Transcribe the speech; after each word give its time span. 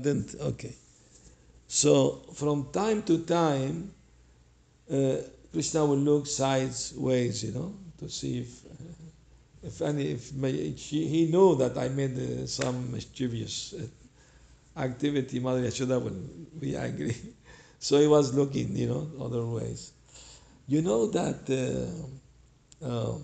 Okay. 0.00 0.76
So 1.66 2.22
from 2.34 2.70
time 2.70 3.02
to 3.02 3.24
time, 3.24 3.90
uh, 4.88 5.16
Krishna 5.52 5.84
will 5.84 5.96
look 5.96 6.28
sideways, 6.28 7.42
you 7.42 7.50
know, 7.50 7.74
to 7.98 8.08
see 8.08 8.38
if, 8.38 8.62
if 9.60 9.82
any, 9.82 10.12
if 10.12 10.32
my, 10.34 10.52
she, 10.76 11.04
he 11.08 11.26
knew 11.26 11.56
that 11.56 11.76
I 11.76 11.88
made 11.88 12.16
uh, 12.16 12.46
some 12.46 12.92
mischievous 12.92 13.74
uh, 13.74 14.80
activity. 14.80 15.40
Mother 15.40 15.62
Yashoda 15.62 16.00
will 16.00 16.22
be 16.60 16.76
angry. 16.76 17.16
So 17.80 17.98
he 17.98 18.06
was 18.06 18.32
looking, 18.32 18.76
you 18.76 18.86
know, 18.86 19.10
other 19.20 19.44
ways. 19.44 19.92
You 20.68 20.82
know 20.82 21.08
that 21.08 21.42
uh, 22.82 22.86
uh, 22.86 23.18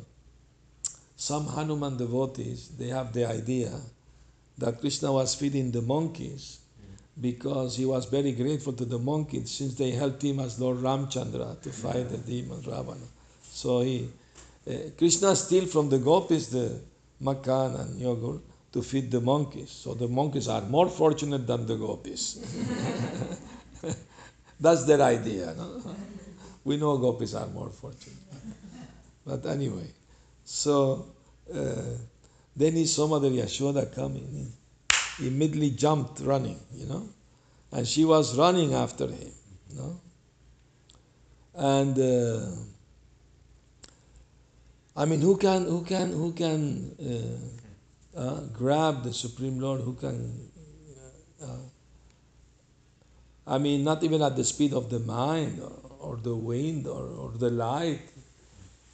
some 1.14 1.46
Hanuman 1.46 1.96
devotees 1.96 2.70
they 2.70 2.88
have 2.88 3.12
the 3.12 3.26
idea 3.26 3.70
that 4.58 4.80
Krishna 4.80 5.12
was 5.12 5.36
feeding 5.36 5.70
the 5.70 5.80
monkeys 5.80 6.58
because 7.20 7.76
he 7.76 7.84
was 7.84 8.06
very 8.06 8.32
grateful 8.32 8.72
to 8.72 8.84
the 8.84 8.98
monkeys 8.98 9.50
since 9.50 9.74
they 9.74 9.92
helped 9.92 10.22
him 10.22 10.40
as 10.40 10.58
Lord 10.58 10.78
Ramchandra 10.78 11.60
to 11.62 11.70
fight 11.70 12.08
the 12.10 12.18
demon 12.18 12.62
Ravana. 12.62 13.06
So 13.50 13.80
he, 13.80 14.08
uh, 14.68 14.72
Krishna 14.98 15.36
steal 15.36 15.66
from 15.66 15.88
the 15.88 15.98
gopis 15.98 16.48
the 16.48 16.80
makan 17.20 17.76
and 17.76 18.00
yogurt 18.00 18.40
to 18.72 18.82
feed 18.82 19.10
the 19.10 19.20
monkeys. 19.20 19.70
So 19.70 19.94
the 19.94 20.08
monkeys 20.08 20.48
are 20.48 20.62
more 20.62 20.88
fortunate 20.88 21.46
than 21.46 21.66
the 21.66 21.76
gopis. 21.76 22.40
That's 24.60 24.84
their 24.84 25.00
idea. 25.02 25.54
No? 25.56 25.82
We 26.64 26.76
know 26.76 26.96
gopis 26.98 27.34
are 27.34 27.46
more 27.46 27.70
fortunate. 27.70 28.18
But 29.24 29.46
anyway, 29.46 29.86
so 30.44 31.06
uh, 31.54 31.82
then 32.56 32.72
he 32.72 32.86
saw 32.86 33.06
Mother 33.06 33.30
Yashoda 33.30 33.94
coming. 33.94 34.52
He 35.18 35.28
immediately 35.28 35.70
jumped 35.70 36.20
running, 36.20 36.60
you 36.74 36.86
know. 36.86 37.08
And 37.72 37.86
she 37.86 38.04
was 38.04 38.36
running 38.36 38.74
after 38.74 39.06
him, 39.06 39.32
you 39.70 39.76
know. 39.76 40.00
And 41.54 41.98
uh, 41.98 42.46
I 44.96 45.04
mean, 45.04 45.20
who 45.20 45.36
can, 45.36 45.64
who 45.64 45.84
can, 45.84 46.12
who 46.12 46.32
can 46.32 47.40
uh, 48.16 48.20
uh, 48.20 48.40
grab 48.52 49.02
the 49.02 49.12
Supreme 49.12 49.58
Lord? 49.58 49.80
Who 49.80 49.94
can? 49.94 50.50
Uh, 51.42 51.46
I 53.46 53.58
mean, 53.58 53.84
not 53.84 54.02
even 54.02 54.22
at 54.22 54.36
the 54.36 54.44
speed 54.44 54.72
of 54.72 54.88
the 54.88 55.00
mind 55.00 55.60
or, 55.60 55.72
or 55.98 56.16
the 56.16 56.34
wind 56.34 56.86
or, 56.86 57.06
or 57.06 57.32
the 57.36 57.50
light. 57.50 58.00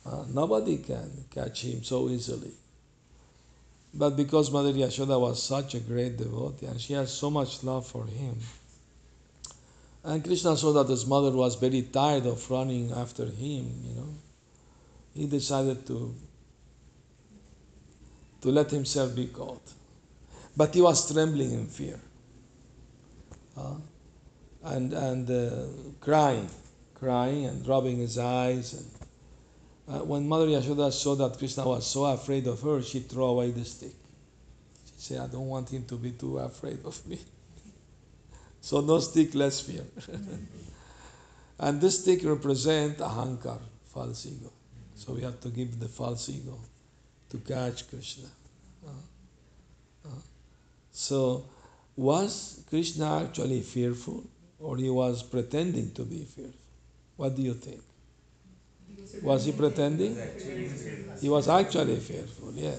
Uh, 0.04 0.24
nobody 0.32 0.78
can 0.78 1.10
catch 1.30 1.62
him 1.64 1.84
so 1.84 2.08
easily. 2.08 2.52
But 3.92 4.16
because 4.16 4.50
Mother 4.50 4.72
Yashoda 4.72 5.20
was 5.20 5.42
such 5.42 5.74
a 5.74 5.80
great 5.80 6.16
devotee 6.16 6.66
and 6.66 6.80
she 6.80 6.92
had 6.92 7.08
so 7.08 7.30
much 7.30 7.62
love 7.64 7.86
for 7.86 8.06
him, 8.06 8.36
and 10.04 10.24
Krishna 10.24 10.56
saw 10.56 10.72
that 10.72 10.88
his 10.88 11.06
mother 11.06 11.32
was 11.32 11.56
very 11.56 11.82
tired 11.82 12.26
of 12.26 12.50
running 12.50 12.92
after 12.92 13.26
him, 13.26 13.70
you 13.84 13.94
know, 13.96 14.14
he 15.14 15.26
decided 15.26 15.86
to, 15.86 16.14
to 18.40 18.48
let 18.48 18.70
himself 18.70 19.14
be 19.14 19.26
caught. 19.26 19.62
But 20.56 20.74
he 20.74 20.80
was 20.80 21.12
trembling 21.12 21.52
in 21.52 21.66
fear 21.66 22.00
uh, 23.56 23.74
and, 24.64 24.92
and 24.92 25.30
uh, 25.30 25.66
crying, 26.00 26.48
crying 26.94 27.46
and 27.46 27.66
rubbing 27.66 27.98
his 27.98 28.18
eyes 28.18 28.74
and 28.74 28.99
uh, 29.90 29.98
when 30.04 30.28
Mother 30.28 30.46
Yashoda 30.46 30.92
saw 30.92 31.16
that 31.16 31.36
Krishna 31.36 31.66
was 31.66 31.84
so 31.84 32.04
afraid 32.04 32.46
of 32.46 32.60
her, 32.62 32.80
she 32.80 33.00
threw 33.00 33.24
away 33.24 33.50
the 33.50 33.64
stick. 33.64 33.92
She 34.86 34.92
said, 35.14 35.20
I 35.20 35.26
don't 35.26 35.48
want 35.48 35.68
him 35.68 35.84
to 35.86 35.96
be 35.96 36.12
too 36.12 36.38
afraid 36.38 36.78
of 36.84 37.04
me. 37.08 37.18
so 38.60 38.80
no 38.80 39.00
stick, 39.00 39.34
less 39.34 39.60
fear. 39.66 39.84
and 41.58 41.80
this 41.80 42.00
stick 42.02 42.20
represents 42.22 43.00
ahankar, 43.00 43.58
false 43.92 44.26
ego. 44.26 44.52
So 44.94 45.14
we 45.14 45.22
have 45.22 45.40
to 45.40 45.48
give 45.48 45.80
the 45.80 45.88
false 45.88 46.28
ego 46.28 46.56
to 47.30 47.38
catch 47.38 47.88
Krishna. 47.88 48.28
Uh, 48.86 48.90
uh. 50.06 50.20
So 50.92 51.46
was 51.96 52.62
Krishna 52.68 53.24
actually 53.24 53.62
fearful 53.62 54.22
or 54.60 54.76
he 54.76 54.88
was 54.88 55.24
pretending 55.24 55.90
to 55.92 56.02
be 56.02 56.24
fearful? 56.24 56.60
What 57.16 57.34
do 57.34 57.42
you 57.42 57.54
think? 57.54 57.80
Was 59.22 59.44
he 59.44 59.52
pretending? 59.52 60.16
He 61.20 61.28
was 61.28 61.48
actually 61.48 61.96
fearful, 61.96 62.52
yeah. 62.54 62.76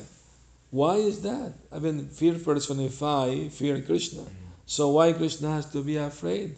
Why 0.71 0.95
is 0.95 1.21
that? 1.21 1.53
I 1.71 1.79
mean, 1.79 2.07
fear 2.07 2.35
personify 2.39 3.49
fear 3.49 3.81
Krishna. 3.81 4.23
So 4.65 4.89
why 4.89 5.13
Krishna 5.13 5.51
has 5.51 5.69
to 5.71 5.83
be 5.83 5.97
afraid? 5.97 6.55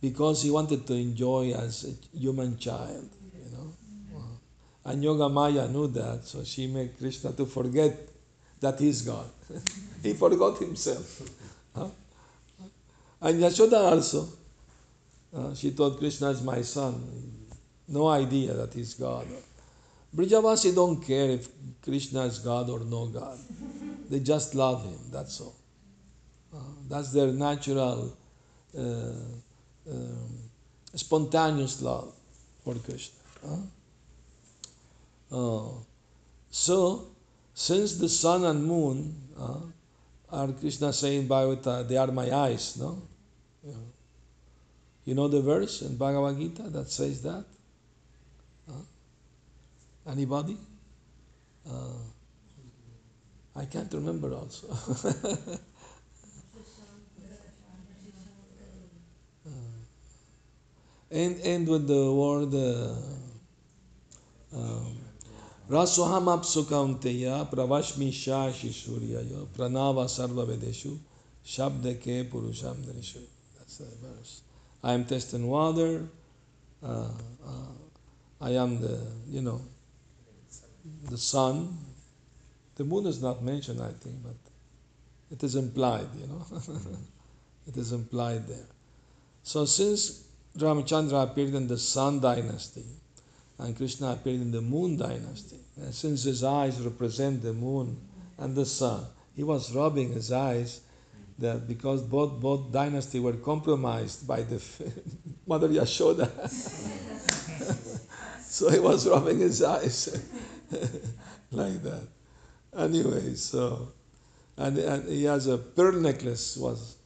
Because 0.00 0.42
he 0.42 0.50
wanted 0.50 0.86
to 0.86 0.94
enjoy 0.94 1.52
as 1.52 1.84
a 1.84 2.16
human 2.16 2.56
child, 2.58 3.08
you 3.34 3.50
know. 3.50 3.74
And 4.84 5.02
Yoga 5.04 5.28
Maya 5.28 5.68
knew 5.68 5.88
that, 5.88 6.24
so 6.24 6.42
she 6.44 6.68
made 6.68 6.96
Krishna 6.96 7.32
to 7.32 7.44
forget 7.44 8.08
that 8.60 8.78
he's 8.78 9.02
God. 9.02 9.28
he 10.02 10.14
forgot 10.14 10.58
himself. 10.58 11.22
Huh? 11.72 11.86
And 13.20 13.40
Yashoda 13.40 13.92
also, 13.92 14.28
uh, 15.32 15.54
she 15.54 15.70
told 15.70 16.00
Krishna 16.00 16.30
is 16.30 16.42
my 16.42 16.62
son 16.62 17.39
no 17.90 18.08
idea 18.08 18.54
that 18.54 18.72
he's 18.72 18.94
God. 18.94 19.26
Brijavasi 20.14 20.74
don't 20.74 21.00
care 21.04 21.30
if 21.30 21.48
Krishna 21.82 22.22
is 22.22 22.38
God 22.38 22.68
or 22.70 22.80
no 22.80 23.06
God. 23.06 23.38
They 24.08 24.20
just 24.20 24.54
love 24.54 24.84
him, 24.84 24.98
that's 25.12 25.40
all. 25.40 25.54
Uh, 26.52 26.58
that's 26.88 27.12
their 27.12 27.28
natural, 27.28 28.16
uh, 28.76 28.80
uh, 28.80 29.94
spontaneous 30.94 31.80
love 31.80 32.12
for 32.64 32.74
Krishna. 32.74 33.18
so, 36.50 37.06
since 37.54 37.96
the 37.96 38.08
sun 38.08 38.44
and 38.44 38.64
moon 38.64 39.14
are 40.32 40.48
Krishna 40.48 40.92
saying 40.92 41.28
Bhagavata, 41.28 41.86
they 41.86 41.96
are 41.96 42.08
my 42.08 42.34
eyes, 42.34 42.76
no? 42.76 43.02
You 45.04 45.14
know 45.14 45.28
the 45.28 45.40
verse 45.40 45.82
in 45.82 45.96
Bhagavad 45.96 46.38
Gita 46.38 46.62
that 46.70 46.90
says 46.90 47.22
that? 47.22 47.44
Anybody? 50.06 50.56
Uh, 51.68 51.98
I 53.56 53.64
can't 53.66 53.92
remember 53.92 54.34
also. 54.34 54.68
uh, 59.46 59.50
and 61.10 61.40
end 61.42 61.68
with 61.68 61.86
the 61.86 62.12
word 62.12 62.54
Rasoham 65.70 66.26
apsukaunteya 66.26 67.48
pravashmi 67.48 68.10
shashi 68.10 68.70
suryayo 68.70 69.46
pranava 69.56 70.06
sarva 70.08 70.44
vedeshu 70.44 70.98
shabdeke 71.46 72.28
purusham 72.28 72.74
drishu. 72.82 73.20
That's 73.56 73.76
the 73.78 73.84
verse. 74.02 74.42
I 74.82 74.94
am 74.94 75.04
testing 75.04 75.46
water. 75.46 76.08
Uh, 76.82 77.10
uh, 77.46 77.72
I 78.40 78.50
am 78.50 78.80
the, 78.80 78.98
you 79.28 79.42
know, 79.42 79.60
the 81.08 81.18
sun. 81.18 81.76
The 82.76 82.84
moon 82.84 83.06
is 83.06 83.20
not 83.22 83.42
mentioned, 83.42 83.80
I 83.80 83.92
think, 83.92 84.22
but 84.22 84.36
it 85.30 85.42
is 85.42 85.54
implied, 85.54 86.08
you 86.18 86.26
know. 86.26 86.46
it 87.66 87.76
is 87.76 87.92
implied 87.92 88.46
there. 88.46 88.66
So 89.42 89.64
since 89.64 90.24
Ramchandra 90.56 91.24
appeared 91.24 91.54
in 91.54 91.66
the 91.66 91.78
sun 91.78 92.20
dynasty 92.20 92.84
and 93.58 93.76
Krishna 93.76 94.12
appeared 94.12 94.40
in 94.40 94.50
the 94.50 94.60
moon 94.60 94.96
dynasty, 94.96 95.58
and 95.76 95.94
since 95.94 96.24
his 96.24 96.42
eyes 96.42 96.80
represent 96.80 97.42
the 97.42 97.52
moon 97.52 97.96
and 98.38 98.54
the 98.54 98.66
sun, 98.66 99.04
he 99.36 99.44
was 99.44 99.74
rubbing 99.74 100.12
his 100.12 100.32
eyes 100.32 100.80
that 101.38 101.66
because 101.66 102.02
both 102.02 102.40
both 102.40 102.72
dynasties 102.72 103.20
were 103.20 103.34
compromised 103.34 104.26
by 104.26 104.42
the 104.42 104.62
mother 105.46 105.68
Yashoda. 105.68 106.28
so 108.42 108.70
he 108.70 108.78
was 108.78 109.08
rubbing 109.08 109.38
his 109.40 109.62
eyes. 109.62 110.20
like 111.50 111.82
that. 111.82 112.06
Anyway, 112.76 113.34
so 113.34 113.92
and, 114.56 114.76
and 114.78 115.08
he 115.08 115.24
has 115.24 115.46
a 115.46 115.58
pearl 115.58 115.92
necklace 115.92 116.56
was 116.56 116.96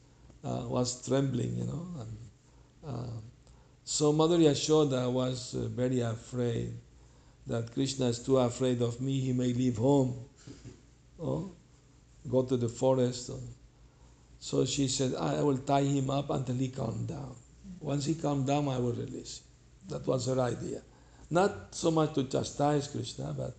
uh, 0.43 0.63
was 0.67 1.07
trembling, 1.07 1.55
you 1.57 1.63
know. 1.63 1.87
And, 1.99 2.17
uh, 2.87 3.17
so 3.83 4.11
Mother 4.11 4.37
Yashoda 4.37 5.11
was 5.11 5.55
uh, 5.55 5.67
very 5.69 6.01
afraid 6.01 6.73
that 7.47 7.73
Krishna 7.73 8.07
is 8.07 8.19
too 8.19 8.37
afraid 8.37 8.81
of 8.81 8.99
me. 9.01 9.19
He 9.19 9.33
may 9.33 9.53
leave 9.53 9.77
home, 9.77 10.15
oh, 11.21 11.51
go 12.29 12.43
to 12.43 12.57
the 12.57 12.69
forest. 12.69 13.31
So 14.39 14.65
she 14.65 14.87
said, 14.87 15.15
I 15.15 15.41
will 15.41 15.57
tie 15.59 15.83
him 15.83 16.09
up 16.09 16.29
until 16.29 16.55
he 16.55 16.69
calms 16.69 17.07
down. 17.07 17.35
Once 17.79 18.05
he 18.05 18.15
calms 18.15 18.45
down, 18.45 18.67
I 18.67 18.77
will 18.77 18.93
release 18.93 19.39
him. 19.39 19.45
That 19.89 20.05
was 20.07 20.25
her 20.27 20.39
idea. 20.39 20.81
Not 21.35 21.75
so 21.75 21.91
much 21.91 22.13
to 22.15 22.23
chastise 22.23 22.87
Krishna, 22.87 23.33
but 23.37 23.55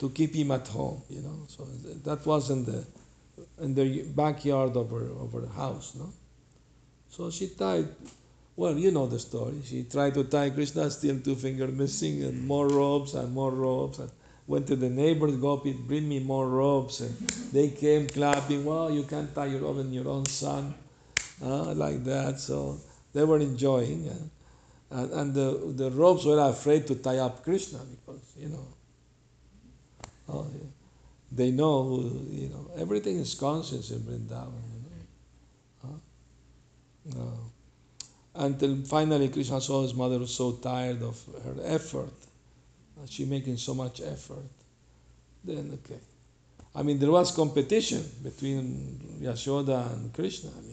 to 0.00 0.10
keep 0.10 0.34
him 0.34 0.50
at 0.50 0.68
home, 0.68 1.00
you 1.08 1.22
know. 1.22 1.38
So 1.48 1.64
that 2.08 2.26
was 2.26 2.50
in 2.50 2.64
the 2.64 2.84
in 3.60 3.74
the 3.74 4.02
backyard 4.02 4.76
of 4.76 4.90
her, 4.90 5.08
of 5.24 5.32
her 5.32 5.46
house. 5.62 5.94
No? 5.94 6.08
So 7.08 7.30
she 7.30 7.48
tied, 7.48 7.88
well, 8.56 8.76
you 8.76 8.90
know 8.90 9.06
the 9.06 9.18
story. 9.18 9.62
She 9.64 9.84
tried 9.84 10.14
to 10.14 10.24
tie 10.24 10.50
Krishna, 10.50 10.90
still 10.90 11.18
two 11.20 11.36
fingers 11.36 11.72
missing, 11.72 12.22
and 12.24 12.46
more 12.46 12.68
ropes 12.68 13.14
and 13.14 13.32
more 13.32 13.52
ropes. 13.52 13.98
And 13.98 14.10
went 14.46 14.66
to 14.66 14.76
the 14.76 14.90
neighbors, 14.90 15.36
Gopi, 15.36 15.72
bring 15.72 16.08
me 16.08 16.18
more 16.18 16.48
ropes. 16.48 17.00
And 17.00 17.16
they 17.52 17.68
came 17.70 18.06
clapping, 18.06 18.64
well, 18.64 18.90
you 18.90 19.04
can't 19.04 19.34
tie 19.34 19.46
your 19.46 19.80
in 19.80 19.92
your 19.92 20.08
own 20.08 20.26
son. 20.26 20.74
Uh, 21.42 21.74
like 21.74 22.04
that. 22.04 22.38
So 22.38 22.78
they 23.12 23.24
were 23.24 23.38
enjoying. 23.38 24.30
And, 24.92 25.10
and 25.12 25.34
the, 25.34 25.72
the 25.74 25.90
ropes 25.90 26.24
were 26.24 26.38
afraid 26.38 26.86
to 26.86 26.94
tie 26.96 27.18
up 27.18 27.42
Krishna 27.42 27.78
because, 27.78 28.20
you 28.38 28.48
know, 28.48 28.66
oh, 30.28 30.46
they 31.30 31.50
know, 31.50 32.10
you 32.28 32.50
know, 32.50 32.70
everything 32.76 33.18
is 33.18 33.34
conscious 33.34 33.90
in 33.90 34.00
Vrindavan, 34.00 34.62
you 34.74 34.80
know. 34.82 35.96
Huh? 37.16 37.16
No. 37.16 37.32
Until 38.34 38.76
finally 38.84 39.28
Krishna 39.28 39.60
saw 39.60 39.82
his 39.82 39.94
mother 39.94 40.18
was 40.18 40.34
so 40.34 40.52
tired 40.52 41.02
of 41.02 41.18
her 41.44 41.54
effort. 41.64 42.12
She 43.08 43.24
making 43.24 43.56
so 43.56 43.74
much 43.74 44.00
effort. 44.00 44.44
Then 45.42 45.78
okay. 45.84 46.00
I 46.74 46.82
mean 46.82 46.98
there 46.98 47.10
was 47.10 47.34
competition 47.34 48.04
between 48.22 49.18
Yashoda 49.20 49.92
and 49.92 50.12
Krishna. 50.12 50.50
I 50.56 50.60
mean 50.60 50.71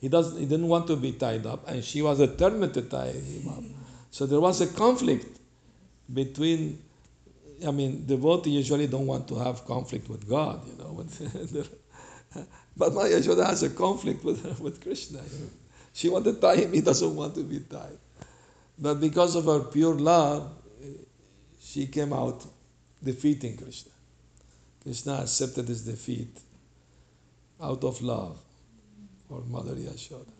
he 0.00 0.08
doesn't 0.08 0.38
he 0.38 0.46
didn't 0.46 0.68
want 0.68 0.86
to 0.86 0.96
be 0.96 1.12
tied 1.12 1.46
up 1.46 1.68
and 1.68 1.84
she 1.84 2.02
was 2.02 2.18
determined 2.18 2.74
to 2.74 2.82
tie 2.82 3.10
him 3.10 3.48
up. 3.48 3.64
So 4.10 4.26
there 4.26 4.40
was 4.40 4.60
a 4.60 4.66
conflict 4.66 5.38
between 6.12 6.82
I 7.66 7.70
mean 7.70 8.06
devotees 8.06 8.54
usually 8.54 8.86
don't 8.86 9.06
want 9.06 9.26
to 9.28 9.36
have 9.36 9.64
conflict 9.64 10.08
with 10.08 10.28
God, 10.28 10.66
you 10.66 10.76
know. 10.78 10.92
but 12.76 12.94
my 12.94 13.04
Yashoda 13.04 13.46
has 13.46 13.62
a 13.64 13.70
conflict 13.70 14.24
with 14.24 14.60
with 14.60 14.80
Krishna. 14.80 15.18
You 15.18 15.38
know? 15.38 15.50
She 15.92 16.08
wanted 16.08 16.34
to 16.34 16.40
tie 16.40 16.56
him, 16.56 16.72
he 16.72 16.80
doesn't 16.80 17.14
want 17.16 17.34
to 17.34 17.42
be 17.42 17.60
tied. 17.60 17.98
But 18.78 19.00
because 19.00 19.34
of 19.34 19.46
her 19.46 19.60
pure 19.60 19.94
love, 19.94 20.52
she 21.60 21.86
came 21.86 22.12
out 22.12 22.46
defeating 23.02 23.56
Krishna. 23.56 23.90
Krishna 24.80 25.14
accepted 25.22 25.66
his 25.66 25.84
defeat 25.84 26.38
out 27.60 27.82
of 27.82 28.00
love 28.00 28.38
for 29.28 29.42
Mother 29.42 29.74
Yashoda. 29.74 30.32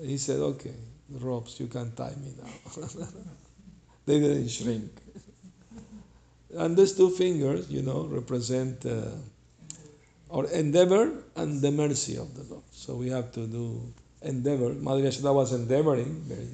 He 0.00 0.18
said, 0.18 0.40
okay, 0.40 0.74
ropes, 1.10 1.58
you 1.58 1.66
can 1.66 1.92
tie 1.92 2.14
me 2.20 2.34
now. 2.40 2.86
they 4.06 4.20
didn't 4.20 4.48
shrink. 4.48 4.90
And 6.54 6.76
these 6.76 6.96
two 6.96 7.10
fingers, 7.10 7.70
you 7.70 7.82
know, 7.82 8.04
represent 8.04 8.84
uh, 8.86 9.10
our 10.30 10.46
endeavor 10.46 11.12
and 11.36 11.60
the 11.60 11.70
mercy 11.70 12.16
of 12.16 12.34
the 12.34 12.42
Lord. 12.44 12.64
So 12.70 12.94
we 12.94 13.10
have 13.10 13.32
to 13.32 13.46
do 13.46 13.92
endeavor. 14.22 14.70
Mother 14.74 15.02
Yashoda 15.02 15.34
was 15.34 15.52
endeavoring 15.52 16.22
very, 16.26 16.48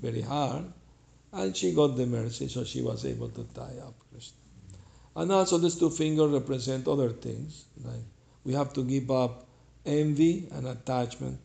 very 0.00 0.22
hard, 0.22 0.64
and 1.32 1.56
she 1.56 1.74
got 1.74 1.96
the 1.96 2.06
mercy, 2.06 2.48
so 2.48 2.64
she 2.64 2.82
was 2.82 3.04
able 3.04 3.28
to 3.30 3.44
tie 3.54 3.78
up 3.82 3.94
Krishna. 4.10 4.38
And 5.16 5.32
also, 5.32 5.58
these 5.58 5.76
two 5.76 5.90
fingers 5.90 6.30
represent 6.30 6.86
other 6.88 7.10
things. 7.10 7.64
Like 7.82 8.04
we 8.44 8.52
have 8.54 8.72
to 8.74 8.84
give 8.84 9.10
up 9.10 9.45
envy 9.86 10.48
and 10.52 10.66
attachment, 10.66 11.38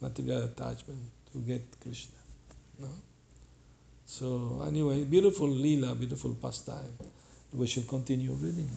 material 0.00 0.44
attachment, 0.44 1.00
to 1.32 1.38
get 1.38 1.62
Krishna. 1.80 2.16
No? 2.78 2.88
So, 4.06 4.62
anyway, 4.66 5.04
beautiful 5.04 5.48
lila, 5.48 5.94
beautiful 5.94 6.34
pastime. 6.34 6.96
We 7.52 7.66
should 7.66 7.88
continue 7.88 8.32
reading. 8.32 8.70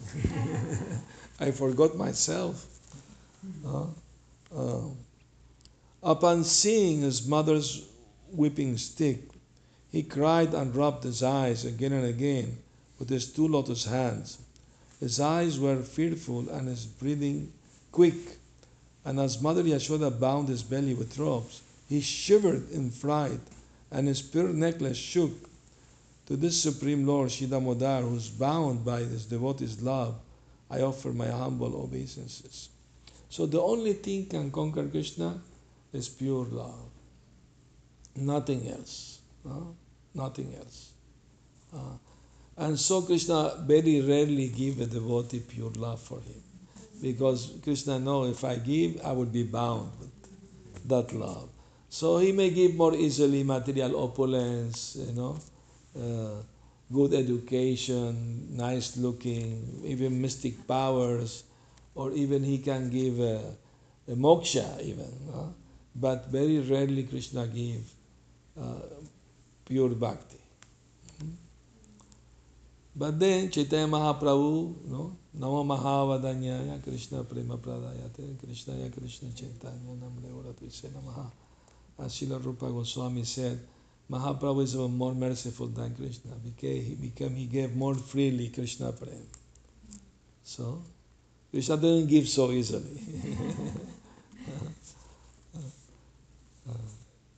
I 1.39 1.51
forgot 1.51 1.95
myself. 1.95 2.65
Uh, 3.65 4.81
upon 6.01 6.43
seeing 6.43 7.01
his 7.01 7.27
mother's 7.27 7.85
whipping 8.31 8.77
stick, 8.77 9.19
he 9.91 10.03
cried 10.03 10.53
and 10.53 10.75
rubbed 10.75 11.03
his 11.03 11.23
eyes 11.23 11.65
again 11.65 11.93
and 11.93 12.05
again 12.05 12.57
with 12.97 13.09
his 13.09 13.31
two 13.31 13.47
lotus 13.47 13.85
hands. 13.85 14.39
His 14.99 15.19
eyes 15.19 15.59
were 15.59 15.81
fearful 15.81 16.49
and 16.49 16.67
his 16.67 16.85
breathing 16.85 17.53
quick. 17.91 18.38
And 19.05 19.19
as 19.19 19.41
Mother 19.41 19.63
Yashoda 19.63 20.17
bound 20.19 20.49
his 20.49 20.63
belly 20.63 20.93
with 20.93 21.17
ropes, 21.17 21.61
he 21.87 22.01
shivered 22.01 22.69
in 22.71 22.91
fright, 22.91 23.39
and 23.91 24.07
his 24.07 24.21
pearl 24.21 24.53
necklace 24.53 24.97
shook. 24.97 25.49
To 26.27 26.35
this 26.35 26.61
Supreme 26.61 27.07
Lord, 27.07 27.31
Shri 27.31 27.47
who 27.47 28.15
is 28.15 28.29
bound 28.29 28.85
by 28.85 28.99
his 28.99 29.25
devotee's 29.25 29.81
love, 29.81 30.15
I 30.69 30.81
offer 30.81 31.09
my 31.09 31.27
humble 31.27 31.81
obeisances. 31.81 32.69
So 33.29 33.47
the 33.47 33.59
only 33.59 33.93
thing 33.93 34.27
can 34.27 34.51
conquer 34.51 34.87
Krishna 34.87 35.41
is 35.91 36.07
pure 36.07 36.45
love. 36.45 36.89
Nothing 38.15 38.69
else. 38.69 39.19
Nothing 40.13 40.53
else. 40.55 40.91
Uh, 41.73 41.97
and 42.57 42.79
so 42.79 43.01
Krishna 43.01 43.55
very 43.61 44.01
rarely 44.01 44.49
give 44.49 44.81
a 44.81 44.85
devotee 44.85 45.39
pure 45.39 45.71
love 45.71 46.01
for 46.01 46.19
him. 46.19 46.43
Because 47.01 47.53
Krishna 47.63 47.99
knows 47.99 48.31
if 48.31 48.43
I 48.43 48.55
give, 48.55 48.99
I 49.05 49.11
will 49.13 49.25
be 49.25 49.43
bound 49.43 49.91
with 49.99 50.11
that 50.89 51.13
love. 51.13 51.49
So 51.89 52.17
he 52.17 52.31
may 52.31 52.49
give 52.49 52.75
more 52.75 52.93
easily 52.93 53.43
material 53.43 54.03
opulence, 54.03 54.97
you 54.99 55.13
know, 55.13 55.39
uh, 55.97 56.43
good 56.91 57.13
education, 57.13 58.55
nice 58.55 58.97
looking, 58.97 59.81
even 59.85 60.21
mystic 60.21 60.67
powers, 60.67 61.43
or 61.95 62.11
even 62.11 62.43
he 62.43 62.59
can 62.59 62.89
give 62.89 63.19
a, 63.19 63.41
a 64.07 64.15
moksha 64.15 64.81
even. 64.81 65.11
Uh, 65.33 65.47
but 65.95 66.27
very 66.27 66.59
rarely 66.59 67.03
Krishna 67.03 67.47
give 67.47 67.89
uh, 68.59 68.85
pure 69.65 69.89
bhakti. 69.89 70.37
But 72.95 73.19
then 73.19 73.49
Chaitanya 73.49 73.87
Mahaprabhu, 73.87 74.85
no, 74.85 75.15
Nama 75.15 75.18
नम 75.33 75.67
महावदन्याय 75.67 76.81
कृष्ण 76.85 77.23
प्रेम 77.23 77.55
प्रदायते 77.61 78.35
कृष्णाय 78.35 78.89
कृष्ण 78.89 79.31
चैतन्य 79.31 79.93
नमरे 79.95 80.69
से 80.69 80.89
नम। 80.89 81.09
आशील 82.03 82.33
Rupa 82.33 82.63
Goswami 82.63 83.25
says 83.25 83.49
Mahaprabhu 84.09 84.61
is 84.61 84.77
more 84.77 85.13
merciful 85.13 85.73
than 85.73 85.93
Krishna 85.93 86.29
because 87.01 87.35
he 87.35 87.45
gave 87.47 87.75
more 87.77 87.95
freely 88.11 88.47
Krishna 88.47 88.91
Prem 89.01 89.23
so 90.45 90.71
Krishna 91.53 91.79
don't 91.81 92.07
give 92.09 92.25
so 92.25 92.51
easily 92.51 92.99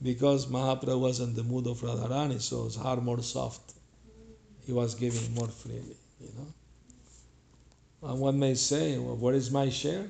because 0.01 0.47
Mahaprabhu 0.51 0.99
was 0.99 1.21
in 1.23 1.35
the 1.35 1.39
mood 1.45 1.67
of 1.67 1.85
Radha 1.85 2.05
Rani 2.15 2.39
so 2.39 2.67
her 2.77 2.99
more 3.09 3.21
soft 3.21 3.75
he 4.67 4.73
was 4.73 4.97
giving 4.99 5.35
more 5.37 5.49
freely 5.61 5.95
you 6.21 6.33
know 6.33 6.51
And 8.03 8.19
one 8.19 8.39
may 8.39 8.55
say, 8.55 8.97
well, 8.97 9.15
what 9.15 9.35
is 9.35 9.51
my 9.51 9.69
share? 9.69 10.05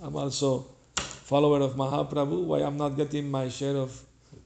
I'm 0.00 0.16
also 0.16 0.66
follower 0.96 1.60
of 1.60 1.74
Mahaprabhu. 1.74 2.44
Why 2.44 2.60
I'm 2.60 2.76
not 2.76 2.96
getting 2.96 3.30
my 3.30 3.48
share 3.48 3.76
of 3.76 3.98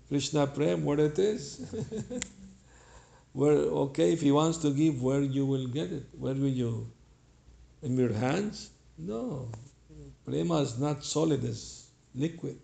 Krishna 0.08 0.46
Prem? 0.46 0.84
What 0.84 1.00
it 1.00 1.18
is? 1.18 1.64
where 3.32 3.56
okay, 3.86 4.12
if 4.12 4.20
he 4.20 4.32
wants 4.32 4.58
to 4.58 4.70
give, 4.70 5.02
where 5.02 5.22
you 5.22 5.46
will 5.46 5.66
get 5.66 5.90
it? 5.92 6.06
Where 6.18 6.34
will 6.34 6.56
you? 6.62 6.90
In 7.82 7.96
your 7.96 8.12
hands? 8.12 8.70
No. 8.98 9.48
Prema 10.26 10.60
is 10.60 10.78
not 10.78 11.04
solid, 11.04 11.44
it's 11.44 11.86
liquid 12.14 12.58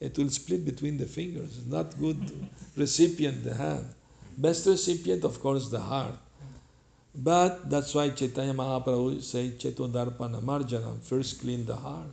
it 0.00 0.16
will 0.16 0.30
split 0.30 0.64
between 0.64 0.96
the 0.96 1.06
fingers. 1.06 1.66
Not 1.66 1.98
good 1.98 2.48
recipient, 2.76 3.44
the 3.44 3.54
hand. 3.54 3.86
Best 4.36 4.66
recipient, 4.66 5.24
of 5.24 5.40
course, 5.40 5.68
the 5.68 5.80
heart. 5.80 6.14
But 7.20 7.68
that's 7.68 7.92
why 7.96 8.10
Chaitanya 8.10 8.54
Mahaprabhu 8.54 9.20
say 9.20 9.50
Chetodarpana 9.50 10.40
Marjanam, 10.40 11.02
first 11.02 11.40
clean 11.40 11.66
the 11.66 11.74
heart. 11.74 12.12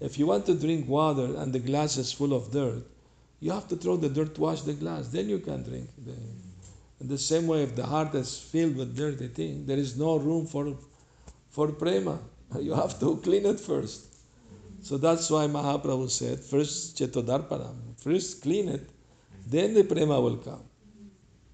If 0.00 0.18
you 0.18 0.26
want 0.26 0.46
to 0.46 0.54
drink 0.54 0.88
water 0.88 1.36
and 1.36 1.52
the 1.52 1.58
glass 1.58 1.98
is 1.98 2.12
full 2.12 2.32
of 2.32 2.50
dirt, 2.50 2.82
you 3.40 3.50
have 3.52 3.68
to 3.68 3.76
throw 3.76 3.98
the 3.98 4.08
dirt 4.08 4.34
to 4.36 4.40
wash 4.40 4.62
the 4.62 4.72
glass, 4.72 5.08
then 5.08 5.28
you 5.28 5.38
can 5.40 5.64
drink. 5.64 5.90
In 7.00 7.08
the 7.08 7.18
same 7.18 7.46
way, 7.46 7.62
if 7.62 7.76
the 7.76 7.84
heart 7.84 8.14
is 8.14 8.40
filled 8.40 8.76
with 8.76 8.96
dirty 8.96 9.28
things, 9.28 9.66
there 9.66 9.76
is 9.76 9.98
no 9.98 10.16
room 10.16 10.46
for, 10.46 10.74
for 11.50 11.68
prema. 11.68 12.18
You 12.58 12.72
have 12.72 12.98
to 13.00 13.18
clean 13.18 13.44
it 13.44 13.60
first. 13.60 14.06
So 14.80 14.96
that's 14.96 15.28
why 15.28 15.46
Mahaprabhu 15.46 16.08
said, 16.08 16.40
first 16.40 16.96
Chetodarpanam, 16.96 18.00
first 18.00 18.40
clean 18.42 18.70
it, 18.70 18.88
then 19.46 19.74
the 19.74 19.84
prema 19.84 20.18
will 20.18 20.38
come. 20.38 20.62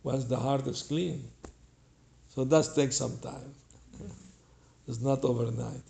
Once 0.04 0.26
the 0.26 0.36
heart 0.36 0.64
is 0.68 0.82
clean. 0.82 1.28
So 2.34 2.44
that 2.44 2.68
takes 2.74 2.96
some 2.96 3.18
time. 3.18 3.54
it's 4.88 5.00
not 5.00 5.24
overnight. 5.24 5.82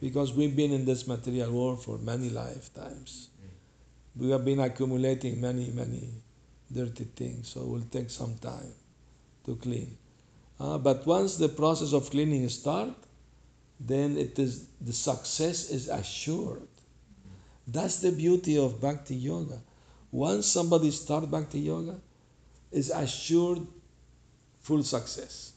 Because 0.00 0.32
we've 0.32 0.54
been 0.54 0.72
in 0.72 0.84
this 0.84 1.06
material 1.06 1.50
world 1.50 1.82
for 1.82 1.96
many 1.98 2.28
lifetimes. 2.28 3.28
We 4.14 4.30
have 4.30 4.44
been 4.44 4.60
accumulating 4.60 5.40
many, 5.40 5.70
many 5.70 6.08
dirty 6.72 7.04
things, 7.04 7.48
so 7.48 7.60
it 7.60 7.66
will 7.66 7.86
take 7.90 8.10
some 8.10 8.36
time 8.38 8.72
to 9.46 9.56
clean. 9.56 9.96
Uh, 10.58 10.78
but 10.78 11.06
once 11.06 11.36
the 11.36 11.48
process 11.48 11.92
of 11.92 12.10
cleaning 12.10 12.48
starts, 12.48 12.94
then 13.78 14.16
it 14.16 14.38
is 14.38 14.66
the 14.80 14.92
success 14.92 15.70
is 15.70 15.88
assured. 15.88 16.66
That's 17.66 17.98
the 18.00 18.12
beauty 18.12 18.58
of 18.58 18.80
Bhakti 18.80 19.16
Yoga. 19.16 19.58
Once 20.10 20.46
somebody 20.46 20.90
start 20.90 21.30
Bhakti 21.30 21.60
Yoga, 21.60 21.96
is 22.72 22.90
assured 22.90 23.66
full 24.60 24.82
success. 24.82 25.52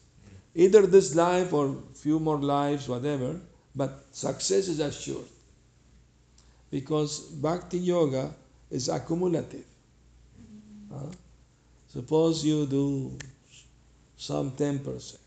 Either 0.59 0.85
this 0.85 1.15
life 1.15 1.53
or 1.53 1.65
few 1.93 2.19
more 2.19 2.37
lives, 2.37 2.89
whatever, 2.89 3.39
but 3.73 4.03
success 4.11 4.67
is 4.67 4.81
assured. 4.81 5.29
Because 6.69 7.19
Bhakti 7.45 7.77
Yoga 7.79 8.33
is 8.69 8.89
accumulative. 8.89 9.63
Uh, 10.93 11.11
suppose 11.87 12.43
you 12.43 12.65
do 12.65 13.17
some 14.17 14.51
10% 14.51 15.17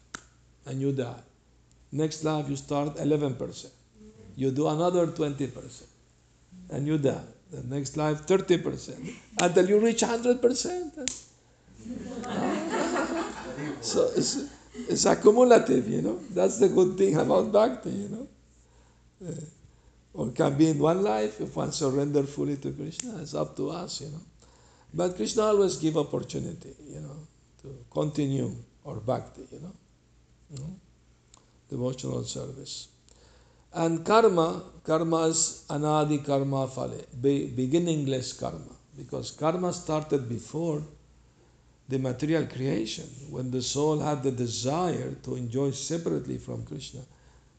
and 0.67 0.81
you 0.83 0.93
die. 0.93 1.23
Next 1.93 2.25
life 2.25 2.51
you 2.51 2.57
start 2.57 2.97
11%. 2.97 3.71
You 4.37 4.51
do 4.51 4.69
another 4.69 5.07
20% 5.07 5.83
and 6.69 6.87
you 6.87 6.99
die. 6.99 7.25
The 7.51 7.63
next 7.75 7.97
life 7.97 8.27
30% 8.27 9.15
until 9.41 9.67
you 9.67 9.79
reach 9.79 10.03
100%. 10.03 11.25
so 13.81 14.11
it's, 14.93 15.05
accumulative, 15.05 15.89
you 15.89 16.03
know. 16.03 16.21
That's 16.31 16.59
the 16.59 16.69
good 16.69 16.97
thing 16.97 17.17
about 17.17 17.53
bhakti, 17.53 17.91
you 17.91 18.09
know. 18.09 18.29
Uh, 19.29 19.35
or 20.15 20.31
can 20.31 20.57
be 20.59 20.69
in 20.71 20.79
one 20.79 21.03
life 21.03 21.41
if 21.41 21.57
one 21.57 21.73
surrender 21.73 22.23
fully 22.25 22.57
to 22.57 22.71
Krishna. 22.73 23.19
It's 23.21 23.35
up 23.35 23.57
to 23.57 23.71
us, 23.71 24.01
you 24.03 24.09
know. 24.09 24.21
But 24.95 25.17
Krishna 25.17 25.45
always 25.45 25.77
give 25.77 25.97
opportunity, 25.97 26.75
you 26.87 27.01
know, 27.01 27.17
to 27.63 27.85
continue 27.91 28.55
our 28.87 28.97
bhakti, 28.97 29.43
you 29.51 29.61
know. 29.61 29.73
You 30.51 30.59
know? 30.59 30.77
Devotional 31.71 32.25
service. 32.25 32.89
And 33.73 34.05
karma, 34.05 34.63
karma 34.85 35.29
is 35.29 35.65
anadi 35.71 36.25
karma 36.25 36.69
phale, 36.69 37.07
beginningless 37.21 38.35
karma. 38.35 38.77
Because 38.97 39.31
karma 39.31 39.73
started 39.73 40.29
before 40.29 40.83
the 41.93 41.99
material 41.99 42.47
creation, 42.47 43.05
when 43.29 43.51
the 43.51 43.61
soul 43.61 43.99
had 44.01 44.23
the 44.23 44.31
desire 44.31 45.13
to 45.25 45.37
enjoy 45.37 45.71
separately 45.73 46.39
from 46.39 46.65
Krishna. 46.65 47.01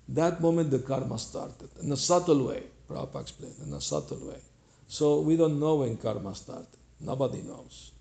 That 0.09 0.41
moment 0.41 0.71
the 0.71 0.79
karma 0.79 1.19
started, 1.19 1.69
in 1.79 1.91
a 1.91 1.95
subtle 1.95 2.47
way, 2.47 2.63
Prabhupada 2.89 3.21
explained, 3.21 3.55
in 3.63 3.71
a 3.73 3.79
subtle 3.79 4.27
way. 4.27 4.39
So 4.87 5.21
we 5.21 5.37
don't 5.37 5.59
know 5.59 5.75
when 5.75 5.97
karma 5.97 6.33
started. 6.33 6.65
Nobody 6.99 7.43
knows. 7.43 7.91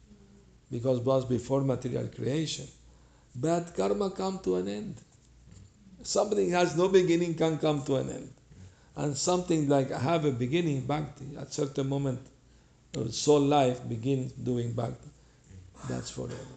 Because 0.71 1.01
it 1.01 1.05
was 1.05 1.27
before 1.27 1.61
material 1.61 2.09
creation. 2.09 2.67
But 3.37 3.77
karma 3.77 4.11
come 4.11 4.39
to 4.45 4.57
an 4.57 4.69
end. 4.69 4.97
Something 6.03 6.51
has 6.51 6.75
no 6.77 6.89
beginning 6.89 7.35
can 7.35 7.59
come 7.59 7.83
to 7.85 7.97
an 7.97 8.09
end. 8.09 8.33
And 8.97 9.15
something 9.15 9.69
like 9.69 9.91
have 9.91 10.25
a 10.25 10.33
beginning, 10.33 10.81
bhakti, 10.87 11.37
at 11.39 11.53
certain 11.53 11.91
moment, 11.91 12.21
soul 13.11 13.41
life 13.41 13.87
begins 13.87 14.33
doing 14.33 14.73
bhakti. 14.73 15.12
That's 15.89 16.11
forever. 16.11 16.57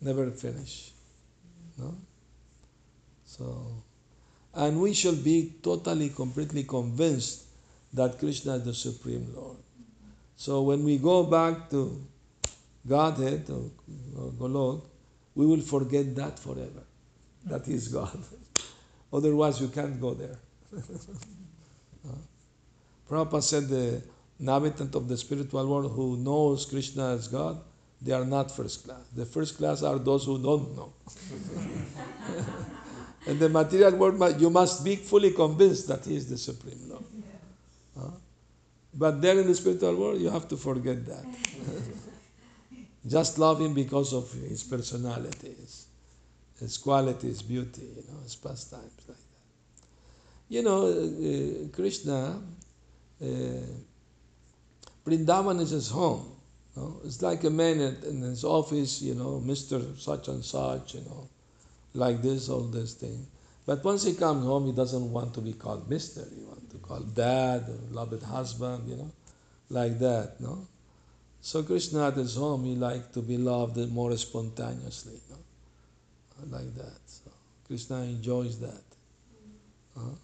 Never 0.00 0.30
finish. 0.30 0.92
No? 1.78 1.94
So, 3.24 3.66
and 4.54 4.80
we 4.80 4.92
shall 4.94 5.16
be 5.16 5.54
totally, 5.62 6.10
completely 6.10 6.64
convinced 6.64 7.44
that 7.92 8.18
Krishna 8.18 8.56
is 8.56 8.64
the 8.64 8.74
Supreme 8.74 9.32
Lord. 9.34 9.56
So 10.36 10.62
when 10.62 10.84
we 10.84 10.98
go 10.98 11.24
back 11.24 11.70
to 11.70 12.04
Godhead 12.86 13.46
or 13.48 13.70
uh, 14.18 14.30
Golok, 14.32 14.82
we 15.34 15.46
will 15.46 15.60
forget 15.60 16.14
that 16.16 16.38
forever 16.38 16.84
that 17.46 17.66
is 17.68 17.88
God. 17.88 18.18
Otherwise, 19.12 19.60
you 19.60 19.68
can't 19.68 20.00
go 20.00 20.14
there. 20.14 20.38
Uh, 22.06 22.12
Prabhupada 23.08 23.42
said 23.42 23.66
the 23.66 24.02
inhabitant 24.38 24.94
of 24.94 25.08
the 25.08 25.16
spiritual 25.16 25.66
world 25.66 25.90
who 25.90 26.18
knows 26.18 26.66
Krishna 26.66 27.12
as 27.12 27.28
God, 27.28 27.58
they 28.00 28.12
are 28.12 28.24
not 28.24 28.50
first 28.50 28.84
class. 28.84 29.00
The 29.14 29.24
first 29.26 29.56
class 29.56 29.82
are 29.82 29.98
those 29.98 30.24
who 30.24 30.42
don't 30.42 30.76
know. 30.76 30.92
and 33.26 33.38
the 33.38 33.48
material 33.48 33.96
world, 33.96 34.40
you 34.40 34.50
must 34.50 34.84
be 34.84 34.96
fully 34.96 35.32
convinced 35.32 35.88
that 35.88 36.04
He 36.04 36.16
is 36.16 36.28
the 36.28 36.38
Supreme 36.38 36.88
Lord. 36.88 37.04
Huh? 37.98 38.10
But 38.92 39.22
there 39.22 39.38
in 39.40 39.46
the 39.46 39.54
spiritual 39.54 39.96
world, 39.96 40.20
you 40.20 40.30
have 40.30 40.48
to 40.48 40.56
forget 40.56 41.04
that. 41.06 41.24
Just 43.06 43.38
love 43.38 43.60
Him 43.60 43.74
because 43.74 44.12
of 44.12 44.30
His 44.32 44.62
personality 44.62 45.54
his 46.60 46.78
qualities, 46.78 47.42
beauty, 47.42 47.82
you 47.96 48.04
know, 48.08 48.20
his 48.22 48.36
pastimes 48.36 48.92
like 49.08 49.16
that. 49.18 49.22
You 50.48 50.62
know, 50.62 50.86
uh, 50.86 51.68
Krishna, 51.72 52.40
uh, 53.20 53.26
Vrindavan 55.04 55.60
is 55.60 55.70
his 55.70 55.90
home. 55.90 56.33
You 56.76 56.82
know? 56.82 57.00
It's 57.04 57.22
like 57.22 57.44
a 57.44 57.50
man 57.50 57.80
in 57.80 58.20
his 58.22 58.44
office, 58.44 59.02
you 59.02 59.14
know, 59.14 59.42
Mr. 59.44 59.98
such 59.98 60.28
and 60.28 60.44
such, 60.44 60.94
you 60.94 61.00
know, 61.00 61.28
like 61.94 62.22
this, 62.22 62.48
all 62.48 62.62
this 62.62 62.94
thing. 62.94 63.26
But 63.66 63.82
once 63.82 64.04
he 64.04 64.14
comes 64.14 64.44
home, 64.44 64.66
he 64.66 64.72
doesn't 64.72 65.10
want 65.10 65.34
to 65.34 65.40
be 65.40 65.54
called 65.54 65.88
Mr. 65.88 66.28
He 66.36 66.44
wants 66.44 66.70
to 66.72 66.78
call 66.78 67.00
dad 67.00 67.64
or 67.68 67.94
loved 67.94 68.22
husband, 68.22 68.88
you 68.88 68.96
know, 68.96 69.10
like 69.70 69.98
that, 69.98 70.40
no? 70.40 70.66
So 71.40 71.62
Krishna 71.62 72.08
at 72.08 72.14
his 72.14 72.36
home, 72.36 72.64
he 72.64 72.74
liked 72.74 73.14
to 73.14 73.20
be 73.20 73.36
loved 73.36 73.76
more 73.90 74.16
spontaneously 74.16 75.20
like 76.50 76.74
that. 76.76 76.98
So 77.06 77.30
Krishna 77.66 78.02
enjoys 78.02 78.58
that. 78.60 78.82
Uh, 79.96 80.14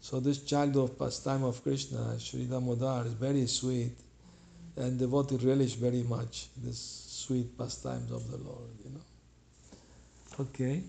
so 0.00 0.20
this 0.20 0.42
child 0.42 0.76
of 0.76 0.98
pastime 0.98 1.44
of 1.44 1.62
Krishna, 1.62 2.18
Sri 2.18 2.44
Damodar, 2.44 3.06
is 3.06 3.12
very 3.14 3.46
sweet, 3.46 3.92
and 4.76 4.98
devotee 4.98 5.36
relish 5.36 5.74
very 5.74 6.02
much 6.02 6.48
this 6.56 6.78
sweet 6.78 7.56
pastimes 7.56 8.10
of 8.10 8.30
the 8.30 8.38
Lord. 8.38 8.70
You 8.84 8.90
know. 8.90 9.00
Okay. 10.40 10.82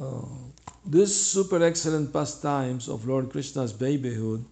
Uh, 0.00 0.24
this 0.84 1.14
super 1.14 1.62
excellent 1.62 2.12
pastimes 2.12 2.88
of 2.88 3.06
Lord 3.06 3.30
Krishna's 3.30 3.72
babyhood 3.72 4.44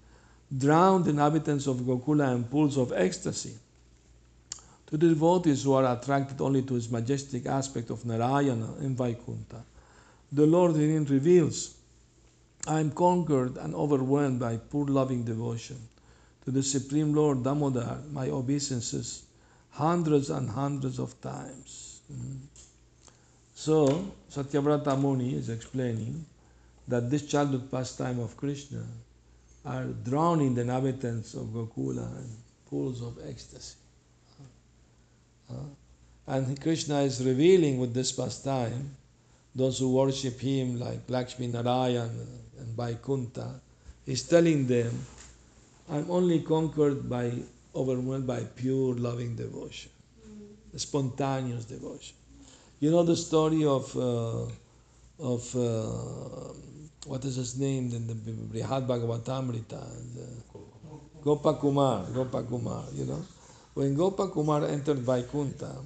drowned 0.57 1.05
the 1.05 1.11
inhabitants 1.11 1.67
of 1.67 1.79
Gokula 1.79 2.35
in 2.35 2.45
pools 2.45 2.77
of 2.77 2.93
ecstasy. 2.93 3.55
To 4.89 4.97
the 4.97 5.09
devotees 5.09 5.63
who 5.63 5.73
are 5.75 5.97
attracted 5.97 6.41
only 6.41 6.63
to 6.63 6.75
his 6.75 6.91
majestic 6.91 7.47
aspect 7.47 7.91
of 7.91 8.05
Narayana 8.05 8.75
in 8.81 8.97
Vaikuntha, 8.97 9.65
the 10.33 10.47
Lord 10.47 10.75
herein 10.75 11.05
reveals, 11.05 11.75
I 12.67 12.81
am 12.81 12.91
conquered 12.91 13.57
and 13.57 13.75
overwhelmed 13.75 14.41
by 14.41 14.57
poor 14.57 14.87
loving 14.87 15.25
devotion. 15.25 15.77
To 16.51 16.57
the 16.57 16.63
Supreme 16.65 17.15
Lord 17.15 17.45
Damodar, 17.45 17.99
my 18.11 18.29
obeisances 18.29 19.23
hundreds 19.71 20.31
and 20.31 20.51
hundreds 20.51 20.99
of 20.99 21.15
times. 21.21 22.01
Mm. 22.13 22.39
So, 23.55 24.13
Satyavrata 24.29 25.01
Muni 25.01 25.37
is 25.37 25.49
explaining 25.49 26.27
that 26.89 27.09
this 27.09 27.25
childhood 27.27 27.71
pastime 27.71 28.19
of 28.19 28.37
Krishna 28.37 28.83
are 29.65 29.85
drowning 29.85 30.57
the 30.57 30.63
inhabitants 30.63 31.35
of 31.35 31.43
Gokula 31.55 32.19
in 32.19 32.31
pools 32.69 33.01
of 33.01 33.19
ecstasy. 33.29 33.77
And 36.27 36.61
Krishna 36.61 37.03
is 37.03 37.25
revealing 37.25 37.79
with 37.79 37.95
this 37.95 38.11
pastime 38.11 38.97
those 39.55 39.79
who 39.79 39.93
worship 39.93 40.41
him 40.41 40.81
like 40.81 41.09
Lakshmi 41.09 41.47
Narayan 41.47 42.11
and 42.59 42.77
Vaikuntha. 42.77 43.61
He's 44.05 44.25
telling 44.25 44.67
them, 44.67 44.91
I'm 45.91 46.09
only 46.09 46.41
conquered 46.41 47.09
by, 47.09 47.33
overwhelmed 47.75 48.27
by 48.27 48.45
pure 48.55 48.95
loving 48.95 49.35
devotion, 49.35 49.91
mm. 50.25 50.79
spontaneous 50.81 51.65
devotion. 51.65 52.15
You 52.79 52.93
know 52.93 53.03
the 53.03 53.17
story 53.17 53.65
of, 53.65 53.95
uh, 53.97 54.47
of 55.19 55.57
uh, 55.57 56.55
what 57.07 57.25
is 57.25 57.35
his 57.37 57.59
name 57.59 57.93
in 57.93 58.07
the 58.07 58.15
Brihad 58.15 58.87
Bhagavatamrita? 58.87 59.85
Gopakumar, 61.23 62.07
Gopakumar, 62.13 62.97
you 62.97 63.05
know? 63.05 63.23
When 63.75 63.97
Gopakumar 63.97 64.71
entered 64.71 64.99
Vaikuntha, 64.99 65.77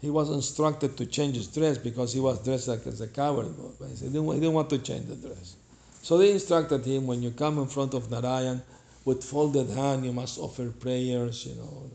he 0.00 0.10
was 0.10 0.30
instructed 0.30 0.96
to 0.96 1.06
change 1.06 1.36
his 1.36 1.46
dress 1.46 1.78
because 1.78 2.12
he 2.12 2.18
was 2.18 2.42
dressed 2.44 2.66
like 2.66 2.86
as 2.88 3.00
a 3.00 3.08
coward. 3.08 3.54
He 4.00 4.06
didn't, 4.08 4.26
he 4.26 4.40
didn't 4.40 4.52
want 4.52 4.68
to 4.70 4.78
change 4.78 5.06
the 5.06 5.14
dress. 5.14 5.54
So 6.02 6.18
they 6.18 6.32
instructed 6.32 6.84
him 6.84 7.06
when 7.06 7.22
you 7.22 7.30
come 7.30 7.58
in 7.58 7.68
front 7.68 7.94
of 7.94 8.10
Narayan 8.10 8.60
with 9.04 9.24
folded 9.24 9.70
hand, 9.70 10.04
you 10.04 10.12
must 10.12 10.38
offer 10.38 10.70
prayers, 10.70 11.46
you 11.46 11.56
know, 11.56 11.90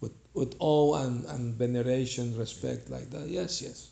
with, 0.00 0.12
with 0.32 0.54
awe 0.58 1.02
and, 1.04 1.24
and 1.26 1.54
veneration, 1.54 2.36
respect 2.38 2.90
like 2.90 3.10
that. 3.10 3.28
Yes, 3.28 3.60
yes. 3.62 3.90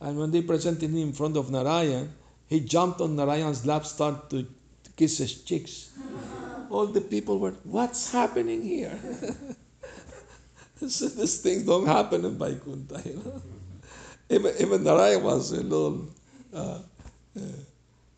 And 0.00 0.18
when 0.18 0.30
they 0.30 0.42
presented 0.42 0.90
him 0.90 0.98
in 0.98 1.12
front 1.12 1.36
of 1.36 1.50
Narayan, 1.50 2.12
he 2.48 2.60
jumped 2.60 3.00
on 3.00 3.16
Narayan's 3.16 3.64
lap, 3.64 3.86
started 3.86 4.28
to, 4.30 4.42
to 4.42 4.90
kiss 4.96 5.18
his 5.18 5.42
cheeks 5.42 5.90
all 6.72 6.86
the 6.86 7.00
people 7.00 7.38
were, 7.38 7.54
what's 7.64 8.10
happening 8.10 8.62
here? 8.62 8.98
so 10.88 11.08
these 11.08 11.40
things 11.40 11.64
don't 11.64 11.86
happen 11.86 12.24
in 12.24 12.38
Vaikuntha, 12.38 13.02
you 13.04 13.16
know. 13.16 13.42
even, 14.30 14.54
even 14.58 14.82
Narayan 14.82 15.22
was 15.22 15.52
a 15.52 15.62
little, 15.62 16.08
uh, 16.52 16.78
uh, 17.36 17.40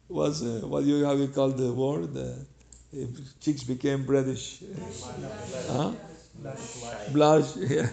was, 0.08 0.42
uh, 0.42 0.66
what 0.66 0.84
you, 0.84 1.04
how 1.04 1.12
you 1.12 1.28
call 1.28 1.48
the 1.48 1.72
word? 1.72 2.16
Uh, 2.94 3.06
cheeks 3.40 3.64
became 3.64 4.06
reddish. 4.06 4.62
Huh? 5.68 5.92
Blush. 7.12 7.56
Yeah. 7.56 7.88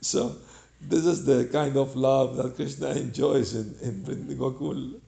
so, 0.00 0.36
this 0.80 1.06
is 1.06 1.24
the 1.24 1.48
kind 1.50 1.76
of 1.76 1.94
love 1.96 2.36
that 2.36 2.56
Krishna 2.56 2.88
enjoys 2.90 3.54
in, 3.54 3.74
in 3.80 4.02
Gokul, 4.36 5.00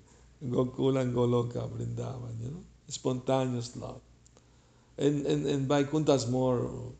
Gokul 0.45 1.01
and 1.01 1.15
Goloka, 1.15 1.69
Vrindavan, 1.69 2.41
you 2.41 2.51
know, 2.51 2.65
spontaneous 2.89 3.77
love. 3.77 4.01
And, 4.97 5.27
in, 5.27 5.47
in 5.47 5.67
Vaikuntha 5.69 6.19
more 6.29 6.93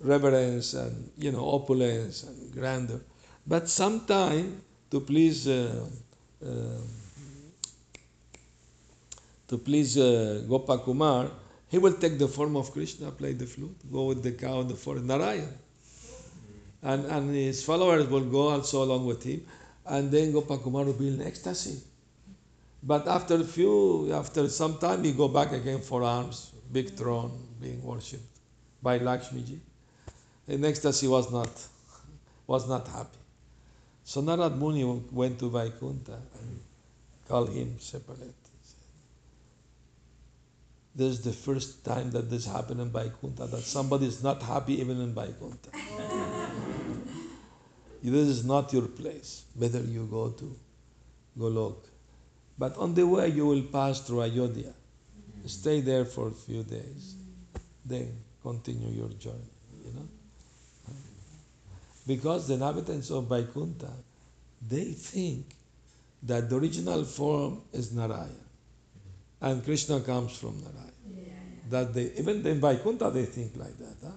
reverence 0.00 0.74
and, 0.74 1.10
you 1.18 1.32
know, 1.32 1.44
opulence 1.48 2.22
and 2.24 2.52
grandeur. 2.52 3.00
But 3.46 3.68
sometime, 3.68 4.62
to 4.90 5.00
please 5.00 5.46
uh, 5.48 5.86
uh, 5.86 5.86
to 9.48 9.58
please 9.58 9.98
uh, 9.98 10.42
Gopakumar, 10.48 11.30
he 11.68 11.78
will 11.78 11.94
take 11.94 12.18
the 12.18 12.28
form 12.28 12.56
of 12.56 12.72
Krishna, 12.72 13.10
play 13.10 13.32
the 13.32 13.46
flute, 13.46 13.76
go 13.92 14.04
with 14.04 14.22
the 14.22 14.32
cow 14.32 14.60
in 14.60 14.68
the 14.68 14.74
forest, 14.74 15.04
Narayan. 15.04 15.52
And, 16.82 17.04
and 17.06 17.34
his 17.34 17.62
followers 17.62 18.08
will 18.08 18.24
go 18.24 18.48
also 18.48 18.82
along 18.82 19.06
with 19.06 19.22
him, 19.22 19.44
and 19.86 20.10
then 20.10 20.32
Gopakumar 20.32 20.86
will 20.86 20.94
be 20.94 21.08
in 21.08 21.20
ecstasy. 21.20 21.80
But 22.82 23.06
after 23.06 23.34
a 23.34 23.44
few, 23.44 24.12
after 24.12 24.48
some 24.48 24.78
time, 24.78 25.04
he 25.04 25.12
go 25.12 25.28
back 25.28 25.52
again 25.52 25.80
for 25.80 26.02
arms, 26.02 26.52
big 26.72 26.96
throne 26.96 27.30
being 27.60 27.82
worshipped 27.82 28.38
by 28.82 28.98
Lakshmiji. 28.98 29.58
In 30.48 30.64
ecstasy 30.64 31.06
was 31.06 31.30
not, 31.30 31.50
was 32.46 32.66
not 32.68 32.88
happy. 32.88 33.19
So 34.04 34.22
Narad 34.22 34.56
Muni 34.56 34.84
went 35.12 35.38
to 35.38 35.50
Vaikuntha 35.50 36.18
and 36.38 36.60
called 37.28 37.50
him 37.50 37.78
separate. 37.78 38.34
This 40.94 41.18
is 41.18 41.20
the 41.22 41.32
first 41.32 41.84
time 41.84 42.10
that 42.10 42.28
this 42.28 42.46
happened 42.46 42.80
in 42.80 42.90
Vaikuntha, 42.90 43.46
that 43.46 43.62
somebody 43.62 44.06
is 44.06 44.22
not 44.22 44.42
happy 44.42 44.80
even 44.80 45.00
in 45.00 45.14
Vaikuntha. 45.14 45.70
this 48.02 48.28
is 48.28 48.44
not 48.44 48.72
your 48.72 48.88
place. 48.88 49.44
Better 49.54 49.80
you 49.80 50.06
go 50.10 50.30
to 50.30 50.58
Golok. 51.38 51.76
But 52.58 52.76
on 52.76 52.94
the 52.94 53.06
way 53.06 53.28
you 53.28 53.46
will 53.46 53.62
pass 53.62 54.00
through 54.00 54.22
Ayodhya. 54.22 54.72
Stay 55.46 55.80
there 55.80 56.04
for 56.04 56.28
a 56.28 56.32
few 56.32 56.64
days. 56.64 57.14
Then 57.84 58.12
continue 58.42 58.90
your 58.90 59.08
journey, 59.10 59.50
you 59.84 59.92
know. 59.92 60.08
Because 62.06 62.48
the 62.48 62.54
inhabitants 62.54 63.10
of 63.10 63.26
Vaikuntha, 63.26 63.90
they 64.66 64.84
think 64.92 65.46
that 66.22 66.50
the 66.50 66.56
original 66.56 67.04
form 67.04 67.62
is 67.72 67.92
Narayana. 67.92 68.28
And 69.40 69.64
Krishna 69.64 70.00
comes 70.00 70.36
from 70.36 70.60
Narayana. 70.60 70.92
Yeah. 71.14 71.32
That 71.70 71.94
they 71.94 72.12
even 72.18 72.46
in 72.46 72.60
Vaikuntha 72.60 73.10
they 73.10 73.24
think 73.24 73.56
like 73.56 73.76
that. 73.78 73.96
Huh? 74.02 74.12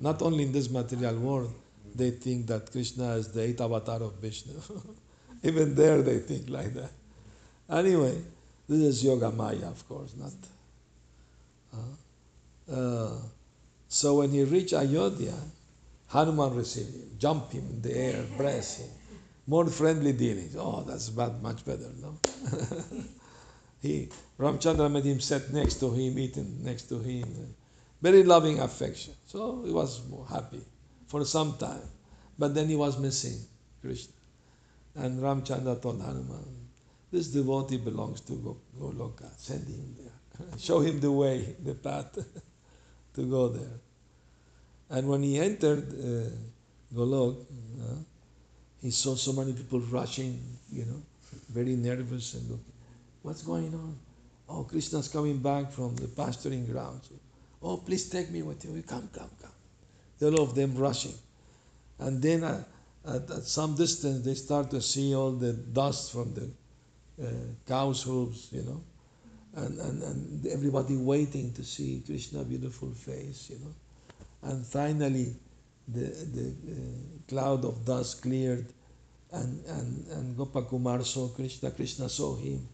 Not 0.00 0.22
only 0.22 0.44
in 0.44 0.52
this 0.52 0.70
material 0.70 1.16
world, 1.16 1.54
they 1.94 2.10
think 2.10 2.46
that 2.46 2.70
Krishna 2.70 3.14
is 3.14 3.28
the 3.28 3.42
eighth 3.42 3.60
avatar 3.60 4.02
of 4.02 4.14
Vishnu. 4.14 4.54
even 5.42 5.74
there 5.74 6.02
they 6.02 6.18
think 6.18 6.48
like 6.48 6.72
that. 6.74 6.90
Anyway, 7.68 8.20
this 8.68 8.78
is 8.78 9.04
Yoga 9.04 9.30
Maya, 9.30 9.66
of 9.66 9.86
course, 9.88 10.14
not. 10.16 10.32
Uh, 11.74 12.74
uh, 12.74 13.18
so 13.88 14.16
when 14.16 14.30
he 14.30 14.44
reached 14.44 14.72
Ayodhya, 14.72 15.34
Hanuman 16.12 16.54
received 16.54 16.94
him, 16.94 17.10
jump 17.18 17.52
him 17.52 17.66
in 17.70 17.80
the 17.80 17.96
air, 17.96 18.22
bless 18.36 18.80
him. 18.80 18.90
More 19.46 19.66
friendly 19.66 20.12
dealings. 20.12 20.54
Oh, 20.56 20.84
that's 20.86 21.08
bad, 21.08 21.42
much 21.42 21.64
better, 21.64 21.88
no? 22.00 22.18
he, 23.80 24.10
Ramchandra 24.38 24.92
made 24.92 25.04
him 25.04 25.20
sit 25.20 25.50
next 25.52 25.76
to 25.76 25.90
him, 25.90 26.18
eating 26.18 26.62
next 26.62 26.82
to 26.90 26.98
him. 26.98 27.54
Very 28.02 28.24
loving 28.24 28.60
affection. 28.60 29.14
So 29.24 29.62
he 29.64 29.72
was 29.72 30.02
happy 30.30 30.60
for 31.06 31.24
some 31.24 31.56
time. 31.56 31.88
But 32.38 32.54
then 32.54 32.68
he 32.68 32.76
was 32.76 32.98
missing 32.98 33.38
Krishna. 33.80 34.12
And 34.96 35.18
Ramchandra 35.20 35.80
told 35.80 36.02
Hanuman, 36.02 36.68
this 37.10 37.28
devotee 37.28 37.78
belongs 37.78 38.20
to 38.22 38.56
Goloka. 38.78 39.30
Send 39.38 39.66
him 39.66 39.96
there. 39.98 40.58
Show 40.58 40.80
him 40.80 41.00
the 41.00 41.10
way, 41.10 41.56
the 41.64 41.74
path 41.74 42.18
to 43.14 43.22
go 43.22 43.48
there. 43.48 43.80
And 44.92 45.08
when 45.08 45.22
he 45.22 45.38
entered 45.38 45.88
uh, 45.88 46.28
Golok, 46.94 47.46
uh, 47.80 47.94
he 48.82 48.90
saw 48.90 49.14
so 49.14 49.32
many 49.32 49.54
people 49.54 49.80
rushing, 49.80 50.38
you 50.70 50.84
know, 50.84 51.00
very 51.48 51.76
nervous 51.76 52.34
and 52.34 52.42
looking. 52.50 52.72
What's 53.22 53.42
going 53.42 53.72
on? 53.72 53.98
Oh, 54.50 54.64
Krishna's 54.64 55.08
coming 55.08 55.38
back 55.38 55.72
from 55.72 55.96
the 55.96 56.08
pasturing 56.08 56.66
grounds. 56.66 57.08
Oh, 57.62 57.78
please 57.78 58.10
take 58.10 58.30
me 58.30 58.42
with 58.42 58.64
you. 58.66 58.82
Come, 58.82 59.08
come, 59.14 59.30
come. 59.40 59.50
All 60.20 60.42
of 60.42 60.54
them 60.54 60.74
rushing. 60.76 61.14
And 61.98 62.20
then 62.20 62.44
uh, 62.44 62.62
at, 63.06 63.30
at, 63.30 63.44
some 63.44 63.74
distance, 63.74 64.26
they 64.26 64.34
start 64.34 64.70
to 64.72 64.82
see 64.82 65.14
all 65.14 65.32
the 65.32 65.54
dust 65.54 66.12
from 66.12 66.34
the 66.34 66.50
uh, 67.24 67.30
cow's 67.66 68.02
hooves, 68.02 68.48
you 68.52 68.62
know, 68.62 68.82
and, 69.54 69.78
and, 69.78 70.02
and 70.02 70.46
everybody 70.48 70.96
waiting 70.96 71.52
to 71.54 71.64
see 71.64 72.02
Krishna' 72.04 72.44
beautiful 72.44 72.90
face, 72.90 73.48
you 73.50 73.58
know. 73.60 73.74
And 74.42 74.66
finally, 74.66 75.34
the, 75.88 76.00
the 76.00 76.48
uh, 76.50 77.28
cloud 77.28 77.64
of 77.64 77.84
dust 77.84 78.22
cleared, 78.22 78.66
and, 79.32 79.64
and, 79.66 80.06
and 80.08 80.36
Gopakumar 80.36 81.04
saw 81.04 81.28
Krishna, 81.28 81.70
Krishna 81.70 82.08
saw 82.08 82.36
him. 82.36 82.68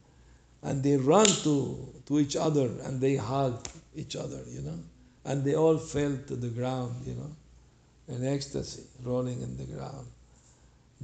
And 0.63 0.83
they 0.83 0.97
ran 0.97 1.27
to, 1.27 1.93
to 2.07 2.19
each 2.19 2.35
other 2.35 2.69
and 2.83 3.01
they 3.01 3.15
hugged 3.17 3.69
each 3.95 4.17
other, 4.17 4.43
you 4.49 4.63
know. 4.63 4.79
And 5.25 5.45
they 5.45 5.55
all 5.55 5.79
fell 5.79 6.19
to 6.27 6.37
the 6.37 6.49
ground, 6.49 7.07
you 7.07 7.15
know, 7.15 7.31
in 8.09 8.27
ecstasy, 8.27 8.83
rolling 9.05 9.41
in 9.43 9.57
the 9.57 9.65
ground. 9.65 10.07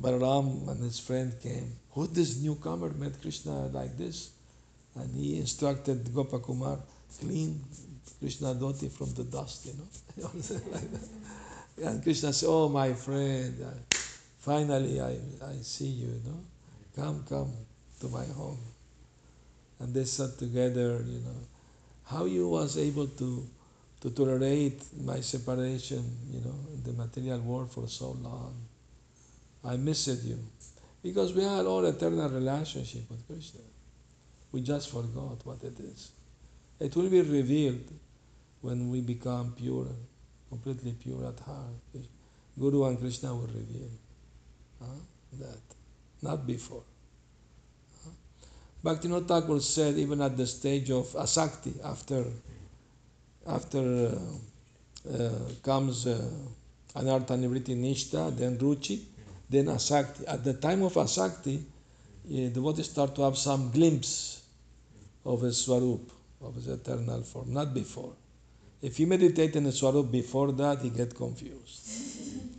Balaram 0.01 0.69
and 0.69 0.83
his 0.83 0.99
friend 0.99 1.33
came. 1.41 1.77
Who 1.93 2.09
this 2.09 2.41
newcomer 2.41 2.91
met 2.91 3.21
Krishna 3.21 3.67
like 3.67 3.97
this? 3.97 4.31
And 4.97 5.15
he 5.15 5.39
instructed 5.39 6.05
Gopakumar, 6.07 6.81
clean 7.21 7.63
Krishna 8.21 8.55
dhoti 8.55 8.91
from 8.91 9.13
the 9.15 9.25
dust, 9.25 9.67
you 9.67 9.75
know. 9.75 10.31
like 10.73 10.83
and 11.83 12.03
Krishna 12.03 12.33
said, 12.33 12.49
Oh, 12.49 12.69
my 12.69 12.93
friend, 12.93 13.55
I, 13.65 13.97
finally 14.39 15.01
I, 15.01 15.19
I 15.45 15.57
see 15.63 15.87
you, 15.87 16.07
you 16.07 16.21
know. 16.25 16.41
Come, 16.97 17.25
come 17.29 17.53
to 18.01 18.09
my 18.09 18.25
home. 18.27 18.61
And 19.81 19.93
they 19.93 20.05
sat 20.05 20.39
together, 20.39 21.05
you 21.07 21.21
know. 21.21 21.41
How 22.05 22.27
you 22.27 22.49
was 22.49 22.79
able 22.79 23.09
to, 23.09 23.47
to 24.03 24.11
tolerate 24.11 24.83
my 25.03 25.21
separation, 25.21 26.05
you 26.31 26.41
know, 26.41 26.55
in 26.73 26.83
the 26.85 26.93
material 26.93 27.41
world 27.41 27.73
for 27.73 27.89
so 27.89 28.13
long. 28.23 28.55
I 29.65 29.77
missed 29.77 30.23
you. 30.25 30.39
Because 31.03 31.35
we 31.35 31.43
had 31.43 31.67
all 31.67 31.85
eternal 31.85 32.29
relationship 32.31 33.03
with 33.11 33.27
Krishna. 33.27 33.61
We 34.53 34.61
just 34.61 34.91
forgot 34.91 35.45
what 35.45 35.63
it 35.65 35.79
is. 35.81 36.13
It 36.81 36.97
will 36.97 37.09
be 37.09 37.21
revealed 37.21 37.85
when 38.61 38.91
we 38.91 39.01
become 39.01 39.55
pure, 39.57 39.89
completely 40.49 40.93
pure 40.93 41.27
at 41.27 41.39
heart. 41.41 41.75
Guru 42.59 42.85
and 42.85 42.99
Krishna 42.99 43.35
will 43.35 43.49
reveal 43.49 43.91
huh, 44.81 44.87
that, 45.41 45.61
not 46.23 46.47
before. 46.47 46.83
Huh? 48.05 48.11
Bhaktivinoda 48.85 49.27
Thakur 49.27 49.61
said, 49.61 49.97
even 49.97 50.21
at 50.21 50.37
the 50.37 50.47
stage 50.47 50.91
of 50.91 51.07
asakti, 51.15 51.75
after 51.85 52.25
after 53.47 54.07
uh, 54.07 55.13
uh, 55.13 55.31
comes 55.63 56.07
uh, 56.07 56.19
anartha 56.97 57.37
nivritti 57.37 57.77
nishta, 57.77 58.35
then 58.37 58.57
ruchi, 58.57 59.01
then 59.51 59.67
asakti. 59.67 60.25
At 60.27 60.45
the 60.45 60.55
time 60.55 60.83
of 60.83 60.95
asakti, 60.95 61.63
the 62.25 62.49
devotees 62.49 62.91
start 62.91 63.15
to 63.17 63.23
have 63.23 63.37
some 63.37 63.71
glimpse 63.71 64.43
of 65.25 65.43
his 65.43 65.63
swarup, 65.63 66.11
of 66.45 66.55
his 66.55 66.69
eternal 66.69 67.23
form, 67.23 67.53
not 67.53 67.75
before. 67.75 68.13
If 68.83 69.01
you 69.01 69.07
meditate 69.07 69.57
in 69.57 69.65
the 69.65 69.73
Swarup 69.73 70.11
before 70.13 70.53
that, 70.53 70.81
he 70.81 70.91
get 70.91 71.15
confused. 71.15 71.89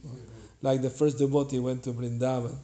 like 0.61 0.81
the 0.81 0.89
first 0.89 1.19
devotee 1.19 1.59
went 1.59 1.83
to 1.83 1.93
Vrindavan, 1.93 2.57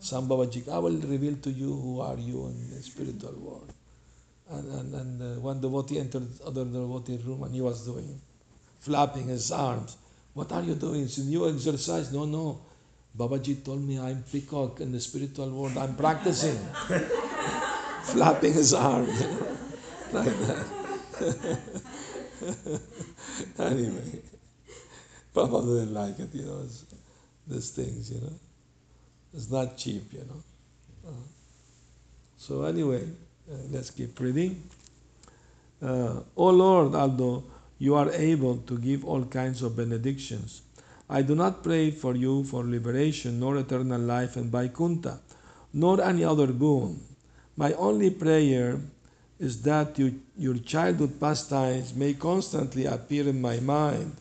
Sam 0.00 0.28
Babaji, 0.28 0.68
I 0.68 0.78
will 0.78 0.96
reveal 0.96 1.36
to 1.36 1.50
you 1.50 1.72
who 1.72 2.00
are 2.00 2.18
you 2.18 2.46
in 2.46 2.70
the 2.70 2.82
spiritual 2.82 3.32
world. 3.38 3.72
And, 4.50 4.72
and, 4.72 4.94
and 4.94 5.22
uh, 5.38 5.40
one 5.40 5.60
devotee 5.60 5.98
entered 5.98 6.28
other 6.44 6.64
devotee 6.64 7.18
room 7.24 7.44
and 7.44 7.54
he 7.54 7.62
was 7.62 7.86
doing, 7.86 8.20
flapping 8.80 9.28
his 9.28 9.50
arms. 9.50 9.96
What 10.34 10.52
are 10.52 10.62
you 10.62 10.74
doing? 10.74 11.04
It's 11.04 11.18
a 11.18 11.24
new 11.24 11.48
exercise. 11.48 12.12
No, 12.12 12.24
no. 12.26 12.60
Babaji 13.16 13.64
told 13.64 13.82
me 13.82 13.98
I'm 13.98 14.24
peacock 14.30 14.80
in 14.80 14.92
the 14.92 15.00
spiritual 15.00 15.50
world. 15.50 15.78
I'm 15.78 15.94
practicing. 15.94 16.58
flapping 18.02 18.52
his 18.52 18.74
arms. 18.74 19.24
like 20.14 20.38
that. 20.46 20.66
anyway, 23.58 24.22
Prabhupada 25.34 25.80
didn't 25.80 25.94
like 25.94 26.18
it, 26.18 26.34
you 26.34 26.44
know, 26.44 26.62
these 27.46 27.70
things, 27.70 28.10
you 28.10 28.20
know. 28.20 28.32
It's 29.34 29.50
not 29.50 29.76
cheap, 29.76 30.12
you 30.12 30.20
know. 30.20 30.42
Uh, 31.08 31.26
so 32.38 32.62
anyway, 32.64 33.02
uh, 33.50 33.56
let's 33.70 33.90
keep 33.90 34.18
reading. 34.20 34.62
Uh, 35.82 36.20
oh 36.36 36.50
Lord, 36.50 36.94
although 36.94 37.44
you 37.78 37.94
are 37.94 38.10
able 38.12 38.58
to 38.58 38.78
give 38.78 39.04
all 39.04 39.24
kinds 39.24 39.62
of 39.62 39.76
benedictions, 39.76 40.62
I 41.10 41.22
do 41.22 41.34
not 41.34 41.62
pray 41.62 41.90
for 41.90 42.14
you 42.14 42.44
for 42.44 42.64
liberation, 42.64 43.40
nor 43.40 43.58
eternal 43.58 44.00
life 44.00 44.36
and 44.36 44.50
Vaikuntha, 44.50 45.20
nor 45.72 46.00
any 46.00 46.24
other 46.24 46.46
boon. 46.46 47.00
My 47.56 47.72
only 47.74 48.10
prayer 48.10 48.80
is 49.38 49.62
that 49.62 49.98
you, 49.98 50.20
your 50.36 50.56
childhood 50.58 51.18
pastimes 51.20 51.94
may 51.94 52.14
constantly 52.14 52.86
appear 52.86 53.28
in 53.28 53.40
my 53.40 53.58
mind. 53.60 54.16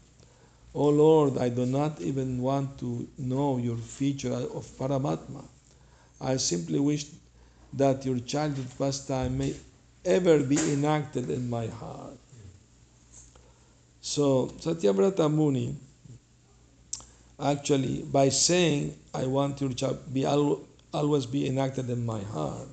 Oh 0.74 0.90
Lord, 0.90 1.38
I 1.38 1.50
do 1.50 1.66
not 1.66 2.02
even 2.02 2.42
want 2.42 2.80
to 2.80 3.08
know 3.18 3.58
your 3.58 3.78
feature 3.78 4.34
of 4.34 4.66
Paramatma. 4.78 5.44
I 6.20 6.38
simply 6.38 6.80
wish 6.80 7.06
that 7.74 8.06
your 8.06 8.20
childhood 8.20 8.68
pastime 8.78 9.38
may 9.38 9.56
ever 10.06 10.44
be 10.44 10.58
enacted 10.74 11.30
in 11.30 11.50
my 11.50 11.68
heart. 11.68 12.18
So, 14.02 14.48
Satyavrata 14.60 15.32
Muni, 15.34 15.76
actually, 17.40 18.04
by 18.04 18.30
saying, 18.30 18.96
I 19.14 19.26
want 19.28 19.62
your 19.62 19.74
child 19.74 20.14
be 20.14 20.26
always 20.26 21.26
be 21.26 21.48
enacted 21.48 21.90
in 21.90 22.06
my 22.06 22.22
heart, 22.22 22.68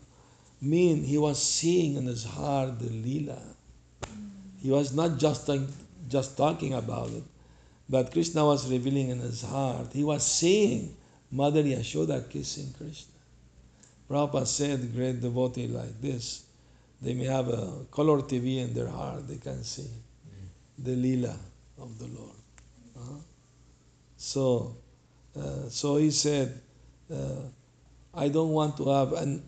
mean 0.60 1.02
he 1.02 1.18
was 1.18 1.42
seeing 1.42 1.96
in 1.96 2.06
his 2.06 2.24
heart 2.24 2.78
the 2.78 2.88
lila. 2.88 3.38
He 4.62 4.70
was 4.70 4.92
not 4.92 5.18
just, 5.18 5.48
just 6.08 6.36
talking 6.36 6.74
about 6.74 7.10
it, 7.10 7.24
but 7.88 8.12
Krishna 8.12 8.44
was 8.44 8.70
revealing 8.70 9.08
in 9.08 9.18
his 9.20 9.42
heart. 9.42 9.88
He 9.92 10.04
was 10.04 10.24
seeing 10.24 10.94
Mother 11.30 11.62
Yashoda 11.62 12.28
kissing 12.28 12.74
Krishna. 12.76 13.14
Prabhupada 14.08 14.46
said, 14.46 14.94
great 14.94 15.20
devotee 15.20 15.68
like 15.68 16.00
this, 16.00 16.44
they 17.00 17.14
may 17.14 17.24
have 17.24 17.48
a 17.48 17.84
color 17.90 18.20
TV 18.20 18.58
in 18.58 18.74
their 18.74 18.88
heart, 18.88 19.26
they 19.28 19.36
can 19.36 19.62
see 19.62 19.88
the 20.78 20.90
lila 20.90 21.36
of 21.78 21.98
the 21.98 22.06
Lord. 22.06 22.36
Uh-huh. 22.96 23.20
So, 24.16 24.76
uh, 25.38 25.68
so 25.68 25.96
he 25.96 26.10
said, 26.10 26.60
uh, 27.12 27.42
I 28.12 28.28
don't 28.28 28.50
want 28.50 28.76
to 28.78 28.88
have 28.88 29.12
an 29.12 29.42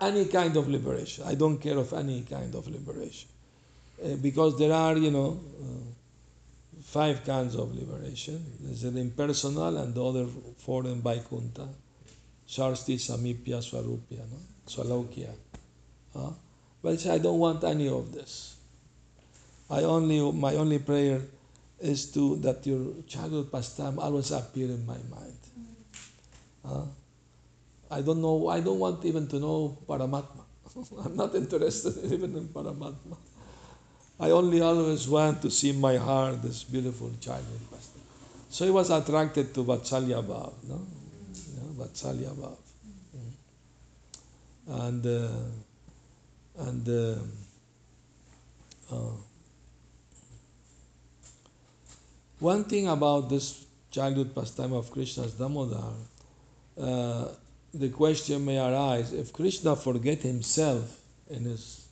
any 0.00 0.24
kind 0.26 0.56
of 0.56 0.68
liberation. 0.68 1.24
I 1.26 1.34
don't 1.34 1.58
care 1.58 1.78
of 1.78 1.92
any 1.92 2.22
kind 2.22 2.54
of 2.54 2.68
liberation. 2.68 3.28
Uh, 4.04 4.16
because 4.16 4.58
there 4.58 4.72
are, 4.72 4.96
you 4.96 5.10
know, 5.10 5.40
uh, 5.60 6.82
five 6.82 7.24
kinds 7.24 7.54
of 7.54 7.74
liberation. 7.74 8.44
There's 8.60 8.84
an 8.84 8.98
impersonal 8.98 9.76
and 9.78 9.94
the 9.94 10.04
other 10.04 10.26
four 10.58 10.84
in 10.84 11.00
Vaikuntha. 11.00 11.68
Sharsti, 12.48 12.96
Samipya, 12.96 13.58
Swarupya, 13.58 14.18
no? 14.30 14.38
Swalokya. 14.68 15.32
But 16.82 17.04
I 17.06 17.18
don't 17.18 17.38
want 17.38 17.64
any 17.64 17.88
of 17.88 18.12
this. 18.12 18.56
I 19.68 19.82
only, 19.82 20.30
my 20.32 20.54
only 20.54 20.78
prayer 20.78 21.20
is 21.80 22.12
to 22.12 22.36
that 22.36 22.64
your 22.64 23.02
childhood 23.08 23.50
pastime 23.50 23.98
always 23.98 24.30
appear 24.30 24.66
in 24.66 24.86
my 24.86 24.98
mind. 25.10 25.38
Huh? 26.64 26.82
I 27.90 28.00
don't 28.00 28.20
know, 28.20 28.48
I 28.48 28.60
don't 28.60 28.78
want 28.78 29.04
even 29.04 29.26
to 29.28 29.38
know 29.38 29.78
Paramatma. 29.88 30.44
I'm 31.04 31.16
not 31.16 31.34
interested 31.34 31.96
even 32.12 32.36
in 32.36 32.48
Paramatma. 32.48 33.16
I 34.18 34.30
only 34.30 34.60
always 34.60 35.06
want 35.08 35.42
to 35.42 35.50
see 35.50 35.72
my 35.72 35.96
heart, 35.96 36.42
this 36.42 36.64
beautiful 36.64 37.12
childhood 37.20 37.60
pastor. 37.70 38.00
So 38.48 38.64
he 38.64 38.70
was 38.70 38.90
attracted 38.90 39.52
to 39.54 39.64
Vatsalya 39.64 40.24
Bhav, 40.24 40.52
no? 40.66 40.80
Yeah, 41.34 41.84
Vatsalya 41.84 42.34
Bhav. 42.34 42.56
Mm. 43.16 44.88
And, 44.88 45.06
uh, 45.06 45.28
and 46.66 46.88
uh, 46.88 47.18
uh, 48.94 49.12
one 52.38 52.64
thing 52.64 52.88
about 52.88 53.28
this 53.28 53.66
childhood 53.90 54.34
pastime 54.34 54.72
of 54.72 54.90
Krishna's 54.90 55.32
Damodar, 55.32 55.92
uh, 56.80 57.28
the 57.74 57.88
question 57.88 58.44
may 58.44 58.58
arise 58.58 59.12
if 59.12 59.32
Krishna 59.32 59.76
forget 59.76 60.22
himself 60.22 60.98
in 61.28 61.44
his 61.44 61.86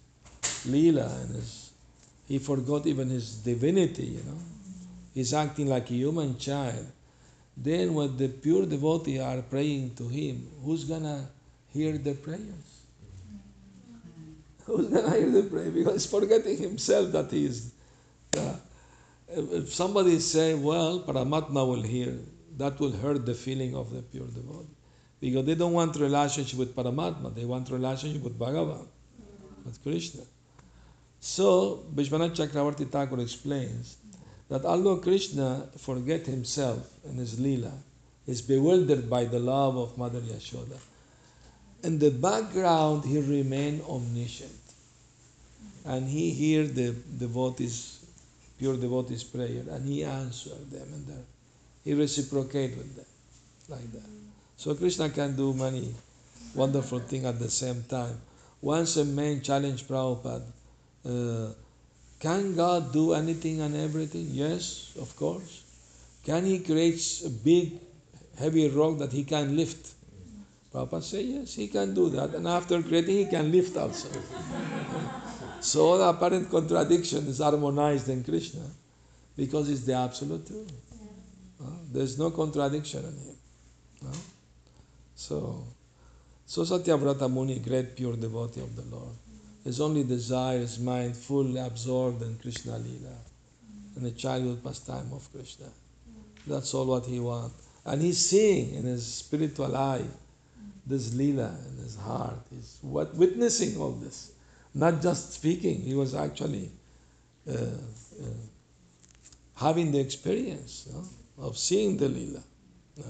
lila 0.66 1.06
and 1.22 1.34
his 1.34 1.70
he 2.26 2.38
forgot 2.38 2.86
even 2.86 3.10
his 3.10 3.36
divinity, 3.36 4.04
you 4.04 4.22
know. 4.22 4.38
He's 5.12 5.34
acting 5.34 5.68
like 5.68 5.90
a 5.90 5.94
human 5.94 6.38
child. 6.38 6.86
Then 7.54 7.92
when 7.92 8.16
the 8.16 8.28
pure 8.28 8.64
devotee 8.64 9.20
are 9.20 9.42
praying 9.42 9.94
to 9.96 10.08
him, 10.08 10.48
who's 10.64 10.84
gonna 10.84 11.28
hear 11.72 11.98
the 11.98 12.14
prayers? 12.14 12.64
Who's 14.64 14.88
gonna 14.88 15.14
hear 15.14 15.30
the 15.30 15.42
prayer? 15.42 15.70
Because 15.70 15.92
he's 15.92 16.06
forgetting 16.06 16.56
himself 16.56 17.12
that 17.12 17.30
he 17.30 17.44
is. 17.44 17.72
Uh, 18.34 18.54
if 19.28 19.72
somebody 19.74 20.18
say, 20.18 20.54
well, 20.54 21.00
Paramatma 21.00 21.68
will 21.68 21.82
hear, 21.82 22.16
that 22.56 22.80
will 22.80 22.92
hurt 22.92 23.26
the 23.26 23.34
feeling 23.34 23.76
of 23.76 23.92
the 23.92 24.00
pure 24.00 24.26
devotee 24.26 24.74
because 25.24 25.46
they 25.46 25.54
don't 25.54 25.72
want 25.72 25.96
relationship 25.96 26.58
with 26.58 26.76
Paramatma, 26.76 27.34
they 27.34 27.46
want 27.46 27.70
relationship 27.70 28.20
with 28.22 28.38
Bhagavan, 28.38 28.86
with 29.64 29.82
Krishna. 29.82 30.20
So, 31.18 31.82
Vishwanath 31.94 32.36
Chakravarti 32.36 32.86
Thakur 32.90 33.18
explains 33.22 33.96
that 34.50 34.66
although 34.66 34.98
Krishna 34.98 35.66
forget 35.78 36.26
himself 36.26 36.90
in 37.08 37.16
his 37.16 37.40
lila, 37.40 37.72
is 38.26 38.42
bewildered 38.42 39.08
by 39.08 39.24
the 39.24 39.38
love 39.38 39.78
of 39.78 39.96
Mother 39.96 40.20
Yashoda, 40.20 40.78
in 41.82 41.98
the 41.98 42.10
background 42.10 43.06
he 43.06 43.18
remain 43.18 43.80
omniscient. 43.88 44.60
And 45.86 46.06
he 46.06 46.32
hear 46.32 46.66
the 46.66 46.94
devotees, 47.18 48.04
pure 48.58 48.76
devotees 48.76 49.24
prayer, 49.24 49.64
and 49.70 49.88
he 49.88 50.04
answer 50.04 50.54
them, 50.70 50.86
and 50.92 51.24
he 51.82 51.94
reciprocate 51.94 52.76
with 52.76 52.94
them, 52.94 53.06
like 53.70 53.90
that. 53.92 54.13
So 54.56 54.74
Krishna 54.74 55.10
can 55.10 55.36
do 55.36 55.52
many 55.52 55.94
wonderful 56.54 57.00
things 57.00 57.24
at 57.24 57.38
the 57.38 57.50
same 57.50 57.84
time. 57.88 58.20
Once 58.60 58.96
a 58.96 59.04
man 59.04 59.42
challenged 59.42 59.86
Prabhupada, 59.88 60.42
uh, 61.06 61.52
can 62.18 62.54
God 62.54 62.92
do 62.92 63.12
anything 63.12 63.60
and 63.60 63.76
everything? 63.76 64.28
Yes, 64.30 64.94
of 64.98 65.14
course. 65.16 65.62
Can 66.24 66.46
He 66.46 66.60
create 66.60 67.22
a 67.26 67.28
big, 67.28 67.72
heavy 68.38 68.68
rock 68.70 68.98
that 68.98 69.12
He 69.12 69.24
can 69.24 69.56
lift? 69.56 69.92
Prabhupada 70.72 71.02
said, 71.02 71.24
yes, 71.24 71.54
He 71.54 71.68
can 71.68 71.92
do 71.94 72.08
that. 72.10 72.34
And 72.34 72.48
after 72.48 72.82
creating, 72.82 73.16
He 73.16 73.26
can 73.26 73.52
lift 73.52 73.76
also. 73.76 74.08
so 75.60 75.98
the 75.98 76.04
apparent 76.04 76.48
contradiction 76.48 77.26
is 77.26 77.38
harmonized 77.38 78.08
in 78.08 78.24
Krishna 78.24 78.62
because 79.36 79.68
it's 79.68 79.82
the 79.82 79.94
absolute 79.94 80.46
truth. 80.46 80.72
Uh, 81.62 81.68
there's 81.92 82.18
no 82.18 82.30
contradiction 82.30 83.00
in 83.00 83.12
Him. 83.12 83.36
Uh, 84.06 84.16
so, 85.14 85.64
so 86.46 86.62
Satyavrata 86.62 87.30
Muni, 87.30 87.58
great 87.58 87.96
pure 87.96 88.16
devotee 88.16 88.60
of 88.60 88.74
the 88.76 88.82
Lord, 88.94 89.14
his 89.64 89.80
only 89.80 90.04
desire 90.04 90.58
is 90.58 90.78
mind 90.78 91.16
fully 91.16 91.58
absorbed 91.58 92.22
in 92.22 92.36
Krishna 92.38 92.78
Lila, 92.78 93.16
in 93.96 94.02
the 94.02 94.10
childhood 94.10 94.62
pastime 94.62 95.10
of 95.12 95.30
Krishna. 95.32 95.66
That's 96.46 96.74
all 96.74 96.86
what 96.86 97.06
he 97.06 97.20
wants. 97.20 97.54
And 97.86 98.00
he's 98.02 98.18
seeing 98.18 98.74
in 98.74 98.84
his 98.84 99.06
spiritual 99.06 99.74
eye 99.76 100.04
this 100.86 101.14
Lila 101.14 101.54
in 101.70 101.82
his 101.82 101.96
heart. 101.96 102.38
He's 102.50 102.78
what, 102.82 103.14
witnessing 103.14 103.80
all 103.80 103.92
this, 103.92 104.32
not 104.74 105.00
just 105.00 105.32
speaking. 105.32 105.80
He 105.80 105.94
was 105.94 106.14
actually 106.14 106.70
uh, 107.48 107.52
uh, 107.54 108.26
having 109.54 109.92
the 109.92 110.00
experience 110.00 110.86
you 110.86 110.94
know, 110.94 111.04
of 111.38 111.56
seeing 111.56 111.96
the 111.96 112.08
Lila. 112.08 112.42
Yeah. 112.96 113.04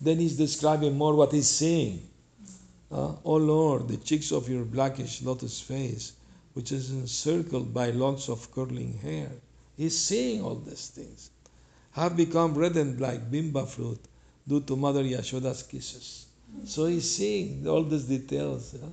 Then 0.00 0.18
he's 0.18 0.36
describing 0.36 0.96
more 0.96 1.14
what 1.14 1.32
he's 1.32 1.48
seeing. 1.48 2.08
Uh, 2.90 3.14
oh 3.24 3.36
Lord, 3.36 3.88
the 3.88 3.98
cheeks 3.98 4.32
of 4.32 4.48
your 4.48 4.64
blackish 4.64 5.22
lotus 5.22 5.60
face, 5.60 6.12
which 6.54 6.72
is 6.72 6.90
encircled 6.90 7.72
by 7.74 7.90
locks 7.90 8.28
of 8.28 8.50
curling 8.50 8.98
hair. 8.98 9.30
He's 9.76 9.98
seeing 9.98 10.42
all 10.42 10.56
these 10.56 10.88
things. 10.88 11.30
Have 11.92 12.16
become 12.16 12.54
reddened 12.54 13.00
like 13.00 13.30
bimba 13.30 13.66
fruit 13.68 14.00
due 14.48 14.60
to 14.62 14.76
Mother 14.76 15.04
Yashoda's 15.04 15.62
kisses. 15.62 16.26
So 16.64 16.86
he's 16.86 17.08
seeing 17.08 17.66
all 17.68 17.84
these 17.84 18.04
details 18.04 18.74
yeah, 18.74 18.88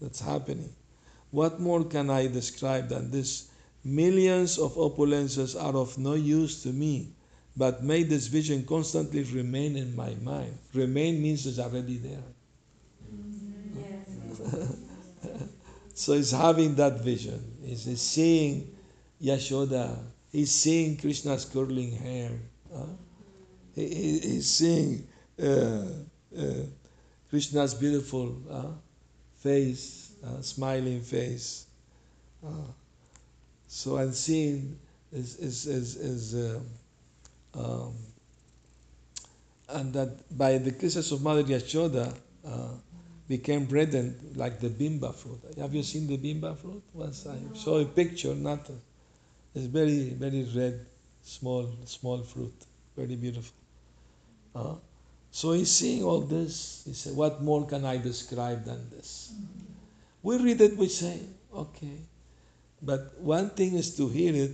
that's 0.00 0.20
happening. 0.20 0.72
What 1.30 1.60
more 1.60 1.84
can 1.84 2.10
I 2.10 2.26
describe 2.26 2.88
than 2.88 3.10
this? 3.10 3.48
Millions 3.84 4.58
of 4.58 4.74
opulences 4.74 5.60
are 5.60 5.76
of 5.76 5.98
no 5.98 6.14
use 6.14 6.62
to 6.62 6.68
me 6.68 7.12
but 7.58 7.82
may 7.82 8.04
this 8.04 8.28
vision 8.28 8.64
constantly 8.64 9.24
remain 9.24 9.76
in 9.76 9.94
my 9.94 10.14
mind. 10.22 10.56
Remain 10.72 11.20
means 11.20 11.46
it's 11.46 11.58
already 11.58 11.98
there. 11.98 12.22
so 15.94 16.14
he's 16.14 16.30
having 16.30 16.76
that 16.76 17.00
vision. 17.00 17.42
He's 17.64 18.00
seeing 18.00 18.74
Yashoda 19.20 19.98
He's 20.30 20.50
seeing 20.50 20.96
Krishna's 20.96 21.44
curling 21.44 21.92
hair. 21.92 22.30
He, 23.74 23.88
he, 23.88 24.18
he's 24.18 24.50
seeing 24.50 25.08
uh, 25.42 25.84
uh, 26.36 26.42
Krishna's 27.30 27.74
beautiful 27.74 28.36
uh, 28.50 28.72
face, 29.38 30.12
smiling 30.42 31.00
face. 31.00 31.66
So 33.66 33.96
and 33.96 34.14
seeing 34.14 34.78
is 35.12 35.36
is 35.36 35.66
is, 35.66 35.96
is 35.96 36.60
um, 37.58 37.94
and 39.70 39.92
that 39.92 40.36
by 40.36 40.58
the 40.58 40.70
kisses 40.70 41.12
of 41.12 41.22
Mother 41.22 41.42
Yashoda 41.42 42.14
uh, 42.46 42.68
became 43.28 43.66
reddened 43.66 44.36
like 44.36 44.60
the 44.60 44.68
bimba 44.68 45.14
fruit. 45.14 45.40
Have 45.58 45.74
you 45.74 45.82
seen 45.82 46.06
the 46.06 46.16
bimba 46.16 46.56
fruit? 46.56 46.82
Once 46.94 47.26
I 47.26 47.36
saw 47.56 47.78
a 47.78 47.84
picture, 47.84 48.34
not 48.34 48.68
a, 48.70 48.72
it's 49.54 49.66
very 49.66 50.10
very 50.10 50.48
red, 50.54 50.86
small 51.22 51.68
small 51.84 52.22
fruit, 52.22 52.54
very 52.96 53.16
beautiful. 53.16 53.56
Uh, 54.54 54.74
so 55.30 55.52
he's 55.52 55.70
seeing 55.70 56.02
all 56.02 56.20
this. 56.20 56.82
He 56.86 56.94
said, 56.94 57.14
"What 57.14 57.42
more 57.42 57.66
can 57.66 57.84
I 57.84 57.98
describe 57.98 58.64
than 58.64 58.88
this?" 58.90 59.32
We 60.22 60.38
read 60.38 60.60
it, 60.60 60.76
we 60.76 60.88
say, 60.88 61.20
"Okay," 61.52 61.98
but 62.80 63.20
one 63.20 63.50
thing 63.50 63.74
is 63.74 63.96
to 63.96 64.08
hear 64.08 64.34
it, 64.34 64.52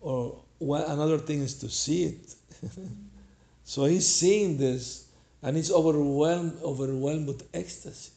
or 0.00 0.41
one, 0.62 0.82
another 0.82 1.18
thing 1.18 1.40
is 1.42 1.54
to 1.60 1.68
see 1.68 2.04
it. 2.04 2.34
so 3.64 3.84
he's 3.84 4.08
seeing 4.08 4.58
this 4.58 5.06
and 5.42 5.56
he's 5.56 5.70
overwhelmed, 5.70 6.58
overwhelmed 6.62 7.26
with 7.26 7.48
ecstasy. 7.52 8.12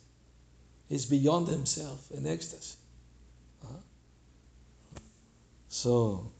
He's 0.90 1.06
beyond 1.06 1.48
himself 1.48 2.12
in 2.12 2.28
ecstasy. 2.28 2.78
Uh-huh. 3.64 5.00
So 5.70 6.32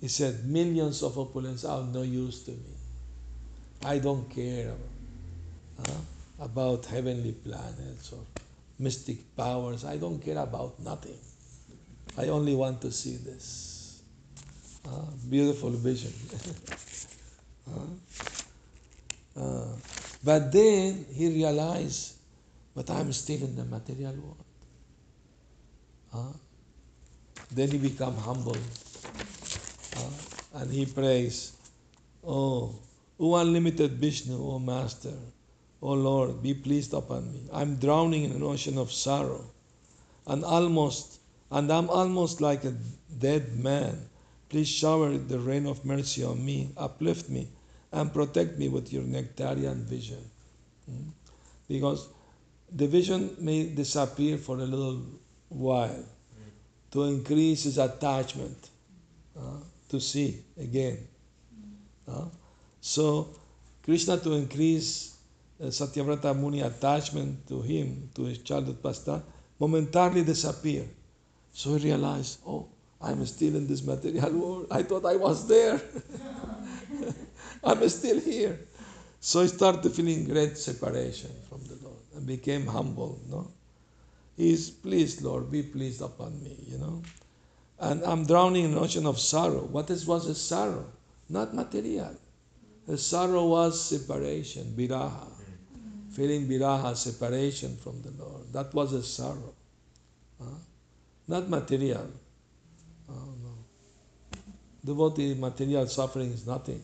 he 0.00 0.08
said, 0.08 0.44
Millions 0.44 1.02
of 1.02 1.18
opulence 1.18 1.64
are 1.64 1.84
no 1.84 2.02
use 2.02 2.42
to 2.44 2.50
me. 2.50 2.74
I 3.84 3.98
don't 3.98 4.28
care 4.28 4.72
uh, 5.78 5.90
about 6.40 6.86
heavenly 6.86 7.32
planets 7.32 8.12
or 8.12 8.18
mystic 8.78 9.36
powers. 9.36 9.84
I 9.84 9.96
don't 9.96 10.18
care 10.18 10.38
about 10.38 10.80
nothing. 10.80 11.18
I 12.16 12.26
only 12.28 12.56
want 12.56 12.80
to 12.82 12.90
see 12.90 13.16
this. 13.16 13.67
Uh, 14.88 15.04
beautiful 15.28 15.68
vision. 15.70 16.12
uh, 19.36 19.64
but 20.24 20.50
then 20.50 21.04
he 21.12 21.28
realized, 21.28 22.14
but 22.74 22.88
I'm 22.88 23.12
still 23.12 23.42
in 23.44 23.54
the 23.54 23.64
material 23.66 24.14
world. 24.14 24.48
then 27.52 27.68
he 27.68 27.76
become 27.76 28.16
humble. 28.16 28.56
and 30.54 30.72
he 30.72 30.86
prays, 30.86 31.52
Oh, 32.24 32.74
O 33.20 33.36
unlimited 33.36 33.92
Vishnu, 33.92 34.36
O 34.40 34.58
Master, 34.58 35.12
O 35.82 35.92
Lord, 35.92 36.42
be 36.42 36.54
pleased 36.54 36.94
upon 36.94 37.30
me. 37.32 37.40
I'm 37.52 37.76
drowning 37.76 38.24
in 38.24 38.32
an 38.32 38.42
ocean 38.42 38.78
of 38.78 38.90
sorrow, 38.90 39.44
and 40.26 40.44
almost, 40.44 41.20
and 41.50 41.70
I'm 41.70 41.90
almost 41.90 42.40
like 42.40 42.64
a 42.64 42.74
dead 43.18 43.54
man 43.58 44.07
Please 44.48 44.68
shower 44.68 45.16
the 45.16 45.38
rain 45.38 45.66
of 45.66 45.84
mercy 45.84 46.24
on 46.24 46.44
me, 46.44 46.70
uplift 46.76 47.28
me, 47.28 47.48
and 47.92 48.12
protect 48.12 48.58
me 48.58 48.68
with 48.68 48.92
your 48.92 49.02
nectarian 49.02 49.84
vision. 49.84 50.24
Hmm? 50.88 51.08
Because 51.68 52.08
the 52.74 52.86
vision 52.86 53.36
may 53.38 53.68
disappear 53.68 54.38
for 54.38 54.56
a 54.56 54.64
little 54.64 55.02
while 55.48 56.04
to 56.90 57.02
increase 57.04 57.64
his 57.64 57.78
attachment 57.78 58.70
uh, 59.38 59.58
to 59.88 60.00
see 60.00 60.42
again. 60.58 61.06
Uh, 62.06 62.24
so, 62.80 63.28
Krishna 63.82 64.18
to 64.18 64.32
increase 64.32 65.16
uh, 65.60 65.66
Satyavrata 65.66 66.34
Muni 66.34 66.62
attachment 66.62 67.46
to 67.48 67.60
him, 67.60 68.08
to 68.14 68.24
his 68.24 68.38
childhood 68.38 68.82
pastime, 68.82 69.22
momentarily 69.58 70.24
disappear. 70.24 70.84
So 71.52 71.74
he 71.74 71.88
realized, 71.88 72.40
oh, 72.46 72.68
I'm 73.00 73.24
still 73.26 73.54
in 73.56 73.66
this 73.66 73.82
material 73.84 74.32
world. 74.32 74.66
I 74.70 74.82
thought 74.82 75.04
I 75.04 75.16
was 75.16 75.46
there. 75.46 75.80
I'm 77.64 77.88
still 77.88 78.20
here. 78.20 78.58
So 79.20 79.40
I 79.40 79.46
started 79.46 79.90
feeling 79.92 80.24
great 80.24 80.56
separation 80.58 81.30
from 81.48 81.64
the 81.64 81.76
Lord 81.82 82.02
and 82.16 82.26
became 82.26 82.66
humble, 82.66 83.20
no? 83.28 83.48
He's 84.36 84.70
pleased, 84.70 85.22
Lord, 85.22 85.50
be 85.50 85.62
pleased 85.62 86.00
upon 86.00 86.42
me, 86.42 86.56
you 86.66 86.78
know. 86.78 87.02
And 87.80 88.02
I'm 88.04 88.26
drowning 88.26 88.64
in 88.64 88.72
an 88.72 88.78
ocean 88.78 89.06
of 89.06 89.18
sorrow. 89.18 89.64
What 89.64 89.90
is, 89.90 90.06
was 90.06 90.26
a 90.26 90.34
sorrow? 90.34 90.86
Not 91.28 91.54
material. 91.54 92.16
The 92.86 92.96
sorrow 92.96 93.46
was 93.46 93.80
separation, 93.80 94.74
viraha. 94.76 95.26
Feeling 96.12 96.48
viraha, 96.48 96.96
separation 96.96 97.76
from 97.76 98.00
the 98.02 98.10
Lord. 98.22 98.52
That 98.52 98.72
was 98.74 98.92
a 98.92 99.02
sorrow. 99.02 99.54
Huh? 100.40 100.58
Not 101.26 101.48
material. 101.48 102.08
Devotee 104.84 105.34
material 105.34 105.86
suffering 105.86 106.32
is 106.32 106.46
nothing. 106.46 106.80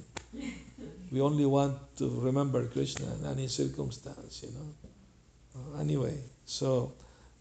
We 1.13 1.21
only 1.21 1.47
want 1.47 1.97
to 1.99 2.11
remember 2.21 2.67
Krishna 2.67 3.07
in 3.15 3.27
any 3.27 3.49
circumstance, 3.49 4.43
you 4.43 4.51
know. 4.51 4.75
Uh, 5.55 5.81
anyway, 5.81 6.19
so 6.45 6.93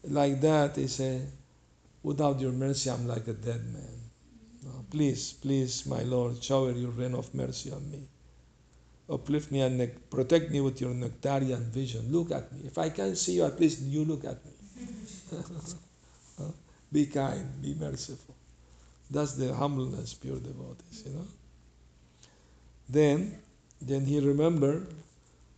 like 0.04 0.40
that, 0.42 0.76
he 0.76 0.88
said, 0.88 1.28
without 2.04 2.40
your 2.40 2.52
mercy, 2.52 2.92
I'm 2.92 3.08
like 3.08 3.28
a 3.28 3.34
dead 3.34 3.64
man. 3.74 3.98
No, 4.64 4.86
please, 4.92 5.34
please, 5.34 5.86
my 5.88 6.04
Lord, 6.04 6.44
shower 6.44 6.72
your 6.72 6.92
rain 6.92 7.16
of 7.16 7.34
mercy 7.34 7.72
on 7.72 7.90
me. 7.90 8.04
Uplift 9.10 9.52
me 9.52 9.62
and 9.62 9.92
protect 10.10 10.52
me 10.52 10.62
with 10.62 10.80
your 10.80 10.94
nectarian 10.94 11.64
vision. 11.72 12.12
Look 12.12 12.32
at 12.32 12.52
me. 12.54 12.62
If 12.66 12.78
I 12.78 12.90
can't 12.90 13.18
see 13.18 13.34
you, 13.34 13.46
at 13.46 13.60
least 13.60 13.82
you 13.82 14.06
look 14.06 14.24
at 14.24 14.38
me. 14.46 14.52
be 16.92 17.08
kind, 17.08 17.62
be 17.62 17.74
merciful. 17.74 18.36
That's 19.14 19.34
the 19.34 19.54
humbleness, 19.54 20.16
pure 20.16 20.40
devotees, 20.40 21.04
you 21.06 21.14
know. 21.14 21.28
Then, 22.90 23.38
then 23.80 24.06
he 24.06 24.20
remembered 24.20 24.88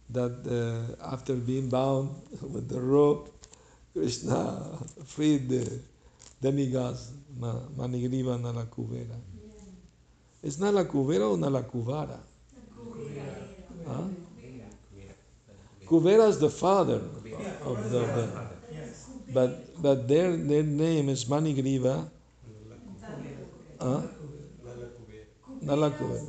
that 0.10 0.36
uh, 0.46 1.14
after 1.14 1.36
being 1.36 1.70
bound 1.70 2.10
with 2.42 2.68
the 2.68 2.82
rope, 2.82 3.34
Krishna 3.94 4.62
freed 5.06 5.48
the 5.48 5.80
demigods, 6.42 7.14
Manigriva 7.40 8.38
Nalakuvera. 8.38 9.16
It's 10.44 10.58
Nalakuvera 10.58 11.32
or 11.32 11.38
Nalakuvara? 11.38 12.20
Huh? 13.88 14.04
Kuvera 15.88 16.28
is 16.28 16.40
the 16.40 16.50
father 16.50 17.02
of 17.64 17.90
the, 17.90 18.00
the 18.00 18.30
but 19.32 19.82
but 19.82 20.08
their 20.08 20.36
their 20.36 20.64
name 20.64 21.10
is 21.10 21.26
Manigriva 21.26 22.10
Huh? 23.86 24.02
Nalakuvera. 25.64 26.26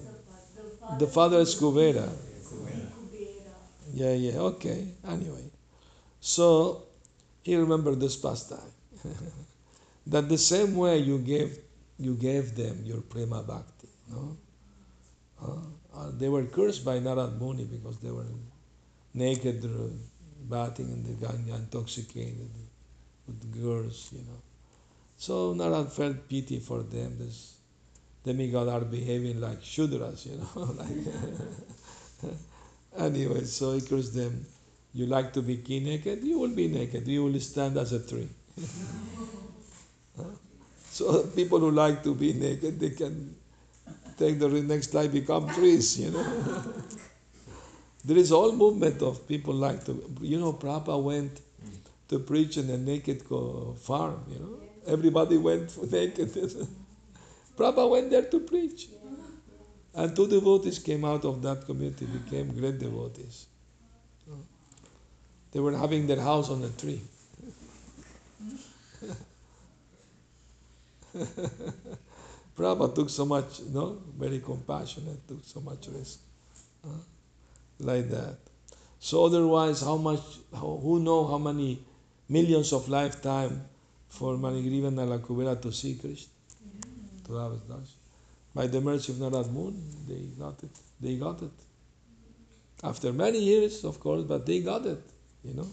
The 0.98 1.06
father 1.06 1.38
is 1.38 1.54
Kubera. 1.54 2.06
Yeah, 3.94 4.12
yeah, 4.12 4.38
okay. 4.52 4.88
Anyway. 5.08 5.50
So 6.20 6.82
he 7.42 7.56
remembered 7.56 7.98
this 7.98 8.16
pastime. 8.16 8.72
that 10.06 10.28
the 10.28 10.36
same 10.38 10.76
way 10.76 10.98
you 10.98 11.18
gave 11.18 11.58
you 11.98 12.14
gave 12.14 12.54
them 12.54 12.82
your 12.84 13.00
prema 13.00 13.42
bhakti. 13.42 13.88
No? 14.10 14.36
Uh, 15.42 16.10
they 16.18 16.28
were 16.28 16.44
cursed 16.44 16.84
by 16.84 16.98
Narad 16.98 17.38
Muni 17.40 17.64
because 17.64 17.96
they 17.98 18.10
were 18.10 18.26
naked, 19.14 19.64
uh, 19.64 19.88
bathing 20.50 20.90
in 20.92 21.02
the 21.04 21.14
Ganga, 21.26 21.54
intoxicated 21.54 22.50
with 23.26 23.62
girls, 23.62 24.10
you 24.12 24.20
know. 24.28 24.40
So 25.18 25.54
Narad 25.54 25.90
felt 25.90 26.28
pity 26.28 26.60
for 26.60 26.82
them. 26.82 27.16
This 27.18 27.54
demigod 28.24 28.68
are 28.68 28.80
behaving 28.80 29.40
like 29.40 29.62
Shudras, 29.62 30.26
you 30.26 30.36
know. 30.36 30.62
like 30.80 32.34
anyway, 32.98 33.44
so 33.44 33.72
he 33.72 33.80
cursed 33.80 34.14
them. 34.14 34.44
You 34.92 35.06
like 35.06 35.32
to 35.34 35.42
be 35.42 35.56
naked? 35.80 36.24
You 36.24 36.38
will 36.38 36.54
be 36.54 36.68
naked. 36.68 37.06
You 37.06 37.24
will 37.24 37.40
stand 37.40 37.76
as 37.76 37.92
a 37.92 38.06
tree. 38.06 38.28
so 40.90 41.24
people 41.28 41.58
who 41.58 41.70
like 41.70 42.02
to 42.04 42.14
be 42.14 42.32
naked, 42.32 42.80
they 42.80 42.90
can 42.90 43.36
take 44.16 44.38
the 44.38 44.48
next 44.48 44.94
life 44.94 45.12
become 45.12 45.48
trees, 45.50 46.00
you 46.00 46.10
know. 46.10 46.24
there 48.04 48.16
is 48.16 48.32
all 48.32 48.52
movement 48.52 49.02
of 49.02 49.26
people 49.28 49.52
like 49.52 49.84
to, 49.84 50.16
you 50.20 50.40
know, 50.40 50.52
Prabhupada 50.54 51.02
went 51.02 51.40
to 52.08 52.18
preach 52.20 52.56
in 52.56 52.70
a 52.70 52.78
naked 52.78 53.22
farm, 53.22 54.24
you 54.30 54.38
know. 54.38 54.65
Everybody 54.86 55.36
went 55.36 55.92
naked. 55.92 56.28
Prabhupada 57.56 57.90
went 57.90 58.10
there 58.10 58.22
to 58.22 58.40
preach. 58.40 58.88
And 59.94 60.14
two 60.14 60.28
devotees 60.28 60.78
came 60.78 61.04
out 61.04 61.24
of 61.24 61.42
that 61.42 61.64
community, 61.64 62.04
became 62.06 62.54
great 62.54 62.78
devotees. 62.78 63.46
They 65.52 65.60
were 65.60 65.76
having 65.76 66.06
their 66.06 66.20
house 66.20 66.50
on 66.50 66.62
a 66.62 66.68
tree. 66.68 67.00
Prabhupada 72.56 72.94
took 72.94 73.08
so 73.10 73.24
much, 73.24 73.60
know, 73.72 74.02
very 74.18 74.40
compassionate, 74.40 75.26
took 75.26 75.42
so 75.44 75.60
much 75.60 75.88
risk. 75.88 76.20
Like 77.78 78.10
that. 78.10 78.36
So 78.98 79.24
otherwise, 79.24 79.80
how 79.80 79.96
much, 79.96 80.20
how, 80.52 80.78
who 80.82 81.00
know 81.00 81.26
how 81.26 81.38
many 81.38 81.78
millions 82.28 82.72
of 82.72 82.88
lifetime 82.88 83.62
for 84.18 84.36
Manigriva 84.36 84.90
Nalakubera 84.92 85.60
to 85.60 85.72
see 85.72 85.94
Krishna, 85.94 86.32
to 87.26 87.34
have 87.34 87.52
his 87.52 87.60
darshan. 87.62 87.96
By 88.54 88.66
the 88.66 88.80
mercy 88.80 89.12
of 89.12 89.18
Narad 89.18 89.52
Muni, 89.52 89.78
they 90.08 90.22
got 90.38 90.62
it. 90.62 90.70
They 91.00 91.16
got 91.16 91.42
it. 91.42 91.50
After 92.82 93.12
many 93.12 93.38
years, 93.38 93.84
of 93.84 94.00
course, 94.00 94.22
but 94.22 94.46
they 94.46 94.60
got 94.60 94.86
it, 94.86 95.02
you 95.44 95.54
know. 95.54 95.68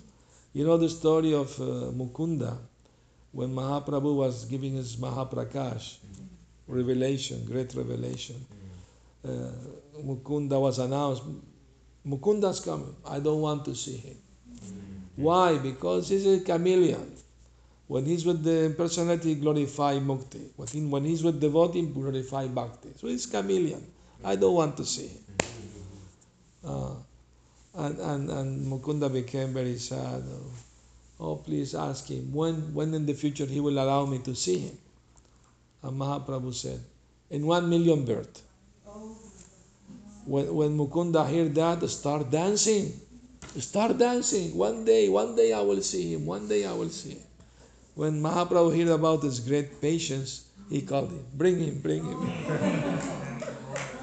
You 0.53 0.65
know 0.65 0.77
the 0.77 0.89
story 0.89 1.33
of 1.33 1.49
uh, 1.59 1.91
Mukunda, 1.91 2.57
when 3.31 3.55
Mahaprabhu 3.55 4.15
was 4.15 4.45
giving 4.45 4.73
his 4.75 4.97
Mahaprakash, 4.97 5.95
revelation, 6.67 7.45
great 7.45 7.73
revelation. 7.73 8.45
Uh, 9.25 9.51
Mukunda 10.03 10.59
was 10.59 10.79
announced, 10.79 11.23
Mukunda's 12.05 12.59
coming. 12.59 12.95
I 13.05 13.19
don't 13.19 13.41
want 13.41 13.63
to 13.65 13.75
see 13.75 13.97
him. 13.97 14.17
Why? 15.15 15.57
Because 15.57 16.09
he's 16.09 16.25
a 16.25 16.41
chameleon. 16.41 17.12
When 17.93 18.05
he's 18.05 18.25
with 18.25 18.43
the 18.43 18.73
personality, 18.75 19.35
glorify 19.35 19.99
mukti. 19.99 20.49
When 20.89 21.05
he's 21.05 21.21
with 21.21 21.39
devotee, 21.39 21.85
glorify 21.85 22.47
bhakti. 22.47 22.89
So 22.99 23.05
he's 23.05 23.27
chameleon. 23.27 23.85
I 24.23 24.35
don't 24.35 24.55
want 24.55 24.77
to 24.77 24.83
see 24.83 25.09
him. 25.09 25.23
Uh, 26.65 26.95
and, 27.75 27.99
and, 27.99 28.29
and 28.31 28.65
Mukunda 28.65 29.13
became 29.13 29.53
very 29.53 29.77
sad. 29.77 30.23
Oh, 31.19 31.35
please 31.35 31.75
ask 31.75 32.07
him 32.07 32.33
when, 32.33 32.73
when 32.73 32.95
in 32.95 33.05
the 33.05 33.13
future 33.13 33.45
he 33.45 33.59
will 33.59 33.77
allow 33.77 34.07
me 34.07 34.17
to 34.25 34.33
see 34.33 34.57
him. 34.57 34.77
And 35.83 36.01
Mahaprabhu 36.01 36.51
said, 36.51 36.79
in 37.29 37.45
one 37.45 37.69
million 37.69 38.05
birth. 38.05 38.41
When, 40.25 40.51
when 40.55 40.75
Mukunda 40.75 41.29
heard 41.29 41.53
that, 41.53 41.87
start 41.91 42.31
dancing. 42.31 42.91
Start 43.59 43.99
dancing. 43.99 44.57
One 44.57 44.83
day, 44.83 45.09
one 45.09 45.35
day 45.35 45.53
I 45.53 45.61
will 45.61 45.83
see 45.83 46.15
him. 46.15 46.25
One 46.25 46.47
day 46.47 46.65
I 46.65 46.73
will 46.73 46.89
see 46.89 47.11
him. 47.11 47.21
When 47.95 48.21
Mahaprabhu 48.21 48.75
heard 48.77 48.87
about 48.87 49.21
his 49.23 49.39
great 49.39 49.79
patience, 49.79 50.45
he 50.69 50.81
called 50.81 51.11
him. 51.11 51.25
Bring 51.33 51.59
him, 51.59 51.79
bring 51.79 52.03
him. 52.03 52.19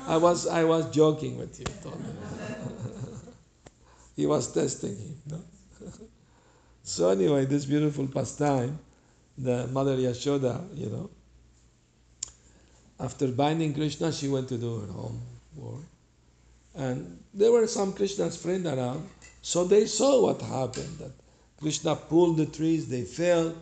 I 0.07 0.17
was 0.17 0.47
I 0.47 0.65
was 0.65 0.91
joking 0.91 1.39
with 1.39 1.59
you, 1.59 1.67
he 4.17 4.27
was 4.27 4.53
testing 4.53 4.97
him. 4.97 5.23
No? 5.27 5.41
so 6.83 7.11
anyway, 7.11 7.47
this 7.47 7.65
beautiful 7.65 8.07
pastime, 8.07 8.79
the 9.39 9.67
Mother 9.69 9.97
Yashoda, 9.97 10.63
you 10.77 10.87
know, 10.87 11.11
after 12.99 13.29
binding 13.29 13.73
Krishna, 13.75 14.13
she 14.13 14.29
went 14.29 14.49
to 14.49 14.59
do 14.59 14.81
her 14.81 14.93
home 14.93 15.21
work. 15.57 15.85
And 16.75 17.19
there 17.35 17.51
were 17.51 17.67
some 17.67 17.93
Krishna's 17.93 18.37
friends 18.37 18.67
around, 18.67 19.09
so 19.43 19.65
they 19.65 19.87
saw 19.87 20.23
what 20.23 20.43
happened. 20.43 20.99
That 20.99 21.13
Krishna 21.61 21.97
pulled 21.97 22.37
the 22.37 22.47
trees, 22.47 22.89
they 22.89 23.03
fell. 23.03 23.55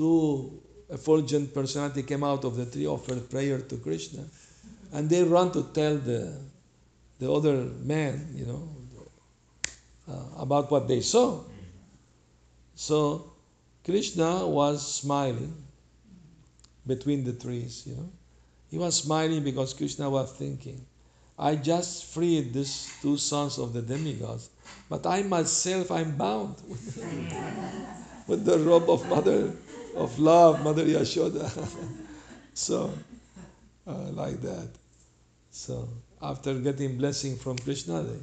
Two 0.00 0.62
effulgent 0.88 1.52
personality 1.52 2.02
came 2.04 2.24
out 2.24 2.42
of 2.46 2.56
the 2.56 2.64
tree, 2.64 2.86
offered 2.86 3.28
prayer 3.28 3.58
to 3.60 3.76
Krishna, 3.76 4.24
and 4.94 5.10
they 5.10 5.22
run 5.22 5.52
to 5.52 5.64
tell 5.74 5.98
the 5.98 6.40
the 7.18 7.30
other 7.30 7.64
man, 7.84 8.32
you 8.34 8.46
know, 8.46 8.66
uh, 10.08 10.42
about 10.42 10.70
what 10.70 10.88
they 10.88 11.02
saw. 11.02 11.44
So 12.74 13.30
Krishna 13.84 14.48
was 14.48 14.80
smiling 14.94 15.52
between 16.86 17.22
the 17.22 17.34
trees, 17.34 17.82
you 17.86 17.96
know. 17.96 18.08
He 18.70 18.78
was 18.78 18.96
smiling 18.96 19.44
because 19.44 19.74
Krishna 19.74 20.08
was 20.08 20.32
thinking, 20.32 20.86
I 21.38 21.56
just 21.56 22.06
freed 22.06 22.54
these 22.54 22.90
two 23.02 23.18
sons 23.18 23.58
of 23.58 23.74
the 23.74 23.82
demigods, 23.82 24.48
but 24.88 25.04
I 25.04 25.24
myself 25.24 25.90
I'm 25.90 26.16
bound 26.16 26.56
with 28.26 28.46
the 28.46 28.58
robe 28.60 28.88
of 28.88 29.06
mother 29.06 29.52
of 29.96 30.18
love, 30.18 30.62
Mother 30.62 30.84
Yashoda. 30.84 31.50
so 32.54 32.92
uh, 33.86 34.10
like 34.12 34.40
that. 34.42 34.68
So 35.50 35.88
after 36.22 36.54
getting 36.54 36.96
blessing 36.96 37.36
from 37.36 37.58
Krishna, 37.58 38.02
they, 38.02 38.18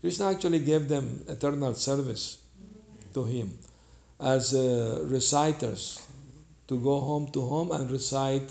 Krishna 0.00 0.30
actually 0.30 0.58
gave 0.58 0.88
them 0.88 1.24
eternal 1.28 1.74
service 1.74 2.38
to 3.14 3.24
him 3.24 3.56
as 4.20 4.54
uh, 4.54 5.00
reciters 5.04 6.00
to 6.68 6.78
go 6.78 7.00
home 7.00 7.30
to 7.32 7.40
home 7.40 7.72
and 7.72 7.90
recite 7.90 8.50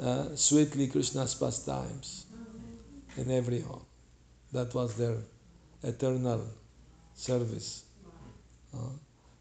uh, 0.00 0.34
sweetly 0.34 0.88
Krishna's 0.88 1.34
pastimes 1.34 2.26
in 3.16 3.30
every 3.30 3.60
home. 3.60 3.84
That 4.52 4.74
was 4.74 4.96
their 4.96 5.16
eternal 5.82 6.42
service. 7.14 7.84
Uh, 8.74 8.78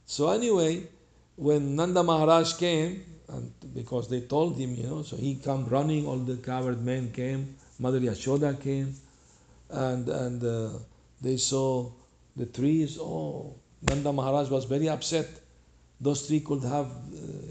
so 0.06 0.30
anyway, 0.30 0.88
when 1.36 1.76
Nanda 1.76 2.04
Maharaj 2.04 2.54
came, 2.54 3.04
and 3.28 3.52
because 3.74 4.08
they 4.08 4.22
told 4.22 4.58
him, 4.58 4.76
you 4.76 4.84
know, 4.84 5.04
so 5.04 5.18
he 5.18 5.36
come 5.36 5.66
running, 5.66 6.08
all 6.08 6.18
the 6.18 6.38
covered 6.38 6.84
men 6.84 7.12
came, 7.12 7.56
Mother 7.80 8.00
Yashoda 8.00 8.62
came, 8.62 8.96
and 9.70 10.08
and 10.08 10.44
uh, 10.44 10.70
they 11.22 11.38
saw 11.38 11.90
the 12.36 12.46
trees. 12.46 12.98
Oh, 13.00 13.56
Nanda 13.82 14.14
Maharaj 14.14 14.50
was 14.50 14.66
very 14.66 14.90
upset. 14.90 15.28
Those 16.00 16.28
trees 16.28 16.44
could 16.46 16.64
have, 16.64 16.88
uh, 16.88 16.92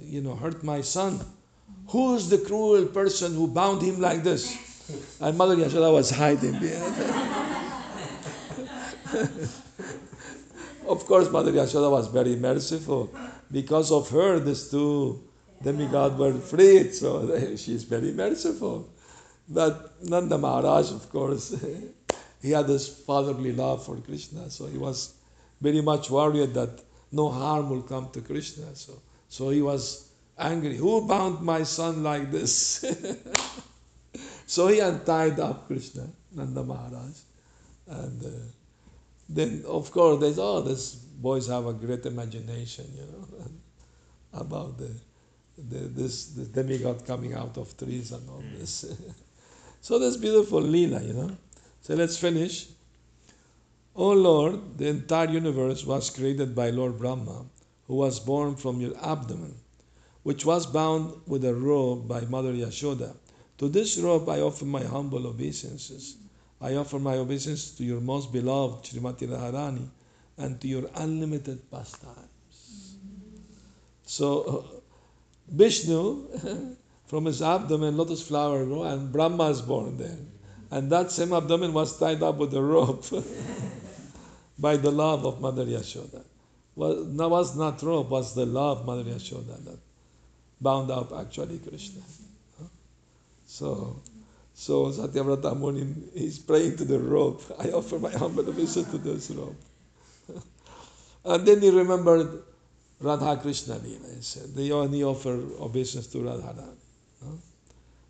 you 0.03 0.21
know, 0.21 0.35
hurt 0.35 0.63
my 0.63 0.81
son. 0.81 1.21
Who's 1.89 2.29
the 2.29 2.39
cruel 2.39 2.87
person 2.87 3.35
who 3.35 3.49
bound 3.49 3.83
him 3.83 4.01
like 4.01 4.23
this? 4.23 4.57
And 5.21 5.37
Mother 5.37 5.57
Yashoda 5.57 5.93
was 5.93 6.11
hiding 6.11 6.55
of 10.89 11.07
course, 11.07 11.31
Mother 11.31 11.53
Yashoda 11.53 11.91
was 11.91 12.09
very 12.09 12.37
merciful. 12.37 13.11
Because 13.55 13.93
of 13.93 14.11
her, 14.11 14.41
these 14.41 14.69
two 14.69 15.23
demigods 15.63 16.17
were 16.17 16.33
freed, 16.33 16.93
so 16.93 17.55
she's 17.57 17.85
very 17.85 18.11
merciful. 18.11 18.89
But 19.49 20.03
Nanda 20.03 20.37
Maharaj, 20.37 20.91
of 20.91 21.09
course, 21.09 21.55
he 22.43 22.51
had 22.51 22.67
this 22.67 22.89
fatherly 22.89 23.53
love 23.53 23.87
for 23.87 23.97
Krishna, 23.99 24.51
so 24.51 24.67
he 24.67 24.77
was 24.77 25.15
very 25.61 25.81
much 25.81 26.11
worried 26.11 26.53
that 26.55 26.81
no 27.13 27.29
harm 27.31 27.71
will 27.71 27.83
come 27.83 28.11
to 28.11 28.21
Krishna. 28.21 28.75
So, 28.75 29.01
so 29.29 29.51
he 29.51 29.63
was 29.63 30.09
angry. 30.37 30.77
Who 30.77 31.07
bound 31.07 31.41
my 31.41 31.63
son 31.63 32.03
like 32.03 32.33
this? 32.33 32.85
so 34.47 34.67
he 34.67 34.81
untied 34.81 35.39
up 35.39 35.69
Krishna, 35.69 36.09
Nanda 36.33 36.65
Maharaj. 36.65 37.17
And 37.87 38.25
uh, 38.25 38.29
then, 39.29 39.65
of 39.67 39.91
course, 39.91 40.21
they 40.21 40.41
oh, 40.41 40.61
these 40.61 40.95
boys 40.95 41.47
have 41.49 41.67
a 41.67 41.73
great 41.73 42.05
imagination, 42.07 42.87
you 42.95 43.07
know, 43.07 43.47
about 44.41 44.79
the, 44.79 44.91
the 45.57 45.81
this 45.89 46.27
the 46.27 46.45
demigod 46.45 47.07
coming 47.07 47.35
out 47.35 47.57
of 47.57 47.77
trees 47.77 48.13
and 48.13 48.29
all 48.29 48.43
mm. 48.43 48.59
this. 48.59 48.85
so 49.81 49.99
this 49.99 50.17
beautiful 50.17 50.61
lila, 50.61 51.03
you 51.03 51.15
know. 51.15 51.37
So 51.81 51.95
let's 51.95 52.19
finish. 52.19 52.67
Oh 53.97 54.13
Lord, 54.13 54.79
the 54.79 54.89
entire 54.89 55.31
universe 55.31 55.85
was 55.85 56.11
created 56.11 56.55
by 56.55 56.71
Lord 56.71 56.99
Brahma, 56.99 57.47
who 57.87 57.95
was 57.95 58.19
born 58.19 58.57
from 58.57 58.81
your 58.81 58.97
abdomen 59.05 59.55
which 60.25 60.45
was 60.45 60.67
bound 60.67 61.13
with 61.27 61.45
a 61.45 61.55
robe 61.55 62.09
by 62.09 62.23
Mother 62.23 62.53
Yashoda. 62.53 63.15
To 63.59 63.69
this 63.69 63.99
robe 63.99 64.29
I 64.29 64.41
offer 64.41 64.65
my 64.65 64.83
humble 64.83 65.27
obeisances. 65.27 66.17
I 66.65 66.77
offer 66.77 66.99
my 66.99 67.17
obeisance 67.19 67.73
to 67.73 67.85
your 67.85 68.01
most 68.01 68.33
beloved 68.33 68.87
Srimati 68.87 69.29
Radharani 69.29 69.87
and 70.39 70.59
to 70.63 70.67
your 70.67 70.89
unlimited 70.95 71.71
pastimes. 71.71 72.97
So, 74.07 74.29
uh, 74.43 74.81
Vishnu, 75.49 76.77
from 77.07 77.27
his 77.27 77.43
abdomen, 77.43 77.99
lotus 77.99 78.27
flower 78.27 78.65
grew, 78.65 78.85
and 78.85 79.13
Brahma 79.13 79.51
is 79.51 79.61
born 79.61 79.99
there. 79.99 80.17
And 80.71 80.91
that 80.91 81.13
same 81.13 81.35
abdomen 81.35 81.75
was 81.75 81.99
tied 81.99 82.23
up 82.23 82.37
with 82.37 82.55
a 82.55 82.63
rope 82.63 83.05
by 84.59 84.79
the 84.79 84.91
love 84.91 85.27
of 85.27 85.43
Mother 85.43 85.67
Yashoda. 85.67 86.25
Well, 86.75 87.05
that 87.05 87.29
was 87.29 87.55
not 87.59 87.83
rope, 87.83 88.09
was 88.09 88.35
the 88.35 88.47
love 88.47 88.79
of 88.79 88.87
Mother 88.87 89.05
Yashoda 89.05 89.63
that 89.67 89.79
bound 90.63 90.91
up 90.91 91.13
actually 91.13 91.59
Krishna. 91.59 92.01
So, 93.47 94.01
so 94.65 94.87
Satyavrata 94.87 95.55
Muni 95.55 95.85
is 96.15 96.39
praying 96.39 96.79
to 96.79 96.87
the 96.87 96.99
rope. 96.99 97.43
I 97.59 97.69
offer 97.69 97.99
my 97.99 98.11
humble 98.11 98.49
obeisance 98.49 98.91
to 98.93 98.97
this 98.97 99.31
rope. 99.31 99.61
and 101.27 101.47
then 101.47 101.61
he 101.61 101.69
remembered 101.69 102.43
Radha 102.99 103.37
Krishna 103.37 103.75
Lila. 103.77 104.09
He 104.17 104.23
said, 104.23 104.55
they 104.55 104.71
only 104.73 105.05
offer 105.05 105.39
obeisance 105.61 106.07
to 106.09 106.19
Radharani. 106.19 106.81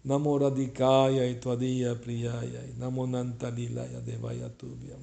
Namo 0.06 0.38
Radhikaya 0.38 1.34
Tvadiya 1.40 1.96
Priyaya 1.96 2.62
Namo 2.78 3.08
Nanta 3.08 3.50
Lilaya 3.50 4.00
Devaya 4.02 4.48
Tubhyam 4.50 5.02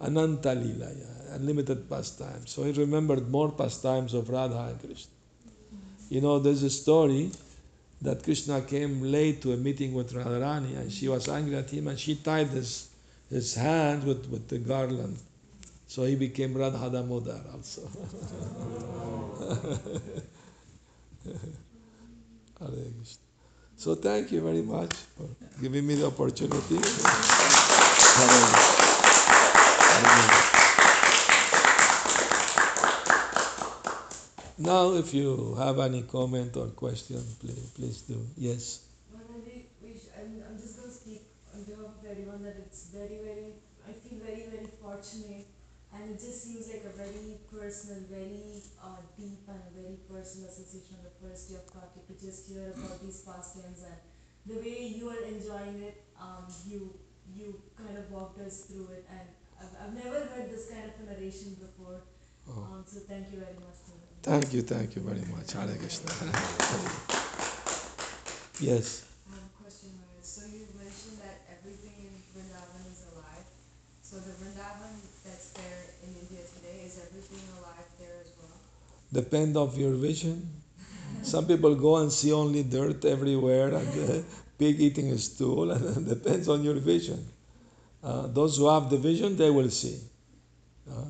Ananta 0.00 0.50
Lilaya 0.50 1.34
Unlimited 1.34 1.88
pastimes. 1.88 2.50
So 2.50 2.64
he 2.64 2.72
remembered 2.72 3.30
more 3.30 3.52
pastimes 3.52 4.12
of 4.12 4.28
Radha 4.28 4.68
and 4.68 4.80
Krishna. 4.80 5.12
You 6.10 6.20
know, 6.20 6.38
there's 6.38 6.62
a 6.62 6.68
story 6.68 7.30
that 8.02 8.22
Krishna 8.22 8.60
came 8.62 9.00
late 9.00 9.40
to 9.42 9.52
a 9.52 9.56
meeting 9.56 9.94
with 9.94 10.12
Radharani 10.12 10.76
and 10.76 10.92
she 10.92 11.08
was 11.08 11.28
angry 11.28 11.56
at 11.56 11.70
him 11.70 11.88
and 11.88 11.98
she 11.98 12.16
tied 12.16 12.48
his, 12.48 12.90
his 13.30 13.54
hand 13.54 14.04
with, 14.04 14.28
with 14.28 14.48
the 14.48 14.58
garland. 14.58 15.16
So 15.86 16.04
he 16.04 16.16
became 16.16 16.54
Radha 16.54 16.78
also. 17.52 17.82
So 23.76 23.96
thank 23.96 24.30
you 24.30 24.40
very 24.40 24.62
much 24.62 24.94
for 24.94 25.26
giving 25.60 25.84
me 25.84 25.96
the 25.96 26.06
opportunity. 26.06 26.78
Now, 34.70 34.94
if 34.94 35.12
you 35.14 35.54
have 35.56 35.78
any 35.80 36.02
comment 36.02 36.56
or 36.56 36.68
question, 36.68 37.22
please, 37.40 37.66
please 37.76 38.00
do. 38.02 38.18
Yes. 38.36 38.80
Well, 39.12 39.24
maybe 39.28 39.66
we 39.82 39.92
sh- 39.98 40.12
I'm, 40.16 40.30
I'm 40.48 40.56
just 40.56 40.76
going 40.76 40.88
to 40.88 40.94
speak 40.94 41.22
on 41.52 41.64
behalf 41.64 41.92
of 41.98 42.04
everyone 42.08 42.42
that 42.44 42.56
it's 42.64 42.86
very, 42.94 43.18
very, 43.26 43.48
I 43.88 43.92
feel 43.92 44.18
very, 44.22 44.44
very 44.48 44.68
fortunate. 44.80 45.46
And 45.92 46.10
it 46.10 46.18
just 46.20 46.44
seems 46.44 46.68
like 46.70 46.84
a 46.86 46.94
very 46.96 47.36
personal, 47.52 48.00
very 48.08 48.62
uh, 48.80 49.02
deep 49.18 49.44
and 49.48 49.60
very 49.74 49.98
personal 50.08 50.48
association 50.48 50.96
on 50.96 51.04
the 51.04 51.14
first 51.20 51.48
day 51.50 51.56
of 51.60 51.66
Kartik 51.68 52.06
to 52.08 52.14
just 52.16 52.48
hear 52.48 52.72
about 52.72 53.02
these 53.02 53.20
pastimes 53.26 53.82
and 53.84 53.98
the 54.46 54.56
way 54.62 54.86
you 54.96 55.08
are 55.10 55.22
enjoying 55.28 55.78
it. 55.82 56.00
Um, 56.18 56.46
you 56.64 56.94
you 57.34 57.60
kind 57.76 57.96
of 57.98 58.10
walked 58.10 58.38
us 58.40 58.64
through 58.66 58.88
it, 58.96 59.04
and 59.10 59.26
I've, 59.60 59.74
I've 59.82 59.94
never 59.94 60.24
heard 60.32 60.48
this 60.50 60.66
kind 60.70 60.86
of 60.88 60.94
a 61.02 61.10
narration 61.12 61.54
before. 61.60 62.00
Oh. 62.48 62.64
Um, 62.72 62.82
so 62.86 63.00
thank 63.08 63.30
you 63.32 63.38
very 63.38 63.54
much. 63.60 63.76
Thank 64.22 64.54
you, 64.54 64.62
thank 64.62 64.94
you 64.94 65.02
very 65.02 65.24
much. 65.34 65.50
Hare 65.50 65.74
Krishna. 65.74 66.06
yes. 68.60 69.02
I 69.26 69.34
have 69.34 69.42
a 69.42 69.62
question, 69.62 69.90
So 70.22 70.42
you 70.46 70.62
mentioned 70.78 71.18
that 71.26 71.42
everything 71.50 71.90
in 72.06 72.14
Vrindavan 72.30 72.86
is 72.86 73.02
alive. 73.10 73.46
So 74.02 74.22
the 74.22 74.30
Vrindavan 74.38 74.94
that's 75.26 75.50
there 75.58 75.82
in 76.06 76.14
India 76.22 76.46
today, 76.54 76.86
is 76.86 77.02
everything 77.02 77.42
alive 77.58 77.90
there 77.98 78.14
as 78.22 78.30
well? 78.38 78.54
Depend 79.12 79.56
of 79.56 79.76
your 79.76 79.94
vision. 79.94 80.48
Some 81.22 81.46
people 81.46 81.74
go 81.74 81.96
and 81.96 82.12
see 82.12 82.32
only 82.32 82.62
dirt 82.62 83.04
everywhere 83.04 83.74
and 83.74 84.10
uh, 84.10 84.22
pig 84.56 84.80
eating 84.80 85.10
a 85.10 85.18
stool, 85.18 85.72
and 85.72 86.06
it 86.06 86.08
depends 86.14 86.48
on 86.48 86.62
your 86.62 86.74
vision. 86.74 87.26
Uh, 88.02 88.28
those 88.28 88.56
who 88.56 88.68
have 88.68 88.88
the 88.88 88.98
vision, 88.98 89.36
they 89.36 89.50
will 89.50 89.70
see. 89.70 89.98
Uh, 90.88 91.06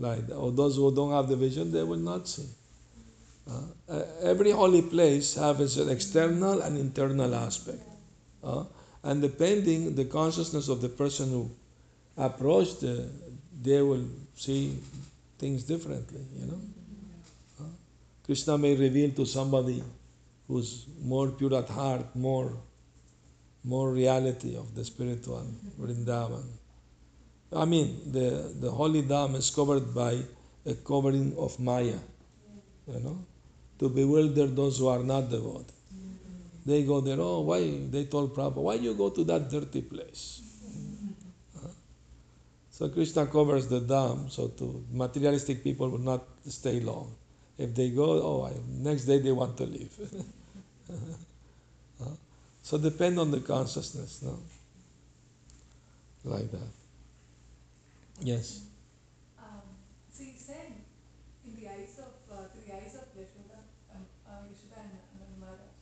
like. 0.00 0.30
Or 0.30 0.50
those 0.50 0.76
who 0.76 0.94
don't 0.94 1.12
have 1.12 1.28
the 1.28 1.36
vision, 1.36 1.72
they 1.72 1.82
will 1.82 1.98
not 1.98 2.28
see. 2.28 2.46
Uh, 3.88 4.02
every 4.22 4.50
holy 4.50 4.82
place 4.82 5.34
has 5.34 5.76
an 5.76 5.88
external 5.88 6.62
and 6.62 6.78
internal 6.78 7.34
aspect. 7.34 7.82
Uh, 8.44 8.64
and 9.02 9.20
depending 9.22 9.94
the 9.94 10.04
consciousness 10.04 10.68
of 10.68 10.80
the 10.80 10.88
person 10.88 11.30
who 11.30 11.50
approached, 12.16 12.84
uh, 12.84 12.94
they 13.62 13.82
will 13.82 14.06
see 14.36 14.76
things 15.38 15.64
differently, 15.64 16.20
you 16.38 16.46
know. 16.46 16.60
Uh, 17.60 17.64
Krishna 18.24 18.56
may 18.56 18.76
reveal 18.76 19.10
to 19.12 19.24
somebody 19.24 19.82
who's 20.46 20.86
more 21.02 21.28
pure 21.30 21.54
at 21.54 21.68
heart, 21.68 22.14
more, 22.14 22.52
more 23.64 23.90
reality 23.90 24.56
of 24.56 24.74
the 24.74 24.84
spiritual 24.84 25.46
Vrindavan. 25.80 26.44
I 27.52 27.64
mean, 27.64 28.12
the, 28.12 28.54
the 28.60 28.70
holy 28.70 29.02
dham 29.02 29.34
is 29.34 29.50
covered 29.50 29.92
by 29.94 30.18
a 30.66 30.74
covering 30.74 31.34
of 31.36 31.58
Maya, 31.58 31.98
you 32.86 33.00
know, 33.00 33.24
to 33.78 33.88
bewilder 33.88 34.46
those 34.46 34.78
who 34.78 34.88
are 34.88 35.02
not 35.02 35.30
devoted. 35.30 35.72
They 36.64 36.84
go 36.84 37.00
there, 37.00 37.16
oh, 37.18 37.40
why? 37.40 37.80
They 37.90 38.04
told 38.04 38.34
Prabhupada, 38.34 38.56
why 38.56 38.74
you 38.74 38.94
go 38.94 39.10
to 39.10 39.24
that 39.24 39.50
dirty 39.50 39.80
place? 39.80 40.42
Uh-huh. 41.56 41.68
So 42.70 42.88
Krishna 42.90 43.26
covers 43.26 43.66
the 43.66 43.80
dham, 43.80 44.30
so 44.30 44.48
to 44.48 44.84
materialistic 44.92 45.64
people 45.64 45.88
will 45.88 45.98
not 45.98 46.22
stay 46.46 46.80
long. 46.80 47.16
If 47.58 47.74
they 47.74 47.90
go, 47.90 48.04
oh, 48.22 48.44
I, 48.44 48.52
next 48.68 49.06
day 49.06 49.18
they 49.18 49.32
want 49.32 49.56
to 49.56 49.64
leave. 49.64 49.92
Uh-huh. 50.90 52.14
So 52.62 52.78
depend 52.78 53.20
on 53.20 53.30
the 53.30 53.40
consciousness, 53.40 54.22
no? 54.22 54.38
Like 56.24 56.50
that. 56.50 56.79
Yes. 58.20 58.68
Um, 59.40 59.64
so 60.12 60.22
in 60.22 61.56
the 61.56 61.68
eyes 61.68 61.96
of 61.96 62.12
uh, 62.30 62.52
the 62.52 62.74
eyes 62.76 62.94
of 62.94 63.08
Yashoda, 63.16 63.64
um, 63.94 64.04
uh, 64.28 64.44
Yashoda 64.44 64.84
and 64.84 65.40
Maharaj, 65.40 65.72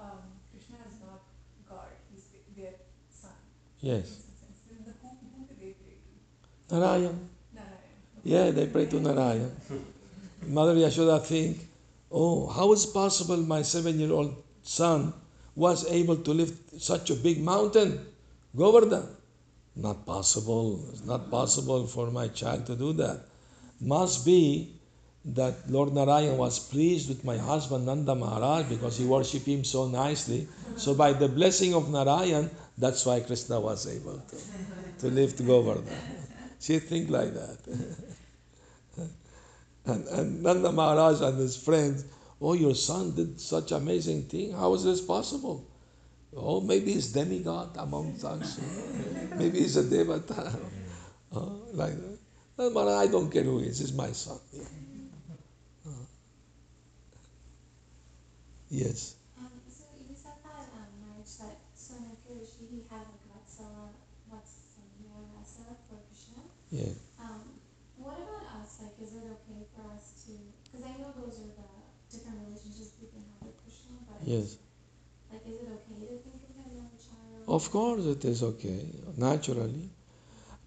um, 0.00 0.40
Krishna 0.50 0.76
is 0.88 0.96
not 1.04 1.20
God; 1.68 1.92
he's 2.10 2.24
their 2.56 2.72
son. 3.10 3.36
Yes. 3.80 4.24
In 4.72 4.80
some 4.80 4.84
the 4.86 4.92
whom, 5.02 5.18
whom 5.36 5.44
do 5.44 5.54
they 5.60 5.76
pray 5.76 6.00
to? 6.00 6.74
Narayan. 6.74 7.28
Narayan. 7.52 7.94
Yeah, 8.22 8.50
they 8.50 8.66
pray 8.66 8.86
to 8.86 9.00
Narayan. 9.00 9.52
Mother 10.46 10.74
Yashoda 10.74 11.22
think, 11.22 11.68
oh, 12.10 12.46
how 12.46 12.72
is 12.72 12.86
possible 12.86 13.36
my 13.36 13.60
seven-year-old 13.60 14.42
son 14.62 15.12
was 15.54 15.86
able 15.90 16.16
to 16.16 16.30
lift 16.32 16.80
such 16.80 17.10
a 17.10 17.14
big 17.14 17.42
mountain, 17.42 18.00
Govardhan? 18.56 19.06
Not 19.76 20.06
possible. 20.06 20.80
It's 20.92 21.04
not 21.04 21.30
possible 21.30 21.86
for 21.86 22.10
my 22.10 22.28
child 22.28 22.66
to 22.66 22.76
do 22.76 22.92
that. 22.94 23.20
Must 23.80 24.24
be 24.24 24.74
that 25.24 25.70
Lord 25.70 25.92
Narayan 25.92 26.36
was 26.36 26.58
pleased 26.58 27.08
with 27.08 27.24
my 27.24 27.38
husband 27.38 27.86
Nanda 27.86 28.14
Maharaj 28.14 28.66
because 28.66 28.98
he 28.98 29.04
worshipped 29.04 29.46
him 29.46 29.64
so 29.64 29.88
nicely. 29.88 30.46
So 30.76 30.94
by 30.94 31.12
the 31.12 31.28
blessing 31.28 31.74
of 31.74 31.90
Narayan, 31.90 32.50
that's 32.76 33.06
why 33.06 33.20
Krishna 33.20 33.58
was 33.58 33.86
able 33.86 34.18
to, 34.18 34.36
to 35.00 35.06
lift 35.08 35.44
Govardhan. 35.44 35.96
She 36.60 36.78
think 36.78 37.10
like 37.10 37.32
that. 37.34 37.58
and, 39.86 40.06
and 40.08 40.42
Nanda 40.42 40.70
Maharaj 40.70 41.20
and 41.20 41.38
his 41.38 41.56
friends, 41.56 42.04
oh, 42.40 42.52
your 42.52 42.74
son 42.74 43.14
did 43.14 43.40
such 43.40 43.72
amazing 43.72 44.24
thing. 44.24 44.52
How 44.52 44.74
is 44.74 44.84
this 44.84 45.00
possible? 45.00 45.66
Oh, 46.36 46.60
maybe 46.60 46.92
he's 46.94 47.12
demigod 47.12 47.70
among 47.78 48.14
us. 48.24 48.58
maybe 49.38 49.60
he's 49.60 49.76
a 49.76 49.84
devata. 49.84 50.54
Oh, 51.32 51.62
like 51.72 51.94
that. 52.56 52.70
Maharaj, 52.72 53.08
I 53.08 53.10
don't 53.10 53.30
care 53.30 53.42
who 53.42 53.58
he 53.58 53.66
is. 53.66 53.78
He's 53.80 53.92
my 53.92 54.12
son. 54.12 54.38
Yeah. 54.52 54.62
Uh, 55.86 56.06
yes. 58.70 59.16
Um, 59.38 59.50
so 59.66 59.84
you 59.98 60.14
said 60.14 60.38
that 60.46 60.70
um, 60.78 60.90
marriage 61.02 61.34
that 61.42 61.58
Sonakir 61.74 62.38
Rishi 62.38 62.70
he 62.70 62.78
had 62.90 63.02
like 63.10 63.24
Vatsala, 63.34 63.90
Vatsalya 64.30 65.18
Rasa 65.34 65.74
for 65.90 65.98
Krishna. 66.06 66.42
Yeah. 66.70 66.94
Um, 67.18 67.58
what 67.98 68.14
about 68.22 68.46
us? 68.62 68.78
Like, 68.82 68.94
is 69.02 69.14
it 69.18 69.26
okay 69.26 69.66
for 69.74 69.90
us 69.90 70.22
to? 70.26 70.32
Because 70.70 70.86
I 70.86 70.94
know 71.02 71.10
those 71.18 71.42
are 71.42 71.50
the 71.58 71.70
different 72.14 72.46
relationships 72.46 72.94
we 73.02 73.10
can 73.10 73.26
have 73.26 73.42
with 73.50 73.58
Krishna, 73.66 73.98
but 74.06 74.22
Yes. 74.22 74.62
like, 75.34 75.42
is 75.50 75.58
it 75.58 75.68
okay 75.82 75.98
to 76.06 76.14
think 76.22 76.38
of 76.46 76.54
him 76.54 76.78
as 76.78 76.94
a 76.94 77.00
child? 77.02 77.33
Of 77.46 77.70
course, 77.70 78.06
it 78.06 78.24
is 78.24 78.42
okay, 78.42 78.86
naturally. 79.16 79.90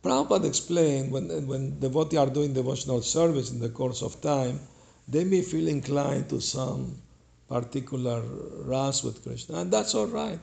Prabhupada 0.04 0.46
explained 0.46 1.12
when, 1.12 1.48
when 1.48 1.80
devotees 1.80 2.20
are 2.20 2.30
doing 2.30 2.54
devotional 2.54 3.02
service 3.02 3.52
in 3.52 3.60
the 3.60 3.70
course 3.70 4.02
of 4.04 4.22
time, 4.22 4.60
they 5.08 5.24
may 5.24 5.42
feel 5.42 5.68
inclined 5.68 6.30
to 6.30 6.40
some 6.40 7.02
particular 7.50 8.22
ras 8.66 9.04
with 9.04 9.24
Krishna, 9.24 9.60
and 9.62 9.72
that's 9.72 9.96
all 9.96 10.08
right. 10.08 10.40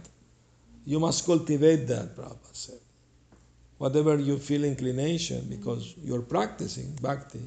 You 0.85 0.99
must 1.01 1.25
cultivate 1.25 1.87
that, 1.87 2.17
Prabhupada 2.17 2.53
said. 2.53 2.81
Whatever 3.79 4.19
you 4.19 4.39
feel 4.39 4.65
inclination, 4.65 5.47
because 5.49 5.95
you're 6.03 6.23
practicing 6.23 6.97
bhakti, 7.01 7.43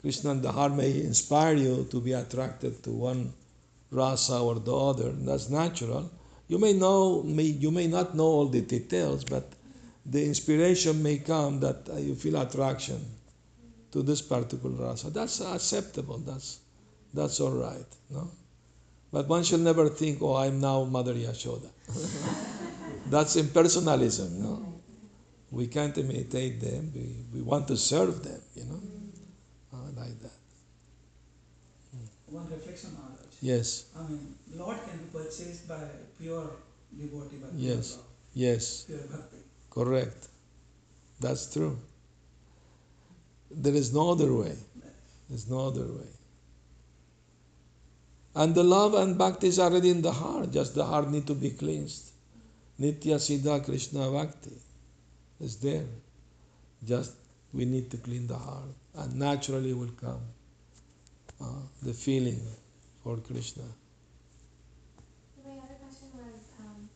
Krishna 0.00 0.30
and 0.30 0.42
the 0.42 0.52
heart 0.52 0.72
may 0.72 1.00
inspire 1.00 1.54
you 1.54 1.86
to 1.90 2.00
be 2.00 2.12
attracted 2.12 2.82
to 2.84 2.90
one 2.90 3.32
rasa 3.90 4.38
or 4.38 4.56
the 4.56 4.76
other, 4.76 5.10
that's 5.10 5.48
natural. 5.50 6.10
You 6.48 6.58
may 6.58 6.72
know, 6.72 7.22
may, 7.22 7.42
you 7.42 7.70
may 7.70 7.86
not 7.88 8.14
know 8.14 8.24
all 8.24 8.46
the 8.46 8.60
details, 8.60 9.24
but 9.24 9.52
the 10.04 10.24
inspiration 10.24 11.02
may 11.02 11.18
come 11.18 11.60
that 11.60 11.88
uh, 11.90 11.96
you 11.96 12.14
feel 12.14 12.40
attraction 12.40 13.04
to 13.90 14.02
this 14.02 14.22
particular 14.22 14.86
rasa. 14.86 15.10
That's 15.10 15.40
acceptable. 15.40 16.18
That's 16.18 16.60
that's 17.12 17.40
all 17.40 17.52
right. 17.52 17.86
No, 18.10 18.30
but 19.12 19.26
one 19.26 19.42
should 19.42 19.60
never 19.60 19.88
think, 19.88 20.22
"Oh, 20.22 20.36
I'm 20.36 20.60
now 20.60 20.84
Mother 20.84 21.14
Yashoda." 21.14 21.70
that's 23.06 23.36
impersonalism. 23.36 24.32
No, 24.32 24.80
we 25.50 25.66
can't 25.66 25.96
imitate 25.98 26.60
them. 26.60 26.92
We, 26.94 27.24
we 27.34 27.42
want 27.42 27.66
to 27.68 27.76
serve 27.76 28.22
them. 28.22 28.40
You 28.54 28.64
know, 28.64 28.80
uh, 29.72 29.90
like 29.96 30.20
that. 30.20 30.32
One 32.26 32.48
reflection 32.50 32.90
on 33.02 33.16
that. 33.16 33.26
Yes, 33.40 33.86
I 33.98 34.02
mean, 34.08 34.34
Lord 34.54 34.78
purchased 35.16 35.68
by 35.68 35.82
pure 36.18 36.50
devotee, 36.98 37.36
by 37.42 37.48
Yes. 37.56 37.92
pure, 37.94 38.04
yes. 38.46 38.84
pure 38.88 39.06
bhakti. 39.12 39.42
Correct. 39.70 40.28
That's 41.20 41.46
true. 41.52 41.76
There 43.50 43.74
is 43.74 43.92
no 43.92 44.10
other 44.12 44.32
way. 44.34 44.56
There's 45.28 45.48
no 45.48 45.60
other 45.68 45.86
way. 45.86 46.10
And 48.34 48.54
the 48.54 48.62
love 48.62 48.94
and 48.94 49.16
bhakti 49.18 49.48
is 49.48 49.58
already 49.58 49.90
in 49.90 50.02
the 50.02 50.12
heart, 50.12 50.50
just 50.52 50.74
the 50.74 50.84
heart 50.84 51.10
need 51.10 51.26
to 51.26 51.34
be 51.34 51.50
cleansed. 51.50 52.10
Nitya 52.78 53.16
Siddha 53.26 53.64
Krishna 53.64 54.10
Bhakti 54.10 54.56
is 55.40 55.56
there. 55.56 55.86
Just 56.84 57.14
we 57.54 57.64
need 57.64 57.90
to 57.90 57.96
clean 57.96 58.26
the 58.26 58.36
heart, 58.36 58.74
and 58.96 59.14
naturally 59.18 59.72
will 59.72 59.94
come 60.00 60.20
uh, 61.40 61.62
the 61.82 61.94
feeling 61.94 62.40
for 63.02 63.16
Krishna. 63.16 63.64
My 65.46 65.52
other 65.64 65.78
question 65.80 66.10
was, 66.12 66.40
um, 66.60 66.90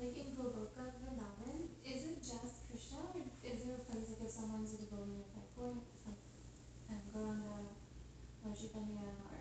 like 0.00 0.16
in 0.16 0.32
Goloka 0.38 0.88
Vrindavan, 0.96 1.68
is 1.84 2.04
it 2.08 2.18
just 2.22 2.64
Krishna 2.70 2.98
or 3.12 3.20
is 3.44 3.64
there 3.64 3.76
a 3.76 3.84
place 3.92 4.08
like 4.08 4.24
if 4.24 4.30
someone's 4.30 4.72
a 4.72 4.78
devotee 4.78 5.20
of 5.20 5.28
like 5.36 5.50
going 5.58 5.80
from 6.02 6.16
um, 6.88 7.00
Gauranga 7.12 7.76
or 8.46 8.54
Chaitanya 8.56 9.04
or 9.28 9.36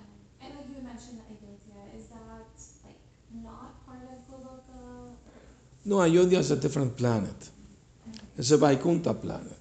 um, 0.00 0.16
and 0.40 0.50
like 0.56 0.68
you 0.72 0.80
mentioned 0.82 1.20
Ayodhya, 1.28 1.92
is 1.98 2.08
that 2.08 2.56
like 2.86 3.02
not 3.42 3.84
part 3.84 4.06
of 4.06 4.22
Goloka 4.30 4.78
or 4.80 5.18
No, 5.84 6.00
Ayodhya 6.00 6.38
is 6.38 6.50
a 6.50 6.56
different 6.56 6.96
planet. 6.96 7.50
It's 8.38 8.50
a 8.50 8.56
Vaikuntha 8.56 9.14
planet 9.14 9.58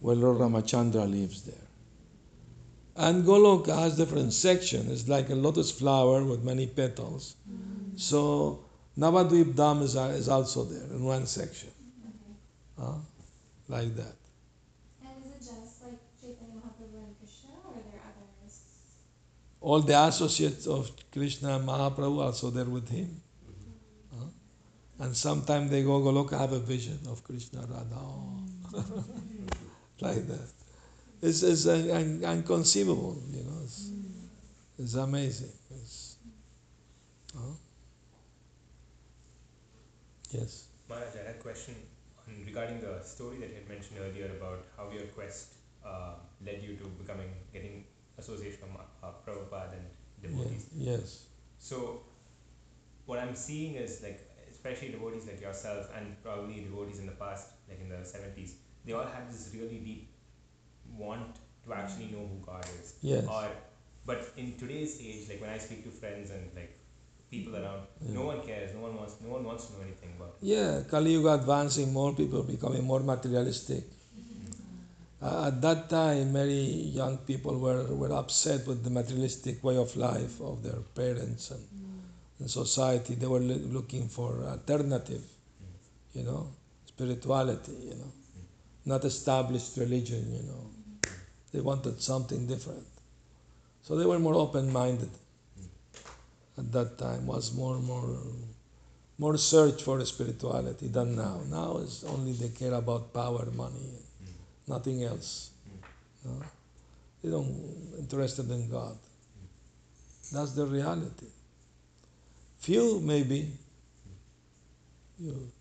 where 0.00 0.16
Lord 0.16 0.38
Ramachandra 0.38 1.10
lives 1.10 1.42
there. 1.42 1.54
And 2.96 3.24
Goloka 3.24 3.76
has 3.76 3.96
different 3.96 4.32
sections. 4.32 4.90
It's 4.90 5.08
like 5.08 5.30
a 5.30 5.34
lotus 5.34 5.70
flower 5.70 6.22
with 6.24 6.42
many 6.42 6.66
petals. 6.66 7.36
So 7.96 8.64
Navadvip 8.98 9.54
Dham 9.54 9.82
is, 9.82 9.96
is 9.96 10.28
also 10.28 10.64
there 10.64 10.86
in 10.90 11.04
one 11.04 11.26
section. 11.26 11.70
okay. 12.06 12.36
Huh? 12.78 12.98
Like 13.68 13.96
that. 13.96 14.16
And 15.02 15.24
is 15.24 15.32
it 15.32 15.38
just 15.38 15.82
like 15.82 15.98
Chaitanya 16.20 16.60
Mahaprabhu 16.60 16.98
and 17.06 17.18
Krishna 17.18 17.50
or 17.64 17.70
are 17.70 17.82
there 17.90 18.00
others? 18.04 18.60
All 19.60 19.80
the 19.80 19.98
associates 19.98 20.66
of 20.66 20.90
Krishna 21.12 21.56
and 21.56 21.66
Mahaprabhu 21.66 22.20
also 22.20 22.50
there 22.50 22.64
with 22.64 22.88
him. 22.88 23.20
And 25.04 25.14
sometimes 25.14 25.70
they 25.70 25.82
go 25.82 26.00
Goloka 26.00 26.32
I 26.32 26.40
have 26.40 26.52
a 26.52 26.58
vision 26.58 26.98
of 27.10 27.22
Krishna 27.22 27.60
Radha. 27.60 27.94
Oh. 27.94 28.40
like 30.00 30.26
that. 30.26 30.48
It's, 31.20 31.42
it's 31.42 31.66
un- 31.66 31.90
un- 31.90 32.38
inconceivable, 32.38 33.22
you 33.30 33.44
know. 33.44 33.58
It's, 33.62 33.90
it's 34.78 34.94
amazing. 34.94 35.52
It's, 35.70 36.16
huh? 37.36 37.54
Yes. 40.30 40.68
Maharaj, 40.88 41.14
I 41.14 41.26
had 41.26 41.36
a 41.36 41.38
question 41.38 41.74
regarding 42.46 42.80
the 42.80 43.02
story 43.02 43.36
that 43.40 43.50
you 43.50 43.56
had 43.56 43.68
mentioned 43.68 43.98
earlier 44.00 44.30
about 44.38 44.64
how 44.74 44.90
your 44.90 45.06
quest 45.08 45.48
uh, 45.84 46.14
led 46.44 46.62
you 46.62 46.76
to 46.76 46.84
becoming 47.02 47.28
getting 47.52 47.84
association 48.16 48.58
from 48.58 48.78
uh, 49.02 49.12
Prabhupada 49.26 49.72
and 49.72 49.86
devotees. 50.22 50.66
Yes. 50.74 51.26
So, 51.58 52.00
what 53.04 53.18
I'm 53.18 53.34
seeing 53.34 53.74
is 53.74 54.02
like, 54.02 54.33
especially 54.64 54.92
devotees 54.92 55.26
like 55.26 55.40
yourself 55.40 55.90
and 55.96 56.16
probably 56.22 56.60
devotees 56.60 56.98
in 56.98 57.06
the 57.06 57.12
past, 57.12 57.48
like 57.68 57.80
in 57.80 57.88
the 57.88 57.96
70s, 57.96 58.52
they 58.86 58.92
all 58.92 59.04
had 59.04 59.30
this 59.30 59.50
really 59.54 59.78
deep 59.78 60.08
want 60.96 61.36
to 61.66 61.74
actually 61.74 62.06
know 62.06 62.26
who 62.30 62.38
God 62.46 62.64
is. 62.80 62.94
Yes. 63.02 63.26
Or, 63.28 63.48
but 64.06 64.30
in 64.36 64.56
today's 64.56 65.00
age, 65.02 65.28
like 65.28 65.40
when 65.40 65.50
I 65.50 65.58
speak 65.58 65.84
to 65.84 65.90
friends 65.90 66.30
and 66.30 66.50
like 66.54 66.78
people 67.30 67.56
around, 67.56 67.82
no 68.00 68.26
one 68.26 68.40
cares. 68.42 68.74
No 68.74 68.80
one 68.80 68.96
wants. 68.96 69.16
No 69.22 69.30
one 69.30 69.44
wants 69.44 69.66
to 69.66 69.72
know 69.74 69.82
anything 69.82 70.12
about. 70.16 70.36
Yeah, 70.40 70.82
Kali 70.90 71.12
Yuga 71.12 71.34
advancing, 71.34 71.92
more 71.92 72.14
people 72.14 72.42
becoming 72.42 72.84
more 72.84 73.00
materialistic. 73.00 73.84
Uh, 75.22 75.46
at 75.46 75.60
that 75.62 75.88
time, 75.88 76.34
many 76.34 76.64
young 77.00 77.16
people 77.18 77.58
were, 77.58 77.84
were 77.94 78.12
upset 78.12 78.66
with 78.66 78.84
the 78.84 78.90
materialistic 78.90 79.64
way 79.64 79.78
of 79.78 79.96
life 79.96 80.38
of 80.42 80.62
their 80.62 80.80
parents 80.94 81.50
and, 81.50 81.64
and 82.44 82.50
society. 82.50 83.14
They 83.14 83.26
were 83.26 83.40
looking 83.40 84.06
for 84.08 84.44
alternative, 84.44 85.22
you 86.12 86.24
know, 86.24 86.48
spirituality, 86.84 87.72
you 87.88 87.94
know, 87.94 88.12
not 88.84 89.04
established 89.04 89.78
religion, 89.78 90.22
you 90.30 90.42
know. 90.42 91.10
They 91.52 91.60
wanted 91.60 92.02
something 92.02 92.46
different. 92.46 92.86
So 93.82 93.96
they 93.96 94.04
were 94.04 94.18
more 94.18 94.34
open-minded 94.34 95.08
at 96.58 96.72
that 96.72 96.98
time, 96.98 97.26
was 97.26 97.54
more, 97.54 97.78
more 97.78 98.18
more 99.16 99.36
search 99.38 99.82
for 99.84 100.04
spirituality 100.04 100.88
than 100.88 101.16
now. 101.16 101.40
Now 101.48 101.78
is 101.78 102.04
only 102.04 102.32
they 102.32 102.48
care 102.48 102.74
about 102.74 103.14
power, 103.14 103.46
money, 103.54 103.88
nothing 104.66 105.04
else. 105.04 105.50
No? 106.24 106.42
They 107.22 107.30
don't 107.30 107.54
interested 107.98 108.50
in 108.50 108.68
God. 108.68 108.98
That's 110.32 110.52
the 110.52 110.66
reality. 110.66 111.30
Few 112.64 112.98
maybe 113.00 113.52
you 115.20 115.52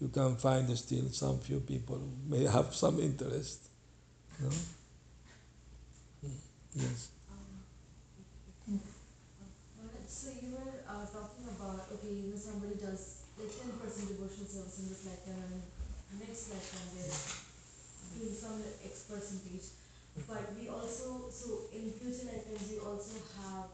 you 0.00 0.08
can 0.08 0.34
find 0.36 0.64
still 0.78 1.12
some 1.12 1.38
few 1.40 1.60
people 1.60 2.00
who 2.00 2.12
may 2.24 2.48
have 2.48 2.74
some 2.74 2.98
interest. 3.00 3.68
No? 4.40 4.48
Yes. 6.72 7.10
So 10.08 10.32
you 10.40 10.56
were 10.56 10.72
uh, 10.88 11.04
talking 11.04 11.52
about 11.52 11.92
okay, 12.00 12.16
you 12.16 12.32
somebody 12.32 12.80
does 12.80 13.28
like 13.36 13.52
ten 13.52 13.76
percent 13.76 14.16
devotional 14.16 14.48
service 14.48 14.80
in 14.80 14.88
this 14.88 15.04
lifetime 15.04 15.36
and 15.52 16.16
next 16.16 16.48
lifetime 16.48 16.88
they're 16.96 17.20
doing 18.16 18.32
some 18.32 18.56
X 18.80 19.04
percentage. 19.04 19.68
But 20.24 20.56
we 20.56 20.72
also 20.72 21.28
so 21.28 21.68
in 21.76 21.92
future 22.00 22.32
lifetimes 22.32 22.72
we 22.72 22.80
also 22.80 23.20
have 23.36 23.68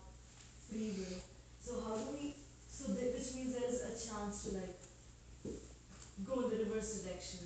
free 0.66 0.90
will. 0.98 1.22
So 1.62 1.86
how 1.86 1.94
do 1.94 2.18
we 2.18 2.34
so 2.78 2.92
that, 2.92 3.12
which 3.14 3.34
means 3.34 3.54
there 3.54 3.68
is 3.68 3.82
a 3.82 4.08
chance 4.08 4.44
to 4.44 4.54
like 4.54 4.78
go 6.24 6.42
in 6.42 6.50
the 6.50 6.64
reverse 6.64 7.02
direction. 7.02 7.40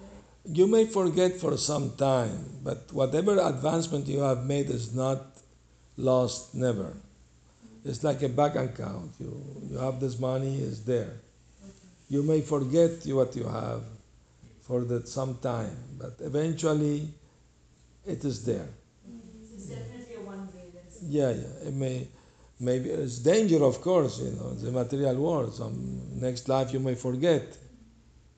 Right? 0.00 0.56
You 0.56 0.66
may 0.66 0.86
forget 0.86 1.36
for 1.38 1.56
some 1.56 1.96
time, 1.96 2.44
but 2.64 2.92
whatever 2.92 3.38
advancement 3.38 4.06
you 4.08 4.20
have 4.20 4.44
made 4.44 4.70
is 4.70 4.94
not 4.94 5.22
lost 5.96 6.54
never. 6.54 6.92
It's 7.84 8.02
like 8.02 8.22
a 8.22 8.28
bank 8.28 8.56
account. 8.56 9.12
You, 9.20 9.42
you 9.70 9.78
have 9.78 10.00
this 10.00 10.18
money, 10.18 10.56
is 10.60 10.84
there. 10.84 11.20
You 12.08 12.22
may 12.22 12.40
forget 12.40 13.06
what 13.06 13.36
you 13.36 13.44
have 13.44 13.82
for 14.62 14.82
that 14.84 15.08
some 15.08 15.38
time, 15.38 15.76
but 15.98 16.16
eventually 16.20 17.08
it 18.04 18.24
is 18.24 18.44
there. 18.44 18.68
Mm-hmm. 19.08 19.44
So 19.46 19.54
it's 19.54 19.66
definitely 19.66 20.16
a 20.16 20.20
one 20.20 20.48
way. 20.48 20.64
Yeah, 21.02 21.30
yeah. 21.30 21.68
It 21.68 21.74
may, 21.74 22.08
maybe 22.60 22.90
it's 22.90 23.18
danger, 23.18 23.64
of 23.64 23.80
course. 23.80 24.20
You 24.20 24.32
know, 24.32 24.54
the 24.54 24.70
material 24.70 25.16
world. 25.16 25.54
Some 25.54 26.20
next 26.20 26.48
life 26.48 26.72
you 26.72 26.78
may 26.78 26.94
forget. 26.94 27.56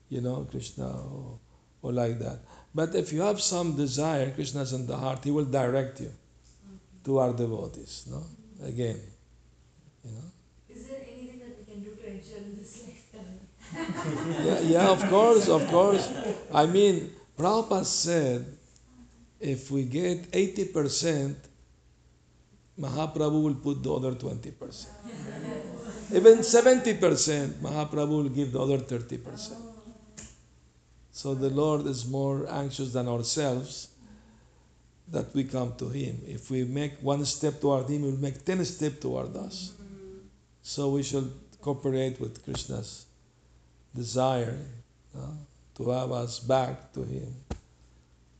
You 0.09 0.21
know, 0.21 0.47
Krishna 0.49 0.87
or, 0.87 1.39
or 1.81 1.91
like 1.91 2.19
that. 2.19 2.39
But 2.73 2.95
if 2.95 3.13
you 3.13 3.21
have 3.21 3.41
some 3.41 3.75
desire, 3.75 4.31
Krishna's 4.31 4.73
in 4.73 4.87
the 4.87 4.97
heart. 4.97 5.23
He 5.23 5.31
will 5.31 5.45
direct 5.45 5.99
you 6.01 6.11
to 7.05 7.19
our 7.19 7.33
devotees. 7.33 8.05
No, 8.09 8.23
again. 8.65 8.99
You 10.03 10.11
know. 10.11 10.31
Is 10.69 10.87
there 10.87 11.01
anything 11.01 11.39
that 11.39 11.57
we 11.57 11.65
can 11.65 11.83
do 11.83 11.95
to 11.95 12.07
ensure 12.07 12.37
in 12.37 12.57
this 12.57 12.83
lifetime? 12.83 13.39
Yeah, 14.45 14.59
yeah. 14.59 14.89
Of 14.89 15.07
course, 15.09 15.49
of 15.49 15.67
course. 15.67 16.09
I 16.53 16.65
mean, 16.65 17.11
Prabhupada 17.37 17.85
said, 17.85 18.45
if 19.39 19.69
we 19.71 19.83
get 19.83 20.27
eighty 20.33 20.65
percent, 20.65 21.37
Mahaprabhu 22.79 23.43
will 23.43 23.55
put 23.55 23.83
the 23.83 23.93
other 23.93 24.15
twenty 24.15 24.51
percent. 24.51 24.93
Even 26.13 26.39
70%, 26.39 27.53
Mahaprabhu 27.61 28.09
will 28.09 28.29
give 28.29 28.51
the 28.51 28.59
other 28.59 28.77
30%. 28.77 29.55
So 31.11 31.33
the 31.33 31.49
Lord 31.49 31.87
is 31.87 32.07
more 32.07 32.47
anxious 32.51 32.93
than 32.93 33.07
ourselves 33.07 33.87
that 35.07 35.33
we 35.33 35.43
come 35.43 35.73
to 35.77 35.89
Him. 35.89 36.21
If 36.27 36.51
we 36.51 36.65
make 36.65 37.01
one 37.01 37.25
step 37.25 37.59
toward 37.59 37.89
Him, 37.89 38.03
He 38.03 38.11
will 38.11 38.19
make 38.19 38.45
10 38.45 38.63
steps 38.65 38.99
toward 38.99 39.35
us. 39.35 39.73
So 40.61 40.89
we 40.89 41.01
should 41.01 41.31
cooperate 41.61 42.19
with 42.19 42.43
Krishna's 42.43 43.05
desire 43.95 44.59
uh, 45.17 45.27
to 45.75 45.89
have 45.89 46.11
us 46.11 46.39
back 46.39 46.93
to 46.93 47.01
Him 47.01 47.33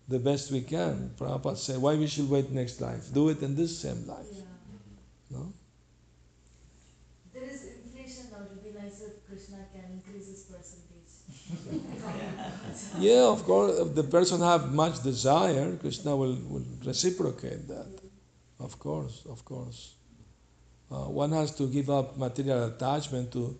the 0.07 0.19
best 0.19 0.51
we 0.51 0.61
can. 0.61 1.11
Prabhupada 1.17 1.57
said, 1.57 1.77
why 1.81 1.95
we 1.95 2.07
should 2.07 2.29
wait 2.29 2.51
next 2.51 2.81
life? 2.81 3.13
Do 3.13 3.29
it 3.29 3.41
in 3.41 3.55
this 3.55 3.79
same 3.79 4.05
life. 4.07 4.25
Yeah. 4.31 4.41
No? 5.31 5.53
There 7.33 7.43
is 7.43 7.63
inflation 7.63 8.31
now. 8.31 8.43
It 8.43 8.49
would 8.51 8.63
be 8.63 8.79
nice 8.79 9.01
if 9.01 9.25
Krishna 9.27 9.57
can 9.73 9.85
increase 9.93 10.27
his 10.27 10.43
percentage. 10.43 10.79
Yeah, 12.99 13.27
of 13.27 13.43
course. 13.43 13.79
If 13.79 13.95
the 13.95 14.03
person 14.03 14.41
have 14.41 14.73
much 14.73 15.01
desire, 15.03 15.75
Krishna 15.77 16.15
will, 16.15 16.37
will 16.47 16.65
reciprocate 16.85 17.67
that. 17.67 17.87
Of 18.59 18.79
course, 18.79 19.23
of 19.29 19.43
course. 19.45 19.93
Uh, 20.91 21.05
one 21.09 21.31
has 21.31 21.55
to 21.55 21.67
give 21.67 21.89
up 21.89 22.17
material 22.17 22.65
attachment 22.65 23.31
to 23.33 23.57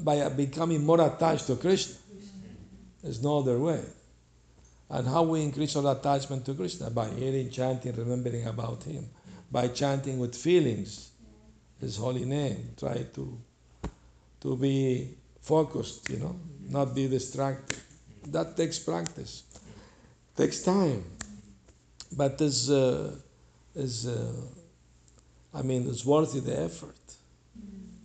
by 0.00 0.28
becoming 0.28 0.84
more 0.84 1.00
attached 1.00 1.46
to 1.46 1.56
Krishna. 1.56 1.96
There's 3.02 3.22
no 3.22 3.38
other 3.38 3.58
way. 3.58 3.82
And 4.88 5.06
how 5.06 5.22
we 5.24 5.42
increase 5.42 5.74
our 5.76 5.96
attachment 5.96 6.44
to 6.46 6.54
Krishna 6.54 6.90
by 6.90 7.08
hearing, 7.10 7.50
chanting, 7.50 7.94
remembering 7.96 8.46
about 8.46 8.84
Him. 8.84 9.08
by 9.50 9.68
chanting 9.68 10.18
with 10.18 10.34
feelings 10.34 11.10
His 11.80 11.96
holy 11.96 12.24
name. 12.24 12.74
Try 12.76 13.06
to 13.14 13.38
to 14.40 14.56
be 14.56 15.10
focused, 15.40 16.08
you 16.10 16.18
know, 16.18 16.36
not 16.68 16.94
be 16.94 17.08
distracted. 17.08 17.78
That 18.28 18.56
takes 18.56 18.78
practice, 18.78 19.44
takes 20.36 20.62
time, 20.62 21.04
but 22.16 22.40
is 22.40 22.70
uh, 22.70 23.14
is 23.74 24.06
uh, 24.06 24.32
I 25.54 25.62
mean, 25.62 25.88
it's 25.88 26.04
worthy 26.04 26.40
the 26.40 26.60
effort. 26.60 26.96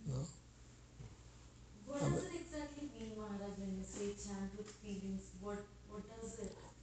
No? 0.06 0.20
What 1.86 2.00
does 2.00 2.31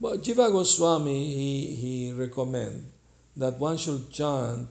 Well, 0.01 0.17
Jiva 0.17 0.49
Goswami 0.49 1.25
he 1.25 1.75
he 1.75 2.13
recommend 2.13 2.89
that 3.35 3.59
one 3.59 3.77
should 3.77 4.09
chant 4.09 4.69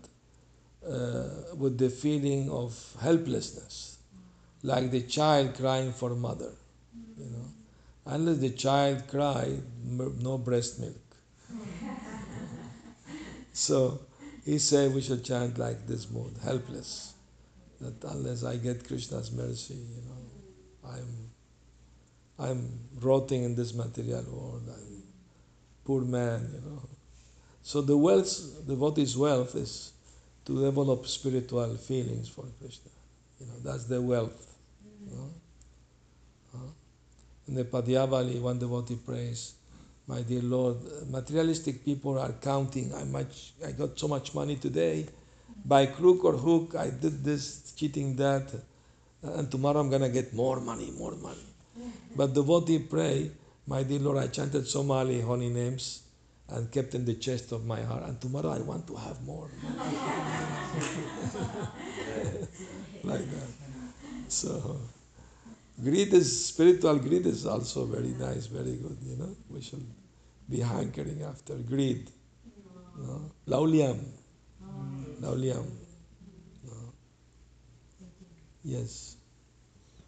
uh, 0.87 1.55
with 1.55 1.77
the 1.77 1.91
feeling 1.91 2.49
of 2.51 2.73
helplessness, 2.99 3.99
like 4.63 4.91
the 4.91 5.03
child 5.03 5.55
crying 5.55 5.93
for 5.93 6.11
mother. 6.15 6.53
You 7.19 7.27
know, 7.27 7.45
unless 8.07 8.39
the 8.39 8.51
child 8.51 9.07
cry, 9.07 9.59
no 9.85 10.39
breast 10.39 10.81
milk. 10.81 10.97
so 13.53 14.01
he 14.47 14.59
said 14.59 14.95
we 14.95 15.03
should 15.03 15.25
chant 15.25 15.59
like 15.59 15.87
this 15.87 16.11
mood, 16.11 16.39
helpless. 16.43 17.13
That 17.83 18.03
unless 18.11 18.45
I 18.45 18.57
get 18.57 18.89
Krishna's 18.89 19.31
mercy, 19.31 19.75
you 19.75 20.03
know, 20.09 20.91
I'm 20.91 21.31
I'm 22.39 22.81
rotting 23.01 23.45
in 23.45 23.55
this 23.55 23.75
material 23.75 24.25
world. 24.33 24.63
I'm 24.69 24.98
poor 25.89 26.03
man, 26.03 26.47
you 26.53 26.61
know. 26.69 26.83
So 27.63 27.81
the 27.81 27.97
wealth, 27.97 28.33
devotee's 28.67 29.17
wealth 29.17 29.55
is 29.55 29.93
to 30.45 30.53
develop 30.67 31.07
spiritual 31.07 31.77
feelings 31.77 32.29
for 32.29 32.45
Krishna. 32.61 32.91
You 33.41 33.47
know, 33.47 33.59
that's 33.65 33.87
the 33.87 34.01
wealth. 34.01 34.55
You 34.85 35.17
know? 35.17 35.31
Huh? 36.53 36.73
In 37.49 37.55
the 37.55 37.65
Padyavali, 37.65 38.39
one 38.39 38.59
devotee 38.59 38.99
prays, 39.07 39.55
My 40.07 40.21
dear 40.21 40.43
Lord, 40.43 40.77
materialistic 41.09 41.83
people 41.87 42.19
are 42.19 42.33
counting, 42.33 42.93
I, 42.95 43.05
much, 43.05 43.53
I 43.67 43.73
got 43.73 43.99
so 43.99 44.09
much 44.09 44.35
money 44.35 44.57
today. 44.57 45.07
By 45.65 45.87
crook 45.87 46.25
or 46.25 46.35
hook, 46.35 46.75
I 46.79 46.91
did 46.91 47.25
this, 47.25 47.73
cheating 47.77 48.15
that, 48.17 48.47
and 49.23 49.51
tomorrow 49.51 49.81
I'm 49.81 49.89
going 49.89 50.03
to 50.03 50.11
get 50.11 50.35
more 50.35 50.61
money, 50.61 50.91
more 50.99 51.17
money. 51.17 51.47
But 52.15 52.35
devotee 52.35 52.79
pray, 52.79 53.31
My 53.69 53.83
dear 53.83 53.99
Lord, 53.99 54.17
I 54.17 54.29
chanted 54.29 54.67
so 54.67 54.83
many 54.83 55.21
holy 55.21 55.51
names 55.51 56.03
and 56.49 56.73
kept 56.73 56.95
in 56.95 57.05
the 57.05 57.13
chest 57.13 57.53
of 57.53 57.67
my 57.67 57.83
heart, 57.83 58.05
and 58.05 58.19
tomorrow 58.19 58.49
I 58.49 58.61
want 58.61 58.87
to 58.87 58.97
have 58.97 59.21
more. 59.23 59.51
like 63.05 63.31
that. 63.31 63.51
So, 64.29 64.81
greed 65.85 66.15
is, 66.15 66.47
spiritual 66.47 66.99
greed 66.99 67.27
is 67.27 67.45
also 67.45 67.85
very 67.85 68.15
nice, 68.19 68.47
very 68.47 68.77
good, 68.77 68.97
you 69.03 69.17
know. 69.17 69.37
We 69.51 69.61
should 69.61 69.87
be 70.49 70.61
hankering 70.61 71.23
after 71.23 71.57
greed. 71.57 72.11
No? 72.97 73.31
Lauliam. 73.47 74.01
Lauliam. 75.21 75.67
No. 76.65 76.95
Yes. 78.65 79.17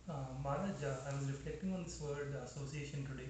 Uh, 0.09 0.15
I 0.47 1.15
was 1.15 1.27
reflecting 1.29 1.75
on 1.75 1.85
this 1.85 2.01
word 2.01 2.35
association 2.43 3.05
today. 3.05 3.29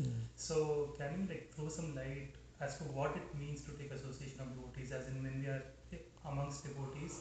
Mm. 0.00 0.12
So, 0.36 0.94
can 0.98 1.10
you 1.18 1.26
like 1.28 1.52
throw 1.54 1.68
some 1.68 1.94
light 1.94 2.30
as 2.60 2.76
to 2.78 2.84
what 2.84 3.16
it 3.16 3.38
means 3.38 3.62
to 3.62 3.72
take 3.72 3.90
association 3.92 4.40
of 4.40 4.48
devotees? 4.54 4.92
As 4.92 5.06
in, 5.08 5.22
when 5.22 5.40
we 5.40 5.46
are 5.48 5.62
amongst 6.30 6.64
devotees, 6.64 7.20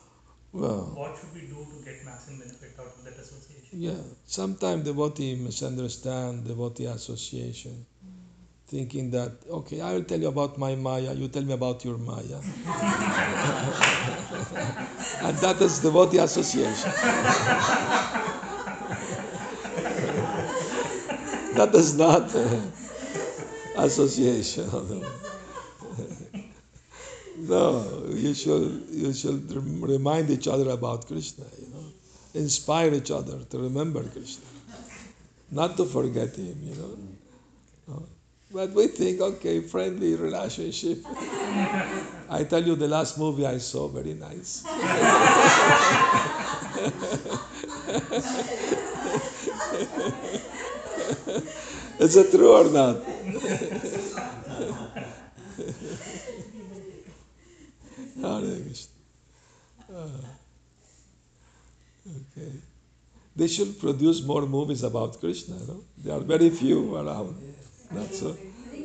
Well, 0.51 0.91
what 0.95 1.15
should 1.17 1.33
we 1.33 1.41
do 1.47 1.65
to 1.71 1.85
get 1.85 2.03
maximum 2.05 2.39
benefit 2.39 2.73
out 2.79 2.87
of 2.87 3.03
that 3.05 3.13
association? 3.13 3.69
Yeah, 3.71 4.01
sometimes 4.25 4.83
devotee 4.85 5.35
misunderstand 5.35 6.45
devotee 6.47 6.85
association, 6.85 7.85
thinking 8.67 9.11
that 9.11 9.31
okay, 9.49 9.81
I 9.81 9.93
will 9.93 10.03
tell 10.03 10.19
you 10.19 10.27
about 10.29 10.57
my 10.57 10.75
Maya, 10.75 11.13
you 11.13 11.27
tell 11.27 11.43
me 11.43 11.53
about 11.53 11.85
your 11.85 11.97
Maya, 11.97 12.39
and 15.27 15.37
that 15.37 15.61
is 15.61 15.79
devotee 15.79 16.17
association. 16.17 16.91
that 21.59 21.75
is 21.75 21.95
not 21.95 22.33
uh, 22.35 22.61
association. 23.77 24.69
no, 27.37 27.63
you 28.09 28.33
should 28.33 28.87
you 28.89 29.13
should 29.13 29.51
remind 29.95 30.29
each 30.29 30.47
other 30.47 30.69
about 30.69 31.07
Krishna. 31.07 31.45
You 31.61 31.67
know 31.73 31.85
inspire 32.33 32.93
each 32.93 33.11
other 33.11 33.39
to 33.49 33.57
remember 33.57 34.03
Krishna, 34.03 34.45
not 35.51 35.77
to 35.77 35.85
forget 35.85 36.35
Him, 36.35 36.57
you 36.61 36.75
know. 36.75 36.97
But 38.51 38.71
we 38.71 38.87
think, 38.87 39.21
okay, 39.21 39.61
friendly 39.61 40.15
relationship. 40.15 41.05
I 42.29 42.43
tell 42.49 42.63
you, 42.63 42.75
the 42.75 42.87
last 42.87 43.17
movie 43.17 43.45
I 43.45 43.59
saw, 43.59 43.87
very 43.87 44.15
nice. 44.15 44.63
Is 51.99 52.15
it 52.15 52.31
true 52.31 52.51
or 52.53 52.69
not? 52.71 52.97
Hare 58.21 58.61
Krishna. 58.61 58.93
Ah. 59.91 60.09
Okay. 62.07 62.51
They 63.35 63.47
should 63.47 63.79
produce 63.79 64.21
more 64.23 64.45
movies 64.45 64.83
about 64.83 65.19
Krishna, 65.19 65.55
no? 65.67 65.83
There 65.97 66.15
are 66.15 66.19
very 66.21 66.49
few 66.49 66.95
around. 66.95 67.35
Not 67.91 68.13
so, 68.13 68.35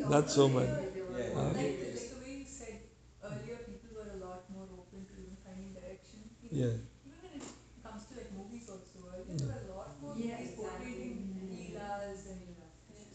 not 0.08 0.30
so 0.30 0.48
many. 0.48 0.68
Like, 0.68 1.34
Huh? 1.34 1.52
the 1.52 1.60
way 1.60 2.32
you 2.38 2.46
said 2.46 2.78
earlier, 3.22 3.58
people 3.68 3.90
were 3.98 4.10
a 4.14 4.20
lot 4.26 4.42
more 4.54 4.68
open 4.78 5.06
to 5.10 5.16
finding 5.44 5.72
direction. 5.74 6.20
Even, 6.44 6.58
Yeah. 6.58 6.74
even 7.06 7.18
when 7.22 7.32
it 7.40 7.46
comes 7.82 8.02
to 8.08 8.12
like 8.18 8.30
movies 8.38 8.66
also, 8.70 8.98
earlier 9.10 9.38
there 9.38 9.48
were 9.48 9.72
a 9.72 9.76
lot 9.76 9.90
more 10.02 10.14
Yeah, 10.16 10.38
movies 10.38 10.52
portraying 10.56 11.18
leelas 11.50 12.20
and 12.32 12.42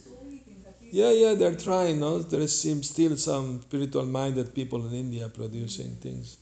so 0.04 0.10
many 0.24 0.40
things. 0.48 0.66
At 0.66 0.76
least 0.79 0.79
Yeah, 0.92 1.12
yeah, 1.12 1.34
they're 1.36 1.56
trying, 1.56 2.00
no? 2.00 2.20
There 2.20 2.48
seems 2.48 2.90
still 2.90 3.16
some 3.18 3.62
spiritual 3.62 4.06
minded 4.06 4.54
people 4.56 4.86
in 4.88 4.94
India 4.94 5.30
producing 5.30 5.96
things 5.98 6.38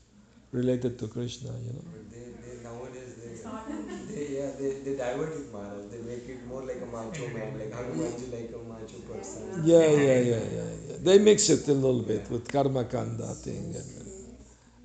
related 0.52 0.98
to 1.00 1.08
Krishna, 1.08 1.52
you 1.66 1.74
know. 1.74 1.86
They, 2.12 2.32
they 2.44 2.64
nowadays 2.64 3.16
they, 3.22 4.16
they 4.16 4.38
yeah 4.40 4.52
they, 4.58 4.72
they 4.86 4.96
divert 4.98 5.34
it 5.34 5.52
Maharaj. 5.52 5.86
They 5.92 6.00
make 6.02 6.28
it 6.30 6.46
more 6.48 6.64
like 6.64 6.82
a 6.82 6.86
macho 6.86 7.28
man, 7.30 7.58
like 7.60 7.72
Hanumanji 7.72 8.32
like 8.32 8.52
a 8.56 8.64
macho 8.72 9.00
person. 9.12 9.44
Yeah, 9.64 9.90
yeah, 9.90 10.20
yeah, 10.20 10.44
yeah, 10.58 10.70
yeah. 10.90 10.96
They 11.02 11.20
mix 11.20 11.50
it 11.50 11.68
a 11.68 11.74
little 11.74 12.02
bit 12.04 12.30
with 12.30 12.50
karma 12.52 12.86
kanda 12.86 13.28
thing. 13.36 13.76
And, 13.76 14.12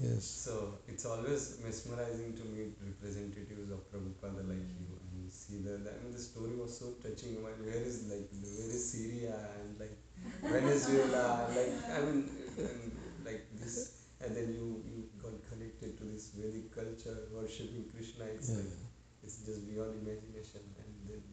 yes. 0.01 0.23
So 0.25 0.75
it's 0.87 1.05
always 1.05 1.57
mesmerizing 1.63 2.33
to 2.35 2.43
meet 2.45 2.73
representatives 2.81 3.69
of 3.71 3.79
Prabhupada 3.91 4.47
like 4.47 4.65
you 4.79 4.87
and 5.13 5.31
see 5.31 5.57
that. 5.59 5.81
I 5.87 6.03
mean, 6.03 6.11
the 6.11 6.19
story 6.19 6.55
was 6.55 6.77
so 6.77 6.93
touching. 7.03 7.37
I 7.37 7.41
mean, 7.49 7.65
where 7.65 7.81
is 7.81 8.05
like 8.09 8.27
where 8.41 8.69
is 8.69 8.91
Syria 8.91 9.35
and 9.59 9.79
like 9.79 9.95
Venezuela? 10.41 11.47
like 11.55 11.73
I 11.95 11.99
mean, 12.01 12.29
and 12.57 12.91
like 13.25 13.41
this, 13.59 13.91
and 14.19 14.35
then 14.35 14.49
you 14.49 14.81
you 14.85 15.05
got 15.21 15.33
connected 15.49 15.97
to 15.97 16.03
this 16.05 16.31
Vedic 16.35 16.71
culture, 16.73 17.17
worshiping 17.31 17.85
Krishna. 17.93 18.25
It's 18.25 18.49
Yeah. 18.49 18.57
like 18.57 18.73
it's 19.23 19.37
just 19.45 19.67
beyond 19.67 19.95
imagination. 19.95 20.61
And 20.81 20.93
then 21.09 21.23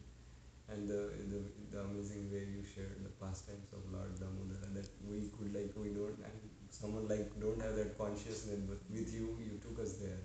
and 0.69 0.87
the, 0.87 1.09
the 1.31 1.39
the 1.71 1.79
amazing 1.81 2.29
way 2.31 2.45
you 2.45 2.61
shared 2.63 3.01
the 3.03 3.09
pastimes 3.23 3.73
of 3.73 3.81
Lord 3.91 4.13
Damodara 4.21 4.69
that 4.73 4.87
we 5.09 5.29
could 5.37 5.53
like 5.53 5.73
we 5.75 5.89
don't 5.89 6.19
and 6.21 6.48
someone 6.81 7.07
like 7.07 7.27
don't 7.39 7.61
have 7.61 7.75
that 7.75 7.97
consciousness 7.97 8.59
but 8.69 8.79
with 8.97 9.13
you 9.13 9.25
you 9.47 9.59
took 9.65 9.79
us 9.85 9.93
there. 10.03 10.19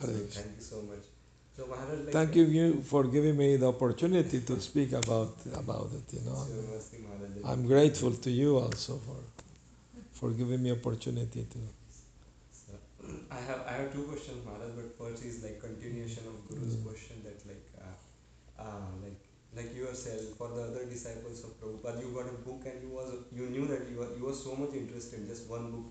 So 0.00 0.06
thank 0.08 0.56
you 0.56 0.62
so 0.62 0.82
much. 0.82 1.04
So 1.56 1.66
Maharaj 1.66 1.98
like 2.06 2.12
Thank 2.12 2.36
you, 2.36 2.44
you 2.44 2.82
for 2.82 3.04
giving 3.04 3.36
me 3.36 3.56
the 3.56 3.68
opportunity 3.68 4.40
to 4.40 4.60
speak 4.60 4.92
about 4.92 5.34
about 5.54 5.90
it. 5.98 6.14
You 6.16 6.22
know, 6.30 6.40
I'm 7.44 7.66
grateful 7.66 8.12
to 8.26 8.30
you 8.30 8.58
also 8.58 8.98
for 9.08 9.18
for 10.12 10.30
giving 10.30 10.62
me 10.62 10.72
opportunity 10.72 11.44
to. 11.54 11.58
So, 12.52 12.72
I 13.30 13.40
have 13.48 13.60
I 13.66 13.72
have 13.80 13.92
two 13.92 14.04
questions, 14.04 14.44
Maharaj, 14.44 14.72
but 14.76 14.88
first 14.98 15.24
is 15.24 15.42
like 15.44 15.60
continuation 15.60 16.24
of 16.32 16.36
Guru's 16.48 16.76
Mm. 16.76 16.84
question 16.86 17.22
that 17.26 17.38
like 17.50 17.66
uh, 17.86 18.62
uh, 18.62 18.90
like 19.04 19.20
like 19.56 19.74
yourself 19.76 20.20
for 20.38 20.48
the 20.48 20.62
other 20.62 20.84
disciples 20.86 21.44
of 21.44 21.60
Prabhupada, 21.60 22.00
you 22.00 22.14
got 22.14 22.28
a 22.28 22.38
book 22.48 22.62
and 22.66 22.82
you 22.82 22.90
was 22.90 23.12
you 23.32 23.46
knew 23.46 23.66
that 23.66 23.88
you 23.90 23.98
were 23.98 24.10
you 24.16 24.24
were 24.24 24.34
so 24.34 24.54
much 24.54 24.74
interested. 24.74 25.26
Just 25.26 25.48
one 25.48 25.70
book 25.70 25.86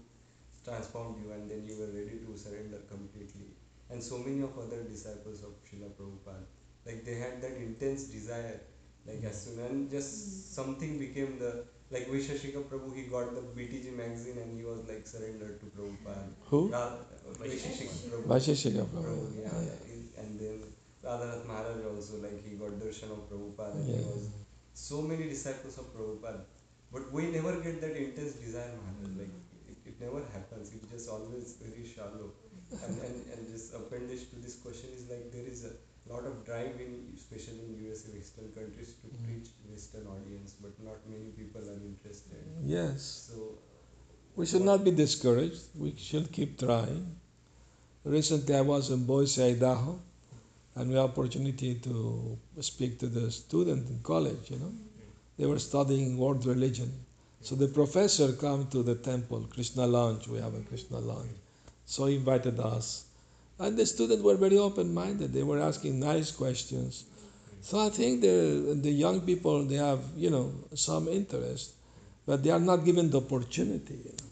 transformed 0.63 1.23
you, 1.23 1.31
and 1.31 1.49
then 1.49 1.65
you 1.67 1.75
were 1.79 1.87
ready 1.87 2.19
to 2.25 2.37
surrender 2.37 2.79
completely. 2.89 3.49
and 3.89 4.03
so 4.03 4.17
many 4.19 4.41
of 4.41 4.57
other 4.57 4.83
disciples 4.83 5.43
of 5.43 5.53
Srila 5.67 5.89
Prabhupada. 5.97 6.45
Like 6.85 7.03
they 7.05 7.15
had 7.15 7.41
that 7.41 7.57
intense 7.57 8.03
desire. 8.05 8.61
Like 9.05 9.23
as 9.23 9.43
soon 9.45 9.59
and 9.65 9.89
just 9.89 10.11
mm-hmm. 10.13 10.61
something 10.61 10.99
became 10.99 11.39
the 11.39 11.65
like 11.91 12.07
Vaisheshika 12.07 12.63
Prabhu, 12.65 12.95
he 12.95 13.03
got 13.03 13.33
the 13.33 13.41
BTG 13.41 13.95
magazine 13.97 14.37
and 14.37 14.55
he 14.57 14.63
was 14.63 14.87
like 14.87 15.07
surrendered 15.07 15.59
to 15.61 15.65
Prabhupada. 15.77 16.27
Who? 16.45 16.67
Ra- 16.69 16.97
Vaisheshika 17.39 17.95
Prabhu. 18.09 18.27
Vaisheshika 18.33 18.85
Prabhu, 18.85 19.05
Prabhu. 19.05 19.41
yeah, 19.41 19.61
yeah. 19.69 20.21
And 20.23 20.39
then 20.39 20.61
Radhanath 21.03 21.45
Maharaj 21.47 21.83
also, 21.89 22.17
like 22.23 22.43
he 22.45 22.55
got 22.55 22.71
darshan 22.83 23.11
of 23.17 23.29
Prabhupada 23.29 23.75
and 23.75 23.89
Yeah. 23.89 23.97
he 23.97 24.03
was 24.13 24.29
so 24.73 25.01
many 25.01 25.29
disciples 25.29 25.77
of 25.77 25.93
Prabhupada. 25.95 26.41
But 26.91 27.11
we 27.11 27.27
never 27.31 27.53
get 27.61 27.79
that 27.81 27.95
intense 27.95 28.33
desire, 28.45 28.73
Maharaj. 28.83 29.17
Like 29.21 29.33
it, 29.69 29.77
it 29.91 30.01
never 30.01 30.21
happens. 30.33 30.71
It's 30.75 30.89
just 30.91 31.09
always 31.09 31.53
very 31.63 31.85
shallow. 31.95 32.31
And, 32.71 32.97
and, 33.05 33.15
and 33.33 33.47
just 33.51 33.73
appendage 33.73 34.29
to 34.31 34.35
this 34.45 34.55
question 34.63 34.89
is 34.95 35.09
like 35.09 35.31
there 35.31 35.45
is 35.53 35.65
a 35.65 35.71
lot 36.11 36.25
of 36.25 36.45
drive 36.45 36.75
in 36.85 36.91
especially 37.15 37.63
in 37.67 37.77
USA 37.85 38.09
Western 38.17 38.51
countries 38.57 38.93
to 39.01 39.07
Mm. 39.07 39.23
preach 39.25 39.47
Western 39.71 40.05
audience, 40.15 40.53
but 40.61 40.73
not 40.89 40.97
many 41.13 41.29
people 41.39 41.61
are 41.73 41.79
interested. 41.91 42.43
Yes. 42.75 43.07
So 43.31 43.47
We 44.35 44.45
should 44.45 44.61
not 44.67 44.83
be 44.83 44.91
discouraged. 44.91 45.63
We 45.85 45.93
should 45.97 46.31
keep 46.31 46.57
trying. 46.59 47.01
Recently, 48.05 48.55
I 48.55 48.61
was 48.61 48.89
in 48.91 49.05
Boise, 49.05 49.43
Idaho, 49.43 49.99
and 50.79 50.89
we 50.89 50.95
had 50.95 51.03
opportunity 51.03 51.75
to 51.75 52.37
speak 52.61 52.97
to 52.99 53.07
the 53.07 53.29
student 53.29 53.89
in 53.89 53.99
college. 54.01 54.49
You 54.49 54.59
know, 54.59 54.73
they 55.37 55.45
were 55.45 55.59
studying 55.59 56.17
world 56.17 56.45
religion. 56.45 56.93
So 57.41 57.55
the 57.55 57.67
professor 57.67 58.31
come 58.31 58.67
to 58.67 58.81
the 58.81 58.95
temple, 58.95 59.45
Krishna 59.53 59.85
Lounge. 59.85 60.29
We 60.29 60.39
have 60.39 60.55
a 60.55 60.61
Krishna 60.61 60.99
Lounge. 60.99 61.35
So 61.85 62.05
he 62.05 62.15
invited 62.15 62.59
us, 62.61 63.03
and 63.59 63.75
the 63.75 63.85
students 63.85 64.23
were 64.23 64.35
very 64.35 64.57
open-minded. 64.57 65.33
They 65.33 65.43
were 65.43 65.59
asking 65.59 65.99
nice 65.99 66.31
questions. 66.31 67.03
So 67.61 67.79
I 67.85 67.89
think 67.89 68.21
the 68.21 68.79
the 68.81 68.91
young 68.91 69.21
people 69.21 69.65
they 69.65 69.75
have 69.75 69.99
you 70.15 70.29
know 70.29 70.53
some 70.75 71.09
interest, 71.09 71.71
but 72.25 72.41
they 72.41 72.51
are 72.51 72.65
not 72.71 72.85
given 72.85 73.09
the 73.09 73.17
opportunity. 73.17 73.99
You 74.05 74.15
know. 74.17 74.29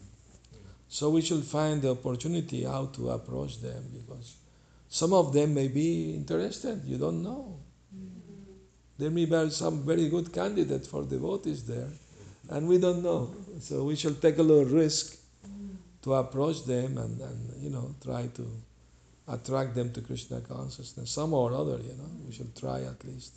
So 0.88 1.10
we 1.10 1.20
should 1.20 1.44
find 1.44 1.82
the 1.82 1.90
opportunity 1.90 2.64
how 2.64 2.86
to 2.96 3.10
approach 3.10 3.60
them 3.60 3.84
because 3.92 4.36
some 4.88 5.12
of 5.12 5.32
them 5.32 5.54
may 5.54 5.68
be 5.68 6.14
interested. 6.14 6.82
You 6.84 6.98
don't 6.98 7.22
know. 7.22 7.58
There 8.98 9.10
may 9.10 9.26
be 9.26 9.50
some 9.50 9.82
very 9.84 10.08
good 10.08 10.32
candidate 10.32 10.86
for 10.86 11.04
devotees 11.04 11.64
there, 11.64 11.88
and 12.50 12.66
we 12.66 12.78
don't 12.78 13.02
know. 13.02 13.34
So 13.60 13.84
we 13.84 13.94
shall 13.94 14.14
take 14.14 14.38
a 14.38 14.42
little 14.42 14.64
risk 14.64 15.16
to 16.02 16.14
approach 16.14 16.64
them 16.64 16.98
and, 16.98 17.20
and 17.20 17.62
you 17.62 17.70
know 17.70 17.94
try 18.02 18.26
to 18.34 18.50
attract 19.28 19.74
them 19.74 19.92
to 19.92 20.00
Krishna 20.00 20.40
consciousness 20.40 21.10
somehow 21.10 21.36
or 21.36 21.54
other. 21.54 21.78
You 21.78 21.94
know 21.98 22.10
we 22.26 22.32
should 22.32 22.56
try 22.56 22.82
at 22.82 23.04
least. 23.04 23.34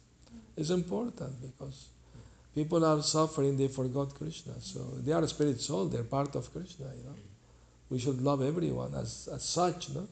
It's 0.58 0.72
important 0.72 1.42
because 1.42 1.90
people 2.56 2.84
are 2.84 3.02
suffering. 3.04 3.56
They 3.58 3.68
forgot 3.68 4.16
Krishna, 4.16 4.54
so 4.60 4.80
they 5.04 5.12
are 5.12 5.22
a 5.24 5.28
spirit 5.28 5.62
soul. 5.62 5.86
They're 5.86 6.04
part 6.04 6.36
of 6.36 6.52
Krishna. 6.52 6.88
You 6.98 7.04
know 7.04 7.16
we 7.92 8.00
should 8.00 8.22
love 8.22 8.42
everyone 8.42 8.96
as, 8.96 9.28
as 9.32 9.44
such, 9.44 9.90
no? 9.90 10.08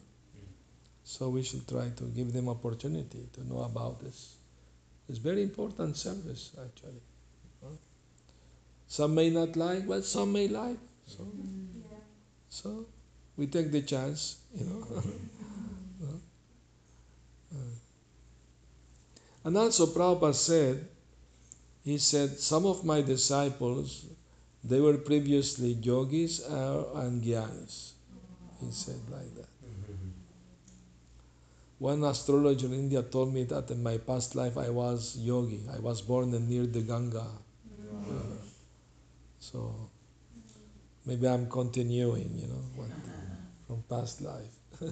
So 1.03 1.29
we 1.29 1.43
should 1.43 1.67
try 1.67 1.89
to 1.89 2.03
give 2.05 2.33
them 2.33 2.49
opportunity 2.49 3.27
to 3.33 3.47
know 3.47 3.61
about 3.61 4.01
this. 4.01 4.35
It's 5.07 5.17
very 5.17 5.41
important 5.41 5.97
service 5.97 6.51
actually. 6.61 7.01
Some 8.87 9.13
may 9.13 9.29
not 9.29 9.55
like, 9.55 9.87
but 9.87 10.03
some 10.03 10.33
may 10.33 10.47
like. 10.47 10.77
So, 11.05 11.27
so 12.49 12.85
we 13.37 13.45
take 13.45 13.71
the 13.71 13.81
chance, 13.81 14.37
you 14.55 14.65
know. 14.65 15.03
Uh. 17.51 17.55
And 19.43 19.57
also 19.57 19.87
Prabhupada 19.87 20.35
said, 20.35 20.87
he 21.83 21.97
said, 21.97 22.37
some 22.37 22.67
of 22.67 22.85
my 22.85 23.01
disciples 23.01 24.05
they 24.63 24.79
were 24.79 24.97
previously 24.97 25.73
yogis 25.73 26.45
and 26.45 27.23
gyanis. 27.23 27.93
He 28.61 28.71
said 28.71 28.99
like 29.09 29.33
that. 29.35 29.58
One 31.79 32.03
astrologer 32.03 32.67
in 32.67 32.73
India 32.73 33.01
told 33.03 33.33
me 33.33 33.45
that 33.45 33.71
in 33.71 33.81
my 33.81 33.97
past 33.97 34.35
life 34.35 34.57
I 34.57 34.69
was 34.69 35.17
yogi. 35.17 35.61
I 35.73 35.79
was 35.79 36.01
born 36.01 36.31
near 36.49 36.65
the 36.65 36.81
Ganga. 36.81 37.25
Uh, 38.05 38.35
so 39.39 39.89
maybe 41.05 41.25
I'm 41.25 41.49
continuing, 41.49 42.37
you 42.37 42.47
know, 42.47 42.63
what, 42.75 42.89
from 43.65 43.83
past 43.89 44.21
life. 44.21 44.51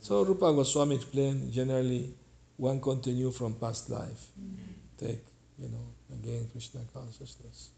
so 0.00 0.22
Rupa 0.22 0.52
Goswami 0.52 0.96
explained 0.96 1.50
generally 1.50 2.12
one 2.58 2.78
continue 2.78 3.30
from 3.30 3.54
past 3.54 3.88
life. 3.88 4.26
Take, 4.98 5.24
you 5.58 5.68
know, 5.68 5.94
again 6.12 6.46
Krishna 6.52 6.80
consciousness. 6.92 7.70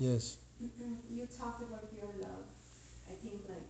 I 0.00 0.41
a. 0.62 0.68
Yes. 0.78 0.98
You 1.10 1.24
talked 1.26 1.62
about 1.62 1.90
your 1.96 2.10
love. 2.22 2.46
I 3.10 3.14
think 3.18 3.42
like 3.48 3.68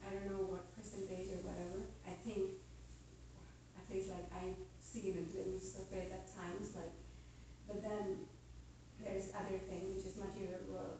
I 0.00 0.14
don't 0.14 0.26
know 0.32 0.44
what 0.48 0.64
percentage 0.76 1.28
or 1.36 1.40
whatever. 1.44 1.84
I 2.08 2.16
think 2.24 2.56
at 3.76 3.86
least 3.92 4.08
like 4.08 4.26
I've 4.32 4.56
see 4.90 5.14
the 5.14 5.22
glimpse 5.30 5.78
of 5.78 5.86
it 5.94 6.10
at 6.10 6.26
times. 6.34 6.74
Like, 6.74 6.90
but 7.68 7.78
then 7.82 8.26
there's 8.98 9.30
other 9.38 9.58
thing 9.70 9.94
which 9.94 10.02
is 10.02 10.18
material 10.18 10.66
world. 10.66 10.98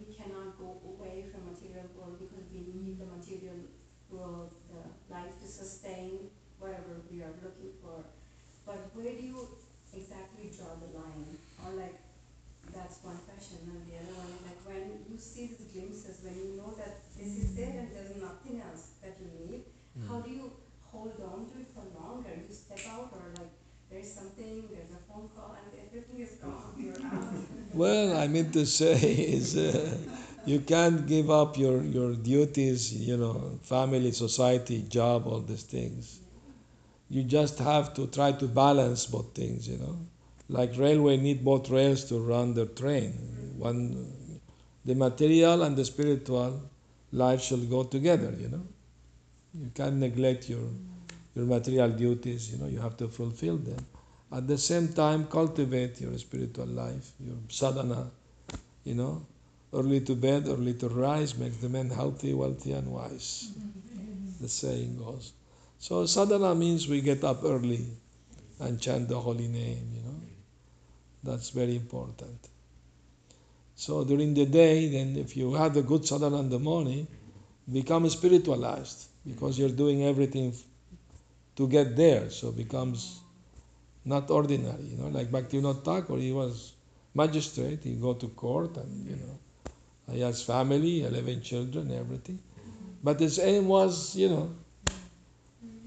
We 0.00 0.12
cannot 0.12 0.56
go 0.56 0.80
away 0.84 1.28
from 1.28 1.52
material 1.52 1.88
world 1.96 2.16
because 2.20 2.48
we 2.52 2.68
need 2.72 3.00
the 3.00 3.08
material 3.08 3.60
world, 4.08 4.52
the 4.72 4.80
life 5.12 5.32
to 5.40 5.48
sustain 5.48 6.32
whatever 6.58 7.00
we 7.12 7.20
are 7.20 7.32
looking 7.44 7.72
for. 7.84 8.04
But 8.64 8.92
where 8.96 9.12
do 9.12 9.22
you 9.24 9.48
exactly 9.92 10.52
draw 10.52 10.72
the 10.80 10.90
line? 10.96 11.36
Or 11.64 11.76
like 11.76 11.96
that's 12.72 13.00
one 13.04 13.16
question, 13.28 13.62
and 13.68 13.84
the 13.88 14.00
other 14.00 14.16
one 14.16 14.32
you 15.16 15.20
see 15.20 15.46
these 15.48 15.68
glimpses, 15.72 16.20
when 16.22 16.34
you 16.36 16.56
know 16.56 16.72
that 16.76 17.00
this 17.16 17.32
is 17.44 17.58
it 17.58 17.74
and 17.80 17.88
there's 17.96 18.16
nothing 18.20 18.60
else 18.60 19.00
that 19.02 19.16
you 19.20 19.28
need, 19.40 19.62
how 20.08 20.20
do 20.20 20.30
you 20.30 20.52
hold 20.92 21.16
on 21.32 21.48
to 21.50 21.56
it 21.64 21.68
for 21.74 21.84
longer? 21.98 22.30
You 22.36 22.52
step 22.54 22.80
out, 22.92 23.10
or 23.12 23.24
like 23.40 23.52
there's 23.90 24.12
something, 24.12 24.64
there's 24.72 24.92
a 24.92 25.02
phone 25.08 25.28
call, 25.34 25.56
and 25.56 25.72
everything 25.88 26.20
is 26.20 26.34
gone, 26.44 26.74
you're 26.78 27.02
out. 27.06 27.32
Well, 27.72 28.16
I 28.16 28.26
mean 28.28 28.50
to 28.52 28.66
say 28.66 28.94
is 29.38 29.56
uh, 29.56 29.98
you 30.44 30.60
can't 30.60 31.06
give 31.06 31.30
up 31.30 31.56
your, 31.58 31.82
your 31.82 32.14
duties, 32.14 32.92
you 32.94 33.16
know, 33.16 33.58
family, 33.62 34.12
society, 34.12 34.82
job, 34.88 35.26
all 35.26 35.40
these 35.40 35.62
things. 35.64 36.20
You 37.08 37.24
just 37.24 37.58
have 37.58 37.94
to 37.94 38.06
try 38.06 38.32
to 38.32 38.46
balance 38.48 39.06
both 39.06 39.34
things, 39.34 39.68
you 39.68 39.78
know. 39.78 39.98
Like 40.48 40.76
railway 40.78 41.16
need 41.16 41.44
both 41.44 41.68
rails 41.70 42.04
to 42.10 42.20
run 42.20 42.54
the 42.54 42.66
train. 42.66 43.12
One, 43.56 44.12
the 44.86 44.94
material 44.94 45.62
and 45.64 45.76
the 45.76 45.84
spiritual 45.84 46.62
life 47.12 47.42
should 47.42 47.68
go 47.68 47.82
together, 47.82 48.32
you 48.38 48.48
know. 48.48 48.66
You 49.60 49.70
can't 49.74 49.96
neglect 49.96 50.48
your 50.48 50.68
your 51.34 51.44
material 51.44 51.90
duties, 51.90 52.50
you 52.50 52.58
know, 52.58 52.66
you 52.66 52.78
have 52.80 52.96
to 52.96 53.08
fulfill 53.08 53.58
them. 53.58 53.84
At 54.32 54.46
the 54.46 54.56
same 54.56 54.88
time, 54.88 55.26
cultivate 55.26 56.00
your 56.00 56.16
spiritual 56.18 56.66
life, 56.66 57.12
your 57.20 57.36
sadhana, 57.48 58.10
you 58.84 58.94
know. 58.94 59.26
Early 59.72 60.00
to 60.02 60.14
bed, 60.14 60.46
early 60.48 60.74
to 60.74 60.88
rise 60.88 61.36
makes 61.36 61.58
the 61.58 61.68
man 61.68 61.90
healthy, 61.90 62.32
wealthy, 62.32 62.72
and 62.72 62.90
wise. 62.90 63.52
The 64.40 64.48
saying 64.48 64.96
goes. 64.98 65.32
So 65.78 66.06
sadhana 66.06 66.54
means 66.54 66.88
we 66.88 67.00
get 67.00 67.24
up 67.24 67.44
early 67.44 67.86
and 68.60 68.80
chant 68.80 69.08
the 69.08 69.20
holy 69.20 69.48
name, 69.48 69.90
you 69.94 70.02
know. 70.02 70.20
That's 71.22 71.50
very 71.50 71.76
important. 71.76 72.48
So 73.76 74.04
during 74.04 74.32
the 74.32 74.46
day, 74.46 74.88
then 74.88 75.16
if 75.16 75.36
you 75.36 75.52
have 75.52 75.76
a 75.76 75.82
good 75.82 76.06
sadhana 76.06 76.40
in 76.40 76.48
the 76.48 76.58
morning, 76.58 77.06
become 77.70 78.08
spiritualized 78.08 79.08
because 79.26 79.58
you're 79.58 79.68
doing 79.68 80.02
everything 80.04 80.54
to 81.56 81.68
get 81.68 81.94
there. 81.94 82.30
So 82.30 82.52
becomes 82.52 83.20
not 84.04 84.30
ordinary, 84.30 84.82
you 84.82 84.96
know. 84.96 85.08
Like 85.08 85.30
Bhaktivinoda 85.30 85.84
Thakur, 85.84 86.16
he 86.16 86.32
was 86.32 86.72
magistrate. 87.14 87.80
He 87.82 87.94
go 87.94 88.14
to 88.14 88.28
court 88.28 88.78
and 88.78 89.06
you 89.06 89.16
know, 89.16 89.38
he 90.10 90.20
has 90.20 90.42
family, 90.42 91.04
eleven 91.04 91.42
children, 91.42 91.92
everything. 91.92 92.38
But 93.04 93.20
his 93.20 93.38
aim 93.38 93.68
was, 93.68 94.16
you 94.16 94.30
know, 94.30 94.54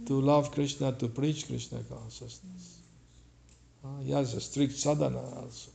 to 0.06 0.22
love 0.22 0.52
Krishna, 0.52 0.92
to 0.92 1.08
preach 1.08 1.48
Krishna 1.48 1.80
consciousness. 1.90 2.82
Uh, 3.84 4.00
he 4.04 4.12
has 4.12 4.36
a 4.36 4.42
strict 4.42 4.74
sadhana 4.74 5.22
also. 5.22 5.72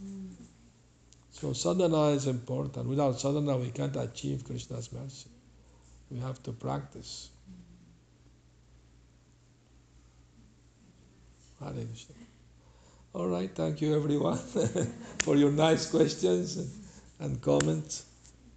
So 1.34 1.52
sadhana 1.52 2.02
is 2.16 2.26
important. 2.28 2.86
Without 2.88 3.18
sadhana, 3.20 3.56
we 3.56 3.70
can't 3.70 3.96
achieve 3.96 4.44
Krishna's 4.44 4.90
mercy. 4.92 5.28
We 6.10 6.20
have 6.20 6.40
to 6.44 6.52
practice. 6.52 7.28
Hare 11.60 11.72
Krishna. 11.72 12.14
All 13.14 13.26
right, 13.28 13.50
thank 13.54 13.80
you 13.80 13.94
everyone 13.96 14.38
for 15.24 15.36
your 15.36 15.50
nice 15.52 15.90
questions 15.90 16.58
and 17.20 17.40
comments. 17.42 18.02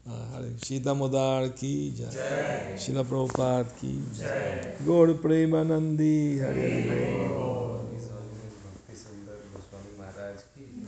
Sita 0.08 0.94
मोदार 0.94 1.48
की 1.60 1.72
जय 1.98 2.78
शिला 2.80 3.02
Prabhupada 3.10 3.74
Ki 3.80 3.90
Jai. 4.20 4.86
गौर 4.86 5.12
Premanandi 5.24 6.16
Hare 6.40 6.56